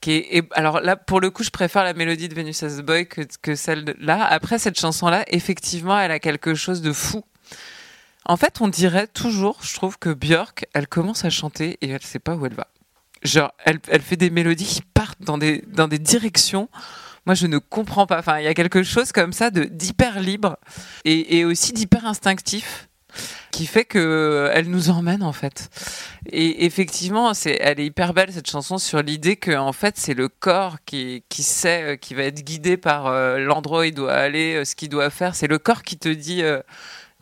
Qui 0.00 0.12
est, 0.12 0.48
alors 0.52 0.80
là, 0.80 0.96
pour 0.96 1.20
le 1.20 1.28
coup, 1.28 1.42
je 1.42 1.50
préfère 1.50 1.84
la 1.84 1.92
mélodie 1.92 2.30
de 2.30 2.34
Venus 2.34 2.62
as 2.62 2.78
a 2.78 2.82
Boy 2.82 3.06
que, 3.06 3.20
que 3.42 3.54
celle 3.54 3.84
de 3.84 3.94
là. 3.98 4.24
Après, 4.24 4.58
cette 4.58 4.80
chanson-là, 4.80 5.26
effectivement, 5.28 5.98
elle 5.98 6.10
a 6.10 6.18
quelque 6.18 6.54
chose 6.54 6.80
de 6.80 6.92
fou. 6.92 7.22
En 8.24 8.38
fait, 8.38 8.62
on 8.62 8.68
dirait 8.68 9.08
toujours, 9.08 9.58
je 9.62 9.74
trouve 9.74 9.98
que 9.98 10.08
Björk, 10.08 10.64
elle 10.72 10.88
commence 10.88 11.26
à 11.26 11.30
chanter 11.30 11.76
et 11.82 11.90
elle 11.90 12.02
sait 12.02 12.18
pas 12.18 12.34
où 12.34 12.46
elle 12.46 12.54
va. 12.54 12.68
Genre, 13.22 13.52
elle, 13.66 13.78
elle 13.88 14.02
fait 14.02 14.16
des 14.16 14.30
mélodies 14.30 14.64
qui 14.64 14.80
partent 14.82 15.20
dans 15.20 15.36
des, 15.36 15.62
dans 15.68 15.86
des 15.88 15.98
directions. 15.98 16.70
Moi, 17.26 17.34
je 17.34 17.48
ne 17.48 17.58
comprends 17.58 18.06
pas. 18.06 18.18
Enfin, 18.18 18.38
il 18.38 18.44
y 18.44 18.48
a 18.48 18.54
quelque 18.54 18.84
chose 18.84 19.10
comme 19.12 19.32
ça 19.32 19.50
de 19.50 19.64
d'hyper 19.64 20.20
libre 20.20 20.56
et, 21.04 21.44
aussi 21.44 21.72
d'hyper 21.72 22.06
instinctif 22.06 22.88
qui 23.50 23.66
fait 23.66 23.86
que 23.86 23.98
euh, 23.98 24.50
elle 24.52 24.68
nous 24.68 24.90
emmène 24.90 25.22
en 25.22 25.32
fait. 25.32 25.70
Et 26.30 26.66
effectivement, 26.66 27.32
c'est, 27.32 27.56
elle 27.60 27.80
est 27.80 27.86
hyper 27.86 28.12
belle 28.12 28.30
cette 28.30 28.48
chanson 28.48 28.76
sur 28.76 29.00
l'idée 29.02 29.36
que 29.36 29.56
en 29.56 29.72
fait 29.72 29.96
c'est 29.96 30.12
le 30.12 30.28
corps 30.28 30.76
qui, 30.84 31.24
qui 31.30 31.42
sait, 31.42 31.82
euh, 31.82 31.96
qui 31.96 32.14
va 32.14 32.24
être 32.24 32.44
guidé 32.44 32.76
par 32.76 33.06
euh, 33.06 33.38
l'endroit 33.38 33.80
où 33.80 33.84
il 33.84 33.94
doit 33.94 34.12
aller, 34.12 34.62
ce 34.66 34.76
qu'il 34.76 34.90
doit 34.90 35.08
faire. 35.08 35.34
C'est 35.34 35.46
le 35.46 35.58
corps 35.58 35.82
qui 35.82 35.96
te 35.96 36.10
dit 36.10 36.42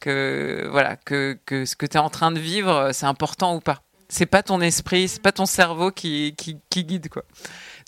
que 0.01 0.69
voilà 0.73 0.97
que, 0.97 1.39
que 1.47 1.65
ce 1.65 1.77
que 1.77 1.87
tu 1.87 1.97
es 1.97 2.01
en 2.01 2.11
train 2.11 2.33
de 2.33 2.41
vivre, 2.41 2.91
c'est 2.93 3.07
important 3.07 3.55
ou 3.55 3.61
pas. 3.61 3.83
C'est 4.09 4.27
pas 4.27 4.43
ton 4.43 4.61
esprit, 4.61 5.09
c'est 5.09 5.23
pas 5.23 5.33
ton 5.33 5.47
cerveau 5.47 5.93
qui, 5.93 6.35
qui, 6.37 6.59
qui 6.71 6.85
guide 6.85 7.09
quoi. 7.09 7.23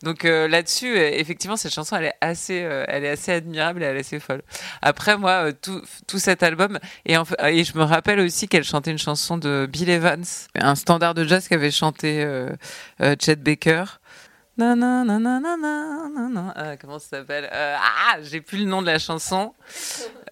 Donc 0.03 0.25
euh, 0.25 0.47
là-dessus, 0.47 0.97
euh, 0.97 1.11
effectivement, 1.13 1.57
cette 1.57 1.73
chanson, 1.73 1.97
elle 1.97 2.07
est 2.07 2.15
assez, 2.21 2.63
euh, 2.63 2.85
elle 2.89 3.05
est 3.05 3.11
assez 3.11 3.33
admirable 3.33 3.83
et 3.83 3.87
elle 3.87 3.97
est 3.97 4.01
assez 4.01 4.21
folle. 4.21 4.43
Après, 4.83 5.17
moi, 5.17 5.49
euh, 5.49 5.53
tout, 5.53 5.81
tout 6.07 6.19
cet 6.19 6.43
album, 6.43 6.79
et, 7.07 7.17
en 7.17 7.25
et 7.47 7.65
je 7.65 7.77
me 7.79 7.83
rappelle 7.83 8.21
aussi 8.21 8.47
qu'elle 8.47 8.65
chantait 8.65 8.91
une 8.91 8.99
chanson 8.99 9.39
de 9.39 9.67
Bill 9.71 9.89
Evans, 9.89 10.25
un 10.55 10.75
standard 10.75 11.15
de 11.15 11.25
jazz 11.25 11.49
qu'avait 11.49 11.71
chanté 11.71 12.23
euh, 12.23 12.55
Chet 13.19 13.37
Baker. 13.37 13.85
Non, 14.59 14.75
non, 14.75 15.05
non. 15.05 16.53
Euh, 16.57 16.77
comment 16.81 16.99
ça 16.99 17.19
s'appelle? 17.19 17.49
Euh, 17.53 17.77
Ah, 17.79 18.17
j'ai 18.23 18.41
plus 18.41 18.59
le 18.59 18.65
nom 18.65 18.81
de 18.81 18.87
la 18.87 18.99
chanson. 18.99 19.55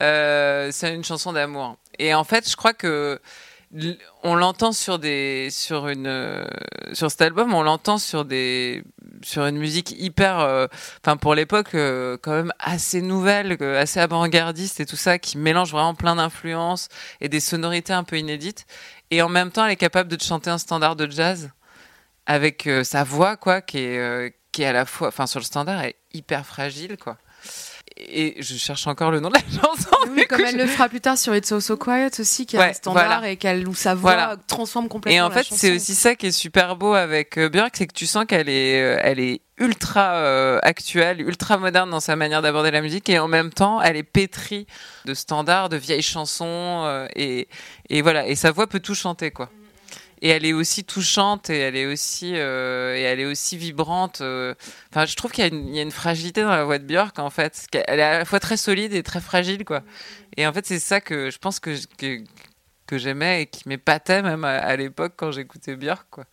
Euh, 0.02 0.70
c'est 0.72 0.94
une 0.94 1.04
chanson 1.04 1.32
d'amour. 1.32 1.76
Et 1.98 2.14
en 2.14 2.24
fait, 2.24 2.48
je 2.48 2.56
crois 2.56 2.72
que 2.72 3.20
on 4.22 4.34
l'entend 4.36 4.72
sur 4.72 4.98
des, 4.98 5.48
sur 5.50 5.88
une, 5.88 6.46
sur 6.92 7.10
cet 7.10 7.22
album, 7.22 7.52
on 7.52 7.62
l'entend 7.62 7.98
sur 7.98 8.24
des, 8.24 8.84
sur 9.24 9.46
une 9.46 9.58
musique 9.58 9.92
hyper, 9.98 10.38
euh, 10.40 10.66
enfin 11.04 11.16
pour 11.16 11.34
l'époque, 11.34 11.74
euh, 11.74 12.16
quand 12.20 12.32
même 12.32 12.52
assez 12.58 13.02
nouvelle, 13.02 13.56
euh, 13.60 13.80
assez 13.80 14.00
avant-gardiste 14.00 14.80
et 14.80 14.86
tout 14.86 14.96
ça, 14.96 15.18
qui 15.18 15.38
mélange 15.38 15.72
vraiment 15.72 15.94
plein 15.94 16.16
d'influences 16.16 16.88
et 17.20 17.28
des 17.28 17.40
sonorités 17.40 17.92
un 17.92 18.04
peu 18.04 18.18
inédites. 18.18 18.66
Et 19.10 19.22
en 19.22 19.28
même 19.28 19.50
temps, 19.50 19.64
elle 19.64 19.72
est 19.72 19.76
capable 19.76 20.08
de 20.08 20.16
te 20.16 20.24
chanter 20.24 20.50
un 20.50 20.58
standard 20.58 20.96
de 20.96 21.10
jazz 21.10 21.50
avec 22.26 22.68
sa 22.84 23.04
voix, 23.04 23.36
quoi, 23.36 23.60
qui 23.60 23.78
est, 23.78 24.34
qui 24.50 24.62
est 24.62 24.66
à 24.66 24.72
la 24.72 24.86
fois, 24.86 25.08
enfin 25.08 25.26
sur 25.26 25.40
le 25.40 25.44
standard, 25.44 25.82
est 25.82 25.96
hyper 26.14 26.46
fragile, 26.46 26.96
quoi. 26.96 27.18
Et 27.96 28.34
je 28.42 28.56
cherche 28.56 28.88
encore 28.88 29.12
le 29.12 29.20
nom 29.20 29.28
de 29.28 29.34
la 29.34 29.40
chanson. 29.62 29.88
Oui, 30.10 30.24
comme 30.28 30.40
elle 30.40 30.52
je- 30.52 30.56
le 30.58 30.66
fera 30.66 30.88
plus 30.88 31.00
tard 31.00 31.16
sur 31.16 31.34
It's 31.34 31.48
So 31.48 31.60
So 31.60 31.76
Quiet 31.76 32.10
aussi, 32.18 32.44
qui 32.44 32.56
est 32.56 32.58
Ouais, 32.58 32.70
un 32.70 32.72
standard 32.72 33.06
voilà. 33.20 33.30
et 33.30 33.36
qu'elle 33.36 33.68
où 33.68 33.74
sa 33.74 33.94
voix 33.94 34.14
Voilà. 34.14 34.36
transforme 34.48 34.88
complètement 34.88 35.16
Et 35.16 35.20
en 35.20 35.30
fait, 35.30 35.46
c'est 35.48 35.70
aussi 35.76 35.94
ça 35.94 36.16
qui 36.16 36.26
est 36.26 36.32
super 36.32 36.74
beau 36.76 36.94
avec 36.94 37.38
euh, 37.38 37.48
Björk, 37.48 37.70
c'est 37.76 37.86
que 37.86 37.94
tu 37.94 38.06
sens 38.06 38.24
qu'elle 38.26 38.48
est, 38.48 38.82
euh, 38.82 38.98
elle 39.00 39.20
est 39.20 39.42
ultra 39.58 40.14
euh, 40.14 40.58
actuelle, 40.64 41.20
ultra 41.20 41.56
moderne 41.56 41.88
dans 41.90 42.00
sa 42.00 42.16
manière 42.16 42.42
d'aborder 42.42 42.72
la 42.72 42.80
musique, 42.80 43.08
et 43.08 43.20
en 43.20 43.28
même 43.28 43.50
temps, 43.52 43.80
elle 43.80 43.96
est 43.96 44.02
pétrie 44.02 44.66
de 45.04 45.14
standards, 45.14 45.68
de 45.68 45.76
vieilles 45.76 46.02
chansons, 46.02 46.82
euh, 46.84 47.06
et, 47.14 47.46
et 47.90 48.02
voilà. 48.02 48.26
Et 48.26 48.34
sa 48.34 48.50
voix 48.50 48.66
peut 48.66 48.80
tout 48.80 48.96
chanter, 48.96 49.30
quoi. 49.30 49.48
Et 50.24 50.28
elle 50.30 50.46
est 50.46 50.54
aussi 50.54 50.84
touchante, 50.84 51.50
et 51.50 51.58
elle 51.58 51.76
est 51.76 51.84
aussi, 51.84 52.32
euh, 52.34 52.96
et 52.96 53.02
elle 53.02 53.20
est 53.20 53.26
aussi 53.26 53.58
vibrante. 53.58 54.22
euh. 54.22 54.54
Enfin, 54.90 55.04
je 55.04 55.14
trouve 55.16 55.30
qu'il 55.30 55.44
y, 55.44 55.78
a 55.78 55.82
une- 55.82 55.90
fragilité 55.90 56.40
dans 56.42 56.48
la 56.50 56.64
voix 56.64 56.78
de 56.78 56.84
Björk, 56.84 57.18
en 57.18 57.28
fait. 57.28 57.66
Elle 57.86 58.00
est 58.00 58.02
à 58.02 58.18
la 58.20 58.24
fois 58.24 58.40
très 58.40 58.56
solide 58.56 58.94
et 58.94 59.02
très 59.02 59.20
fragile, 59.20 59.66
quoi. 59.66 59.82
Et 60.38 60.46
en 60.46 60.52
fait, 60.54 60.64
c'est 60.66 60.78
ça 60.78 61.02
que 61.02 61.30
je 61.30 61.36
pense 61.38 61.60
que, 61.60 61.76
que, 61.98 62.24
que 62.86 62.96
j'aimais 62.96 63.42
et 63.42 63.46
qui 63.46 63.68
m'épatait 63.68 64.22
même 64.22 64.44
à, 64.44 64.56
à 64.56 64.76
l'époque 64.76 65.12
quand 65.16 65.30
j'écoutais 65.30 65.76
Björk, 65.76 66.06
quoi. 66.10 66.24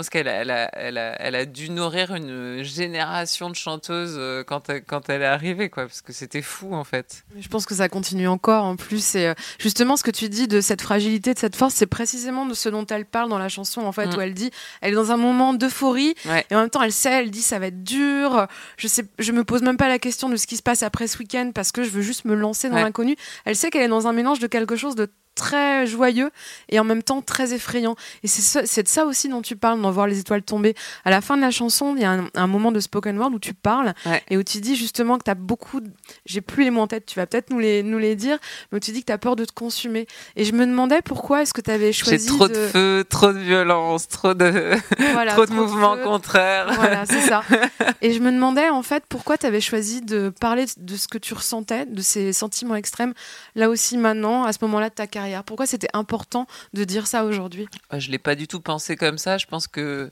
Je 0.00 0.04
pense 0.06 0.08
qu'elle 0.08 0.28
a, 0.28 0.32
elle 0.40 0.50
a, 0.50 0.70
elle 0.78 0.96
a, 0.96 1.20
elle 1.20 1.34
a 1.34 1.44
dû 1.44 1.68
nourrir 1.68 2.14
une 2.14 2.62
génération 2.62 3.50
de 3.50 3.54
chanteuses 3.54 4.14
euh, 4.16 4.42
quand 4.42 4.70
elle, 4.70 4.82
quand 4.82 5.10
elle 5.10 5.20
est 5.20 5.26
arrivée, 5.26 5.68
quoi, 5.68 5.82
parce 5.84 6.00
que 6.00 6.14
c'était 6.14 6.40
fou, 6.40 6.72
en 6.74 6.84
fait. 6.84 7.22
Je 7.38 7.48
pense 7.48 7.66
que 7.66 7.74
ça 7.74 7.90
continue 7.90 8.26
encore 8.26 8.64
en 8.64 8.76
plus. 8.76 9.14
Et 9.14 9.26
euh, 9.26 9.34
justement, 9.58 9.98
ce 9.98 10.02
que 10.02 10.10
tu 10.10 10.30
dis 10.30 10.48
de 10.48 10.62
cette 10.62 10.80
fragilité, 10.80 11.34
de 11.34 11.38
cette 11.38 11.54
force, 11.54 11.74
c'est 11.74 11.84
précisément 11.86 12.46
de 12.46 12.54
ce 12.54 12.70
dont 12.70 12.86
elle 12.86 13.04
parle 13.04 13.28
dans 13.28 13.36
la 13.38 13.50
chanson, 13.50 13.82
en 13.82 13.92
fait, 13.92 14.06
Mm. 14.06 14.16
où 14.16 14.20
elle 14.22 14.32
dit, 14.32 14.50
elle 14.80 14.92
est 14.94 14.96
dans 14.96 15.12
un 15.12 15.18
moment 15.18 15.52
d'euphorie, 15.52 16.14
Ouais. 16.24 16.46
et 16.50 16.54
en 16.56 16.60
même 16.60 16.70
temps, 16.70 16.80
elle 16.82 16.92
sait, 16.92 17.10
elle 17.12 17.30
dit, 17.30 17.42
ça 17.42 17.58
va 17.58 17.66
être 17.66 17.82
dur. 17.84 18.46
Je 18.78 18.88
sais, 18.88 19.04
je 19.18 19.32
me 19.32 19.44
pose 19.44 19.60
même 19.60 19.76
pas 19.76 19.88
la 19.88 19.98
question 19.98 20.30
de 20.30 20.36
ce 20.36 20.46
qui 20.46 20.56
se 20.56 20.62
passe 20.62 20.82
après 20.82 21.08
ce 21.08 21.18
week-end 21.18 21.50
parce 21.54 21.72
que 21.72 21.82
je 21.82 21.90
veux 21.90 22.00
juste 22.00 22.24
me 22.24 22.34
lancer 22.34 22.70
dans 22.70 22.76
Ouais. 22.76 22.82
l'inconnu. 22.84 23.16
Elle 23.44 23.54
sait 23.56 23.68
qu'elle 23.68 23.82
est 23.82 23.88
dans 23.88 24.06
un 24.06 24.14
mélange 24.14 24.38
de 24.38 24.46
quelque 24.46 24.76
chose 24.76 24.94
de 24.94 25.10
très 25.40 25.86
joyeux 25.86 26.30
et 26.68 26.78
en 26.78 26.84
même 26.84 27.02
temps 27.02 27.22
très 27.22 27.52
effrayant. 27.54 27.96
Et 28.22 28.28
c'est 28.28 28.82
de 28.82 28.88
ça 28.88 29.06
aussi 29.06 29.28
dont 29.28 29.42
tu 29.42 29.56
parles 29.56 29.80
dans 29.80 29.90
Voir 29.90 30.06
les 30.06 30.18
étoiles 30.20 30.42
tomber. 30.42 30.74
À 31.04 31.10
la 31.10 31.20
fin 31.20 31.36
de 31.36 31.42
la 31.42 31.50
chanson, 31.50 31.94
il 31.96 32.02
y 32.02 32.04
a 32.04 32.12
un, 32.12 32.26
un 32.34 32.46
moment 32.46 32.70
de 32.72 32.78
spoken 32.80 33.18
word 33.18 33.32
où 33.32 33.38
tu 33.38 33.54
parles 33.54 33.92
Ouais. 34.06 34.22
et 34.30 34.36
où 34.36 34.42
tu 34.42 34.60
dis 34.60 34.76
justement 34.76 35.18
que 35.18 35.24
tu 35.24 35.30
as 35.30 35.34
beaucoup. 35.34 35.80
J'ai 36.26 36.40
plus 36.42 36.62
les 36.64 36.70
mots 36.70 36.82
en 36.82 36.86
tête, 36.86 37.06
tu 37.06 37.16
vas 37.16 37.26
peut-être 37.26 37.50
nous 37.50 37.58
les, 37.58 37.82
nous 37.82 37.98
les 37.98 38.14
dire, 38.14 38.38
mais 38.70 38.76
où 38.76 38.80
tu 38.80 38.92
dis 38.92 39.00
que 39.00 39.06
tu 39.06 39.12
as 39.12 39.18
peur 39.18 39.34
de 39.36 39.44
te 39.44 39.52
consumer. 39.52 40.06
Et 40.36 40.44
je 40.44 40.52
me 40.52 40.64
demandais 40.66 41.00
pourquoi 41.02 41.42
est-ce 41.42 41.52
que 41.54 41.60
tu 41.60 41.70
avais 41.70 41.92
J'ai 41.92 42.04
choisi. 42.04 42.26
trop 42.26 42.46
de... 42.48 42.54
feu, 42.68 43.04
trop 43.08 43.32
de 43.32 43.38
violence, 43.38 44.06
trop 44.08 44.34
de, 44.34 44.76
Voilà, 45.12 45.32
trop 45.34 45.46
de 45.46 45.52
mouvements 45.52 45.96
feu. 45.96 46.04
contraires. 46.04 46.72
Voilà, 46.74 47.06
c'est 47.06 47.20
ça. 47.22 47.42
Et 48.02 48.12
je 48.12 48.20
me 48.20 48.30
demandais 48.30 48.68
en 48.68 48.82
fait 48.82 49.04
pourquoi 49.08 49.38
tu 49.38 49.46
avais 49.46 49.60
choisi 49.60 50.00
de 50.02 50.28
parler 50.40 50.66
de 50.76 50.96
ce 50.96 51.08
que 51.08 51.18
tu 51.18 51.34
ressentais, 51.34 51.86
de 51.86 52.00
ces 52.02 52.32
sentiments 52.32 52.76
extrêmes, 52.76 53.14
là 53.54 53.68
aussi 53.70 53.96
maintenant, 53.96 54.44
à 54.44 54.52
ce 54.52 54.58
moment-là 54.62 54.88
de 54.90 54.94
ta 54.94 55.06
carrière? 55.06 55.29
Pourquoi 55.44 55.66
c'était 55.66 55.90
important 55.92 56.46
de 56.74 56.84
dire 56.84 57.06
ça 57.06 57.24
aujourd'hui? 57.24 57.68
Ouais, 57.92 58.00
Je 58.00 58.10
l'ai 58.10 58.18
pas 58.18 58.34
du 58.34 58.46
tout 58.48 58.60
pensé 58.60 58.96
comme 58.96 59.18
ça. 59.18 59.38
Je 59.38 59.46
pense 59.46 59.66
que 59.66 60.10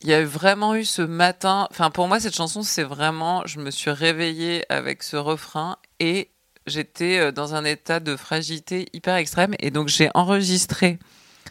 il 0.00 0.08
y 0.08 0.14
a 0.14 0.24
vraiment 0.24 0.74
eu 0.76 0.84
ce 0.84 1.02
matin. 1.02 1.66
Enfin, 1.70 1.90
pour 1.90 2.06
moi, 2.06 2.20
cette 2.20 2.36
chanson, 2.36 2.62
c'est 2.62 2.84
vraiment. 2.84 3.42
Je 3.46 3.58
me 3.58 3.70
suis 3.70 3.90
réveillée 3.90 4.64
avec 4.68 5.02
ce 5.02 5.16
refrain 5.16 5.76
et 5.98 6.30
j'étais 6.66 7.18
euh, 7.18 7.32
dans 7.32 7.54
un 7.54 7.64
état 7.64 7.98
de 7.98 8.14
fragilité 8.16 8.88
hyper 8.92 9.16
extrême. 9.16 9.54
Et 9.58 9.70
donc, 9.70 9.88
j'ai 9.88 10.10
enregistré 10.14 10.98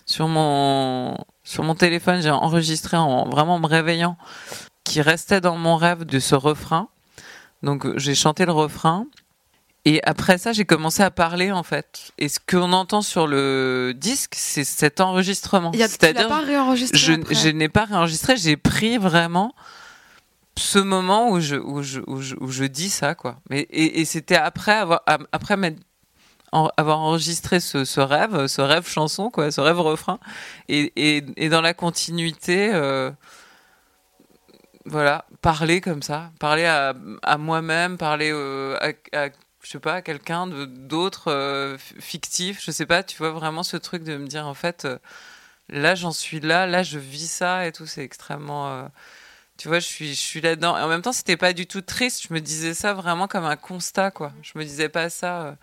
sur 0.06 0.28
mon 0.28 1.18
sur 1.44 1.64
mon 1.64 1.76
téléphone. 1.76 2.22
J'ai 2.22 2.32
enregistré 2.32 2.96
en 2.96 3.28
vraiment 3.28 3.60
me 3.60 3.68
réveillant, 3.68 4.18
qui 4.86 5.02
restait 5.02 5.42
dans 5.42 5.58
mon 5.58 5.76
rêve 5.76 6.06
de 6.06 6.20
ce 6.20 6.36
refrain. 6.36 6.88
Donc, 7.64 7.98
j'ai 7.98 8.16
chanté 8.16 8.46
le 8.46 8.54
refrain. 8.54 9.08
Et 9.90 10.02
après 10.04 10.38
ça, 10.38 10.52
j'ai 10.52 10.66
commencé 10.66 11.02
à 11.02 11.12
parler 11.12 11.52
en 11.52 11.64
fait. 11.64 12.12
Et 12.18 12.28
ce 12.28 12.40
qu'on 12.40 12.74
entend 12.74 13.02
sur 13.02 13.26
le 13.26 13.94
disque, 13.96 14.34
c'est 14.36 14.64
cet 14.66 15.00
enregistrement. 15.02 15.72
C'est-à-dire, 15.88 16.28
pas 16.28 16.42
réenregistré 16.42 16.98
je, 16.98 17.14
je 17.34 17.50
n'ai 17.50 17.70
pas 17.70 17.86
réenregistré, 17.86 18.36
j'ai 18.38 18.58
pris 18.58 18.98
vraiment 18.98 19.54
ce 20.58 20.80
moment 20.80 21.30
où 21.30 21.40
je, 21.40 21.56
où 21.56 21.84
je, 21.84 22.02
où 22.08 22.20
je, 22.22 22.36
où 22.40 22.50
je 22.52 22.64
dis 22.66 22.90
ça, 22.90 23.16
quoi. 23.16 23.40
Mais, 23.50 23.62
et 23.62 24.02
et 24.02 24.06
c'était 24.06 24.36
après 24.36 24.74
avoir, 24.74 25.04
am- 25.06 25.28
après 25.32 25.56
m'être- 25.56 25.80
en- 26.52 26.70
avoir 26.78 27.00
enregistré 27.00 27.60
ce, 27.60 27.86
ce 27.86 28.00
rêve, 28.02 28.48
ce 28.48 28.62
rêve 28.62 28.88
chanson, 28.88 29.30
quoi, 29.30 29.52
ce 29.52 29.62
rêve 29.62 29.80
refrain. 29.80 30.20
Et, 30.68 30.92
et, 30.96 31.24
et 31.38 31.50
dans 31.50 31.62
la 31.62 31.74
continuité, 31.74 32.72
euh, 32.74 33.12
voilà, 34.86 35.26
parler 35.42 35.82
comme 35.82 36.02
ça, 36.02 36.32
parler 36.40 36.66
à, 36.66 36.94
à 37.22 37.38
moi-même, 37.38 37.98
parler 37.98 38.32
euh, 38.34 38.78
à, 38.82 39.18
à, 39.26 39.30
je 39.68 39.74
sais 39.74 39.80
pas, 39.80 40.02
quelqu'un 40.02 40.48
d'autre 40.48 41.30
euh, 41.30 41.78
fictif, 42.00 42.64
je 42.64 42.72
sais 42.72 42.86
pas, 42.86 43.04
tu 43.04 43.18
vois 43.18 43.32
vraiment 43.32 43.64
ce 43.64 43.76
truc 43.76 44.04
de 44.04 44.16
me 44.16 44.26
dire 44.26 44.48
en 44.48 44.54
fait, 44.54 44.86
euh, 44.86 44.98
là 45.68 45.94
j'en 45.94 46.14
suis 46.14 46.40
là, 46.40 46.66
là 46.68 46.84
je 46.84 46.98
vis 46.98 47.30
ça 47.30 47.68
et 47.68 47.74
tout, 47.74 47.86
c'est 47.86 48.02
extrêmement, 48.02 48.70
euh, 48.70 48.88
tu 49.58 49.68
vois, 49.68 49.80
je 49.80 49.86
suis, 49.88 50.16
je 50.16 50.22
suis 50.22 50.40
là-dedans. 50.40 50.78
Et 50.78 50.82
en 50.82 50.88
même 50.88 51.02
temps, 51.02 51.12
c'était 51.12 51.36
pas 51.36 51.52
du 51.52 51.68
tout 51.68 51.82
triste, 51.82 52.28
je 52.30 52.34
me 52.34 52.40
disais 52.40 52.74
ça 52.74 52.94
vraiment 52.94 53.28
comme 53.28 53.44
un 53.44 53.58
constat, 53.58 54.12
quoi. 54.12 54.32
Je 54.42 54.54
me 54.56 54.64
disais 54.64 54.88
pas 54.88 55.10
ça. 55.10 55.58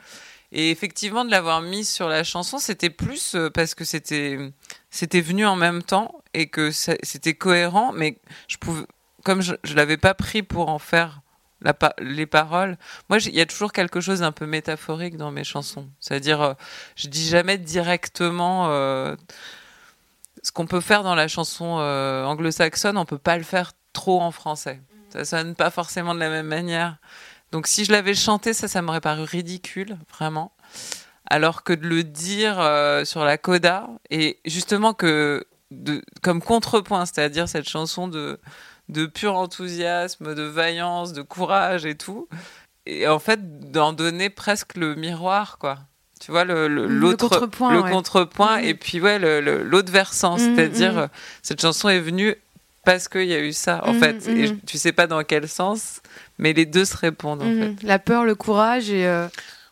Et 0.52 0.70
effectivement, 0.70 1.24
de 1.24 1.30
l'avoir 1.30 1.62
mis 1.62 1.84
sur 1.86 2.08
la 2.08 2.24
chanson, 2.24 2.58
c'était 2.58 2.90
plus 2.90 3.36
parce 3.54 3.74
que 3.74 3.84
c'était, 3.86 4.38
c'était 4.90 5.22
venu 5.22 5.46
en 5.46 5.56
même 5.56 5.82
temps 5.82 6.22
et 6.34 6.48
que 6.50 6.70
c'était 6.72 7.34
cohérent, 7.34 7.92
mais 7.92 8.18
je 8.48 8.58
pouvais, 8.58 8.84
comme 9.24 9.40
je, 9.42 9.54
je 9.64 9.74
l'avais 9.74 9.96
pas 9.96 10.14
pris 10.14 10.42
pour 10.42 10.68
en 10.68 10.78
faire 10.78 11.22
les 11.98 12.26
paroles. 12.26 12.76
Moi, 13.08 13.18
il 13.26 13.34
y 13.34 13.40
a 13.40 13.46
toujours 13.46 13.72
quelque 13.72 14.00
chose 14.00 14.20
d'un 14.20 14.32
peu 14.32 14.46
métaphorique 14.46 15.16
dans 15.16 15.30
mes 15.30 15.44
chansons. 15.44 15.88
C'est-à-dire, 16.00 16.40
euh, 16.40 16.54
je 16.96 17.08
dis 17.08 17.26
jamais 17.26 17.58
directement 17.58 18.68
euh, 18.68 19.16
ce 20.42 20.52
qu'on 20.52 20.66
peut 20.66 20.80
faire 20.80 21.02
dans 21.02 21.14
la 21.14 21.26
chanson 21.26 21.78
euh, 21.80 22.24
anglo-saxonne, 22.24 22.98
on 22.98 23.06
peut 23.06 23.18
pas 23.18 23.38
le 23.38 23.44
faire 23.44 23.72
trop 23.92 24.20
en 24.20 24.30
français. 24.30 24.80
Ça 25.08 25.24
sonne 25.24 25.54
pas 25.54 25.70
forcément 25.70 26.14
de 26.14 26.20
la 26.20 26.28
même 26.28 26.46
manière. 26.46 26.98
Donc, 27.50 27.66
si 27.66 27.84
je 27.84 27.92
l'avais 27.92 28.14
chanté, 28.14 28.52
ça, 28.52 28.68
ça 28.68 28.82
m'aurait 28.82 29.00
paru 29.00 29.22
ridicule, 29.22 29.96
vraiment. 30.12 30.52
Alors 31.26 31.62
que 31.62 31.72
de 31.72 31.86
le 31.86 32.04
dire 32.04 32.60
euh, 32.60 33.04
sur 33.04 33.24
la 33.24 33.38
coda, 33.38 33.88
et 34.10 34.38
justement 34.44 34.92
que, 34.92 35.46
de, 35.70 36.02
comme 36.22 36.42
contrepoint, 36.42 37.06
c'est-à-dire 37.06 37.48
cette 37.48 37.68
chanson 37.68 38.08
de, 38.08 38.38
de 38.88 39.06
pur 39.06 39.34
enthousiasme, 39.36 40.34
de 40.34 40.42
vaillance, 40.42 41.12
de 41.12 41.22
courage 41.22 41.86
et 41.86 41.94
tout, 41.94 42.28
et 42.86 43.08
en 43.08 43.18
fait 43.18 43.70
d'en 43.72 43.92
donner 43.92 44.30
presque 44.30 44.76
le 44.76 44.94
miroir, 44.94 45.58
quoi. 45.58 45.78
Tu 46.20 46.30
vois, 46.30 46.44
le, 46.44 46.68
le- 46.68 46.86
Le 46.86 46.94
l'autre 46.94 47.28
contrepoint, 47.28 47.72
le 47.72 47.80
ouais. 47.82 47.90
contrepoint 47.90 48.58
Mhm. 48.58 48.64
et 48.64 48.74
puis 48.74 49.00
ouais, 49.00 49.18
le- 49.18 49.40
le- 49.40 49.62
l'autre 49.62 49.90
versant, 49.92 50.38
Mhm, 50.38 50.54
c'est-à-dire 50.56 50.92
mhm. 50.92 50.98
euh, 51.00 51.06
cette 51.42 51.60
chanson 51.60 51.88
est 51.88 52.00
venue 52.00 52.34
parce 52.84 53.08
qu'il 53.08 53.24
y 53.26 53.34
a 53.34 53.40
eu 53.40 53.52
ça, 53.52 53.82
en 53.86 53.94
fait. 53.94 54.28
Et 54.28 54.54
tu 54.66 54.76
sais 54.78 54.92
pas 54.92 55.06
dans 55.06 55.22
quel 55.24 55.48
sens, 55.48 56.00
mais 56.38 56.52
les 56.52 56.66
deux 56.66 56.84
se 56.84 56.96
répondent, 56.96 57.42
en 57.42 57.46
fait. 57.50 57.82
La 57.82 57.98
peur, 57.98 58.24
le 58.24 58.34
courage 58.34 58.90
et. 58.90 59.06
euh, 59.06 59.26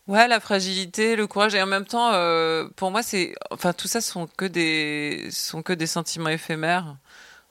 Ouais, 0.08 0.26
la 0.26 0.40
fragilité, 0.40 1.14
le 1.14 1.28
courage, 1.28 1.54
et 1.54 1.62
en 1.62 1.66
même 1.66 1.84
temps, 1.86 2.10
euh, 2.12 2.66
pour 2.74 2.90
moi, 2.90 3.04
c'est, 3.04 3.34
enfin, 3.52 3.72
tout 3.72 3.86
ça 3.86 4.00
sont 4.00 4.26
que 4.36 4.44
des, 4.46 5.28
sont 5.30 5.62
que 5.62 5.72
des 5.72 5.86
sentiments 5.86 6.28
éphémères. 6.28 6.96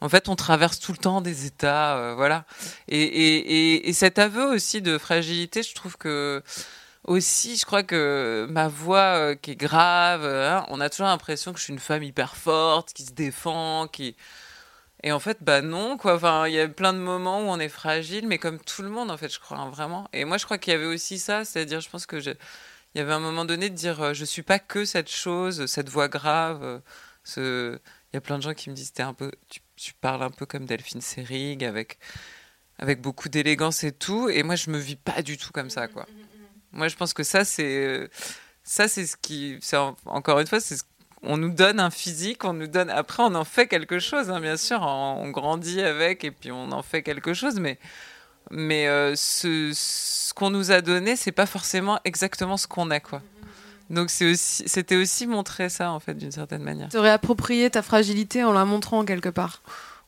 En 0.01 0.09
fait, 0.09 0.29
on 0.29 0.35
traverse 0.35 0.79
tout 0.79 0.91
le 0.91 0.97
temps 0.97 1.21
des 1.21 1.45
états, 1.45 1.97
euh, 1.97 2.15
voilà. 2.15 2.45
Et, 2.87 3.01
et, 3.01 3.73
et, 3.75 3.89
et 3.89 3.93
cet 3.93 4.19
aveu 4.19 4.43
aussi 4.45 4.81
de 4.81 4.97
fragilité, 4.97 5.63
je 5.63 5.75
trouve 5.75 5.97
que 5.97 6.43
aussi, 7.05 7.57
je 7.57 7.65
crois 7.65 7.83
que 7.83 8.47
ma 8.49 8.67
voix 8.67 8.99
euh, 9.17 9.35
qui 9.35 9.51
est 9.51 9.55
grave, 9.55 10.25
hein, 10.25 10.65
on 10.69 10.81
a 10.81 10.89
toujours 10.89 11.07
l'impression 11.07 11.53
que 11.53 11.59
je 11.59 11.65
suis 11.65 11.73
une 11.73 11.79
femme 11.79 12.03
hyper 12.03 12.35
forte, 12.35 12.93
qui 12.93 13.03
se 13.05 13.11
défend, 13.13 13.87
qui 13.87 14.15
et 15.03 15.11
en 15.11 15.19
fait, 15.19 15.37
bah 15.41 15.61
non, 15.61 15.97
quoi. 15.97 16.15
Enfin, 16.15 16.47
il 16.47 16.53
y 16.53 16.59
a 16.59 16.67
plein 16.67 16.93
de 16.93 16.99
moments 16.99 17.39
où 17.41 17.45
on 17.45 17.59
est 17.59 17.69
fragile, 17.69 18.27
mais 18.27 18.37
comme 18.37 18.59
tout 18.59 18.83
le 18.83 18.89
monde, 18.89 19.09
en 19.11 19.17
fait, 19.17 19.29
je 19.33 19.39
crois, 19.39 19.57
hein, 19.57 19.69
vraiment. 19.69 20.07
Et 20.13 20.25
moi, 20.25 20.37
je 20.37 20.45
crois 20.45 20.57
qu'il 20.59 20.73
y 20.73 20.75
avait 20.75 20.85
aussi 20.85 21.17
ça, 21.19 21.43
c'est-à-dire, 21.45 21.81
je 21.81 21.89
pense 21.89 22.05
que 22.05 22.19
je- 22.19 22.31
il 22.95 22.99
y 22.99 23.01
avait 23.01 23.13
un 23.13 23.19
moment 23.19 23.45
donné 23.45 23.69
de 23.69 23.75
dire, 23.75 24.01
euh, 24.01 24.13
je 24.13 24.25
suis 24.25 24.43
pas 24.43 24.59
que 24.59 24.85
cette 24.85 25.09
chose, 25.11 25.65
cette 25.67 25.89
voix 25.89 26.07
grave. 26.07 26.61
euh, 26.63 26.79
ce... 27.23 27.79
Il 28.13 28.15
y 28.15 28.17
a 28.17 28.21
plein 28.21 28.37
de 28.37 28.43
gens 28.43 28.53
qui 28.53 28.69
me 28.69 28.75
disent, 28.75 28.91
un 28.99 29.13
peu, 29.13 29.31
tu, 29.49 29.61
tu 29.75 29.93
parles 29.93 30.23
un 30.23 30.29
peu 30.29 30.45
comme 30.45 30.65
Delphine 30.65 31.01
Seyrig, 31.01 31.63
avec, 31.63 31.97
avec 32.77 33.01
beaucoup 33.01 33.29
d'élégance 33.29 33.83
et 33.83 33.91
tout. 33.91 34.27
Et 34.29 34.43
moi, 34.43 34.55
je 34.55 34.69
me 34.69 34.77
vis 34.77 34.97
pas 34.97 35.21
du 35.21 35.37
tout 35.37 35.51
comme 35.51 35.69
ça, 35.69 35.87
quoi. 35.87 36.05
Moi, 36.73 36.87
je 36.87 36.95
pense 36.95 37.13
que 37.13 37.23
ça, 37.23 37.45
c'est, 37.45 38.09
ça, 38.63 38.87
c'est 38.87 39.05
ce 39.05 39.15
qui, 39.17 39.57
c'est 39.61 39.77
en- 39.77 39.95
encore 40.05 40.39
une 40.39 40.47
fois, 40.47 40.59
c'est 40.59 40.77
ce 40.77 40.83
on 41.23 41.37
nous 41.37 41.51
donne 41.51 41.79
un 41.79 41.91
physique, 41.91 42.43
on 42.45 42.53
nous 42.53 42.65
donne. 42.65 42.89
Après, 42.89 43.21
on 43.21 43.35
en 43.35 43.43
fait 43.45 43.67
quelque 43.67 43.99
chose, 43.99 44.31
hein, 44.31 44.41
bien 44.41 44.57
sûr. 44.57 44.81
On, 44.81 45.21
on 45.21 45.29
grandit 45.29 45.79
avec 45.81 46.23
et 46.23 46.31
puis 46.31 46.51
on 46.51 46.71
en 46.71 46.81
fait 46.81 47.03
quelque 47.03 47.35
chose, 47.35 47.59
mais 47.59 47.77
mais 48.49 48.87
euh, 48.87 49.13
ce, 49.15 49.71
ce 49.71 50.33
qu'on 50.33 50.49
nous 50.49 50.71
a 50.71 50.81
donné, 50.81 51.15
c'est 51.15 51.31
pas 51.31 51.45
forcément 51.45 51.99
exactement 52.05 52.57
ce 52.57 52.65
qu'on 52.65 52.89
a, 52.89 52.99
quoi. 52.99 53.21
Donc 53.91 54.09
c'est 54.09 54.31
aussi, 54.31 54.63
c'était 54.67 54.95
aussi 54.95 55.27
montrer 55.27 55.67
ça 55.69 55.91
en 55.91 55.99
fait 55.99 56.13
d'une 56.13 56.31
certaine 56.31 56.63
manière. 56.63 56.89
Te 56.89 56.97
réapproprier 56.97 57.69
ta 57.69 57.81
fragilité 57.81 58.43
en 58.43 58.53
la 58.53 58.63
montrant 58.63 59.03
quelque 59.03 59.29
part. 59.29 59.61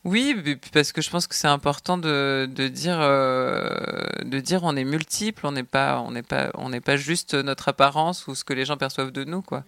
Oui, 0.05 0.57
parce 0.73 0.91
que 0.91 1.01
je 1.01 1.09
pense 1.09 1.27
que 1.27 1.36
c'est 1.36 1.47
important 1.47 1.97
de, 1.97 2.49
de 2.53 2.67
dire 2.67 2.97
euh, 2.99 3.69
de 4.23 4.39
dire 4.39 4.61
on 4.63 4.75
est 4.75 4.84
multiple, 4.84 5.45
on 5.45 5.51
n'est 5.51 5.63
pas 5.63 5.99
on 5.99 6.11
n'est 6.11 6.23
pas 6.23 6.49
on 6.55 6.69
n'est 6.69 6.81
pas 6.81 6.97
juste 6.97 7.36
notre 7.36 7.69
apparence 7.69 8.27
ou 8.27 8.36
ce 8.36 8.43
que 8.43 8.53
les 8.53 8.65
gens 8.65 8.77
perçoivent 8.77 9.11
de 9.11 9.23
nous 9.25 9.41
quoi. 9.41 9.63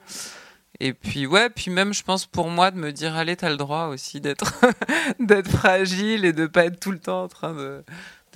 Et 0.82 0.94
puis 0.94 1.26
ouais, 1.26 1.50
puis 1.50 1.72
même 1.72 1.94
je 1.94 2.04
pense 2.04 2.26
pour 2.26 2.50
moi 2.50 2.72
de 2.72 2.78
me 2.78 2.92
dire 2.92 3.16
allez 3.16 3.36
t'as 3.36 3.50
le 3.50 3.58
droit 3.58 3.86
aussi 3.86 4.20
d'être 4.22 4.54
d'être 5.20 5.50
fragile 5.50 6.26
et 6.26 6.34
de 6.34 6.48
pas 6.48 6.66
être 6.66 6.80
tout 6.80 6.92
le 6.92 7.00
temps 7.00 7.24
en 7.24 7.28
train 7.30 7.54
de 7.54 7.84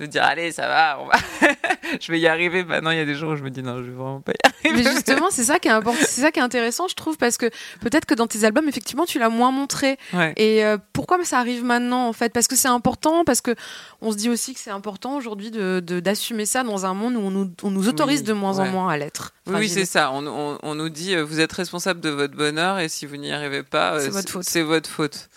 de 0.00 0.06
dire 0.06 0.22
allez 0.24 0.50
ça 0.52 0.66
va 0.66 0.98
on 1.00 1.06
va 1.06 1.12
je 2.00 2.10
vais 2.12 2.18
y 2.20 2.26
arriver. 2.26 2.64
Maintenant 2.64 2.90
il 2.90 2.98
y 2.98 3.00
a 3.00 3.04
des 3.04 3.14
jours 3.14 3.30
où 3.32 3.36
je 3.36 3.42
me 3.42 3.50
dis 3.50 3.62
non 3.62 3.76
je 3.78 3.82
vais 3.82 3.90
vraiment 3.90 4.20
pas 4.20 4.32
y 4.32 4.46
arriver. 4.48 4.82
Mais 4.84 4.90
justement, 4.92 5.28
c'est 5.30 5.44
ça 5.44 5.58
qui 5.58 5.68
est 5.68 5.70
important, 5.72 5.98
c'est 6.02 6.20
ça 6.20 6.30
qui 6.32 6.38
est 6.38 6.42
intéressant, 6.42 6.86
je 6.88 6.94
trouve, 6.94 7.16
parce 7.16 7.36
que 7.38 7.46
peut-être 7.80 8.04
que 8.04 8.14
dans 8.14 8.26
tes 8.26 8.44
albums, 8.44 8.68
effectivement, 8.68 9.06
tu 9.06 9.18
l'as 9.18 9.28
moins 9.30 9.50
montré. 9.50 9.98
Ouais. 10.12 10.32
Et 10.36 10.64
euh, 10.64 10.76
pourquoi 10.92 11.22
ça 11.24 11.38
arrive 11.38 11.64
maintenant, 11.64 12.06
en 12.06 12.12
fait? 12.12 12.32
Parce 12.32 12.46
que 12.46 12.56
c'est 12.56 12.68
important, 12.68 13.24
parce 13.24 13.40
que 13.40 13.54
on 14.02 14.12
se 14.12 14.16
dit 14.16 14.28
aussi 14.28 14.52
que 14.54 14.60
c'est 14.60 14.70
important 14.70 15.16
aujourd'hui 15.16 15.50
de 15.50 15.80
d'assumer 15.80 16.44
ça 16.46 16.62
dans 16.62 16.84
un 16.86 16.94
monde 16.94 17.16
où 17.16 17.20
on 17.20 17.30
nous, 17.30 17.50
on 17.62 17.70
nous 17.70 17.88
autorise 17.88 18.20
Oui, 18.20 18.26
de 18.26 18.32
moins 18.34 18.58
en 18.58 18.66
moins 18.66 18.88
à 18.90 18.96
l'être. 18.98 19.32
Oui, 19.46 19.68
c'est 19.68 19.86
ça. 19.86 20.10
On, 20.12 20.26
on- 20.26 20.58
on 20.62 20.74
nous 20.74 20.88
dit 20.90 21.14
euh, 21.14 21.22
vous 21.24 21.40
êtes 21.40 21.52
responsable 21.52 22.00
de 22.00 22.10
votre 22.10 22.34
bonheur 22.36 22.78
et 22.78 22.88
si 22.88 23.06
vous 23.06 23.16
n'y 23.16 23.32
arrivez 23.32 23.62
pas, 23.62 23.94
euh, 23.94 24.00
C'est 24.00 24.10
votre 24.10 24.30
faute. 24.30 24.44
C'est 24.44 24.62
votre 24.62 24.88
faute. 24.90 25.28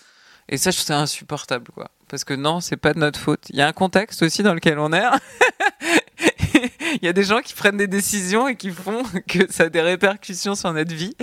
Et 0.49 0.57
ça, 0.57 0.69
je 0.71 0.75
trouve 0.77 0.87
ça 0.87 0.99
insupportable, 0.99 1.71
quoi. 1.73 1.89
Parce 2.13 2.25
que 2.25 2.35
non, 2.35 2.61
c'est 2.61 2.77
pas 2.77 2.93
de 2.93 2.99
notre 2.99 3.19
faute. 3.19 3.49
Il 3.49 3.55
y 3.55 3.61
a 3.63 3.67
un 3.67 3.73
contexte 3.73 4.21
aussi 4.21 4.43
dans 4.43 4.53
lequel 4.53 4.77
on 4.77 4.93
est. 4.93 5.01
Il 7.01 7.01
y 7.01 7.07
a 7.07 7.13
des 7.13 7.23
gens 7.23 7.39
qui 7.39 7.55
prennent 7.55 7.77
des 7.77 7.87
décisions 7.87 8.47
et 8.47 8.55
qui 8.55 8.69
font 8.69 9.01
que 9.27 9.51
ça 9.51 9.63
a 9.63 9.69
des 9.69 9.81
répercussions 9.81 10.53
sur 10.53 10.71
notre 10.73 10.93
vie. 10.93 11.15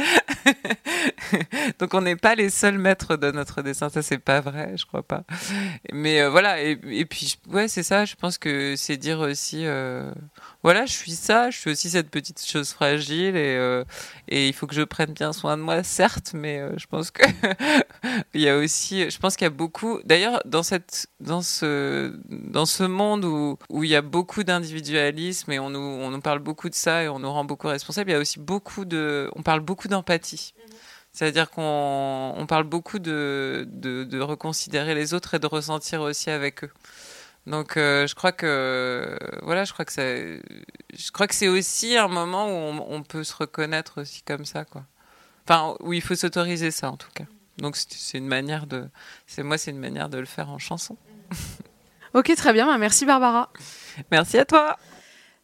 Donc 1.78 1.94
on 1.94 2.00
n'est 2.00 2.16
pas 2.16 2.34
les 2.34 2.50
seuls 2.50 2.76
maîtres 2.76 3.16
de 3.16 3.30
notre 3.30 3.62
dessin. 3.62 3.88
Ça, 3.88 4.02
c'est 4.02 4.18
pas 4.18 4.40
vrai, 4.40 4.72
je 4.76 4.84
crois 4.84 5.04
pas. 5.04 5.22
Mais 5.92 6.22
euh, 6.22 6.28
voilà. 6.28 6.60
Et, 6.60 6.76
et 6.88 7.04
puis, 7.04 7.38
ouais, 7.50 7.68
c'est 7.68 7.84
ça. 7.84 8.04
Je 8.04 8.16
pense 8.16 8.36
que 8.36 8.74
c'est 8.76 8.96
dire 8.96 9.20
aussi, 9.20 9.66
euh, 9.66 10.10
voilà, 10.62 10.84
je 10.84 10.92
suis 10.92 11.12
ça. 11.12 11.50
Je 11.50 11.58
suis 11.58 11.70
aussi 11.70 11.90
cette 11.90 12.10
petite 12.10 12.44
chose 12.44 12.70
fragile 12.70 13.36
et 13.36 13.56
euh, 13.56 13.84
et 14.28 14.48
il 14.48 14.52
faut 14.52 14.66
que 14.66 14.74
je 14.74 14.82
prenne 14.82 15.12
bien 15.12 15.32
soin 15.32 15.56
de 15.56 15.62
moi, 15.62 15.82
certes. 15.82 16.32
Mais 16.34 16.58
euh, 16.60 16.72
je 16.76 16.86
pense 16.86 17.10
que 17.10 17.22
il 18.34 18.42
y 18.42 18.48
a 18.48 18.56
aussi, 18.58 19.10
je 19.10 19.18
pense 19.18 19.36
qu'il 19.36 19.46
y 19.46 19.46
a 19.46 19.50
beaucoup. 19.50 20.00
D'ailleurs, 20.04 20.42
dans 20.44 20.62
cette, 20.62 21.08
dans 21.20 21.42
ce, 21.42 22.14
dans 22.28 22.66
ce 22.66 22.82
monde 22.84 23.24
où 23.24 23.58
où 23.70 23.84
il 23.84 23.90
y 23.90 23.96
a 23.96 24.02
beaucoup 24.02 24.44
d'individualisme 24.44 25.50
et 25.52 25.58
on 25.58 25.70
nous, 25.70 25.78
on 25.78 26.10
nous 26.10 26.20
parle 26.20 26.40
beaucoup 26.40 26.68
de 26.68 26.74
ça 26.74 27.02
et 27.04 27.08
on 27.08 27.18
nous 27.20 27.30
rend 27.32 27.44
beaucoup 27.44 27.68
responsables, 27.68 28.10
il 28.10 28.12
y 28.14 28.16
a 28.16 28.20
aussi 28.20 28.38
beaucoup 28.38 28.84
de, 28.84 29.30
on 29.36 29.42
parle 29.42 29.60
beaucoup 29.60 29.88
d'empathie. 29.88 30.54
C'est-à-dire 31.12 31.50
qu'on 31.50 32.34
on 32.36 32.46
parle 32.46 32.64
beaucoup 32.64 32.98
de, 33.00 33.66
de, 33.70 34.04
de 34.04 34.20
reconsidérer 34.20 34.94
les 34.94 35.12
autres 35.14 35.34
et 35.34 35.38
de 35.40 35.46
ressentir 35.46 36.02
aussi 36.02 36.30
avec 36.30 36.64
eux. 36.64 36.70
Donc 37.46 37.76
euh, 37.76 38.06
je 38.06 38.14
crois 38.14 38.32
que 38.32 39.18
voilà, 39.42 39.64
je 39.64 39.72
crois 39.72 39.84
que 39.84 39.92
ça, 39.92 40.02
je 40.02 41.10
crois 41.12 41.26
que 41.26 41.34
c'est 41.34 41.48
aussi 41.48 41.96
un 41.96 42.08
moment 42.08 42.46
où 42.46 42.50
on, 42.50 42.86
on 42.96 43.02
peut 43.02 43.24
se 43.24 43.34
reconnaître 43.34 44.02
aussi 44.02 44.22
comme 44.22 44.44
ça, 44.44 44.64
quoi. 44.64 44.84
Enfin, 45.48 45.74
où 45.80 45.92
il 45.92 46.02
faut 46.02 46.14
s'autoriser 46.14 46.70
ça 46.70 46.90
en 46.90 46.96
tout 46.96 47.10
cas. 47.14 47.24
Donc 47.58 47.76
c'est 47.76 48.18
une 48.18 48.26
manière 48.28 48.66
de, 48.66 48.88
c'est 49.26 49.42
moi 49.42 49.58
c'est 49.58 49.70
une 49.70 49.78
manière 49.78 50.08
de 50.08 50.18
le 50.18 50.26
faire 50.26 50.50
en 50.50 50.58
chanson. 50.58 50.96
Ok, 52.12 52.34
très 52.34 52.52
bien. 52.52 52.66
bah, 52.66 52.76
Merci 52.76 53.06
Barbara. 53.06 53.52
Merci 54.10 54.36
à 54.38 54.44
toi. 54.44 54.76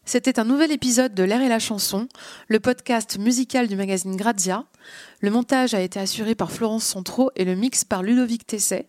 C'était 0.05 0.41
un 0.41 0.45
nouvel 0.45 0.73
épisode 0.73 1.15
de 1.15 1.23
L'air 1.23 1.41
et 1.41 1.49
la 1.49 1.61
chanson, 1.61 2.09
le 2.49 2.59
podcast 2.59 3.19
musical 3.19 3.69
du 3.69 3.77
magazine 3.77 4.17
Grazia. 4.17 4.65
Le 5.21 5.31
montage 5.31 5.75
a 5.75 5.81
été 5.81 6.01
assuré 6.01 6.35
par 6.35 6.51
Florence 6.51 6.85
Centraux 6.85 7.31
et 7.37 7.45
le 7.45 7.55
mix 7.55 7.85
par 7.85 8.03
Ludovic 8.03 8.47
Tesset. 8.47 8.89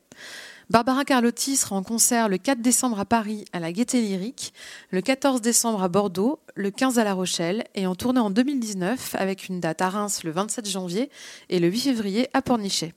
Barbara 0.70 1.06
Carlotti 1.06 1.56
sera 1.56 1.78
en 1.78 1.84
concert 1.84 2.28
le 2.28 2.38
4 2.38 2.62
décembre 2.62 3.00
à 3.00 3.06
Paris 3.06 3.46
à 3.54 3.60
la 3.62 3.72
Gaîté 3.72 4.02
Lyrique, 4.02 4.54
le 4.92 5.02
14 5.02 5.40
décembre 5.40 5.82
à 5.82 5.88
Bordeaux, 5.88 6.40
le 6.56 6.72
15 6.72 7.00
à 7.00 7.06
La 7.06 7.14
Rochelle 7.14 7.64
et 7.74 7.88
en 7.88 7.96
tournée 7.96 8.20
en 8.20 8.30
2019 8.30 9.16
avec 9.18 9.48
une 9.48 9.62
date 9.62 9.82
à 9.82 9.90
Reims 9.90 10.26
le 10.26 10.32
27 10.32 10.68
janvier 10.68 11.10
et 11.50 11.60
le 11.60 11.70
8 11.70 11.80
février 11.80 12.28
à 12.34 12.42
Pornichet. 12.42 12.94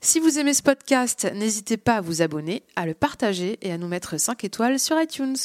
Si 0.00 0.18
vous 0.18 0.40
aimez 0.40 0.54
ce 0.54 0.62
podcast, 0.64 1.30
n'hésitez 1.34 1.76
pas 1.76 1.96
à 1.96 2.00
vous 2.00 2.20
abonner, 2.20 2.64
à 2.74 2.84
le 2.84 2.94
partager 2.94 3.58
et 3.62 3.70
à 3.70 3.78
nous 3.78 3.88
mettre 3.88 4.18
5 4.18 4.42
étoiles 4.42 4.80
sur 4.80 5.00
iTunes. 5.00 5.36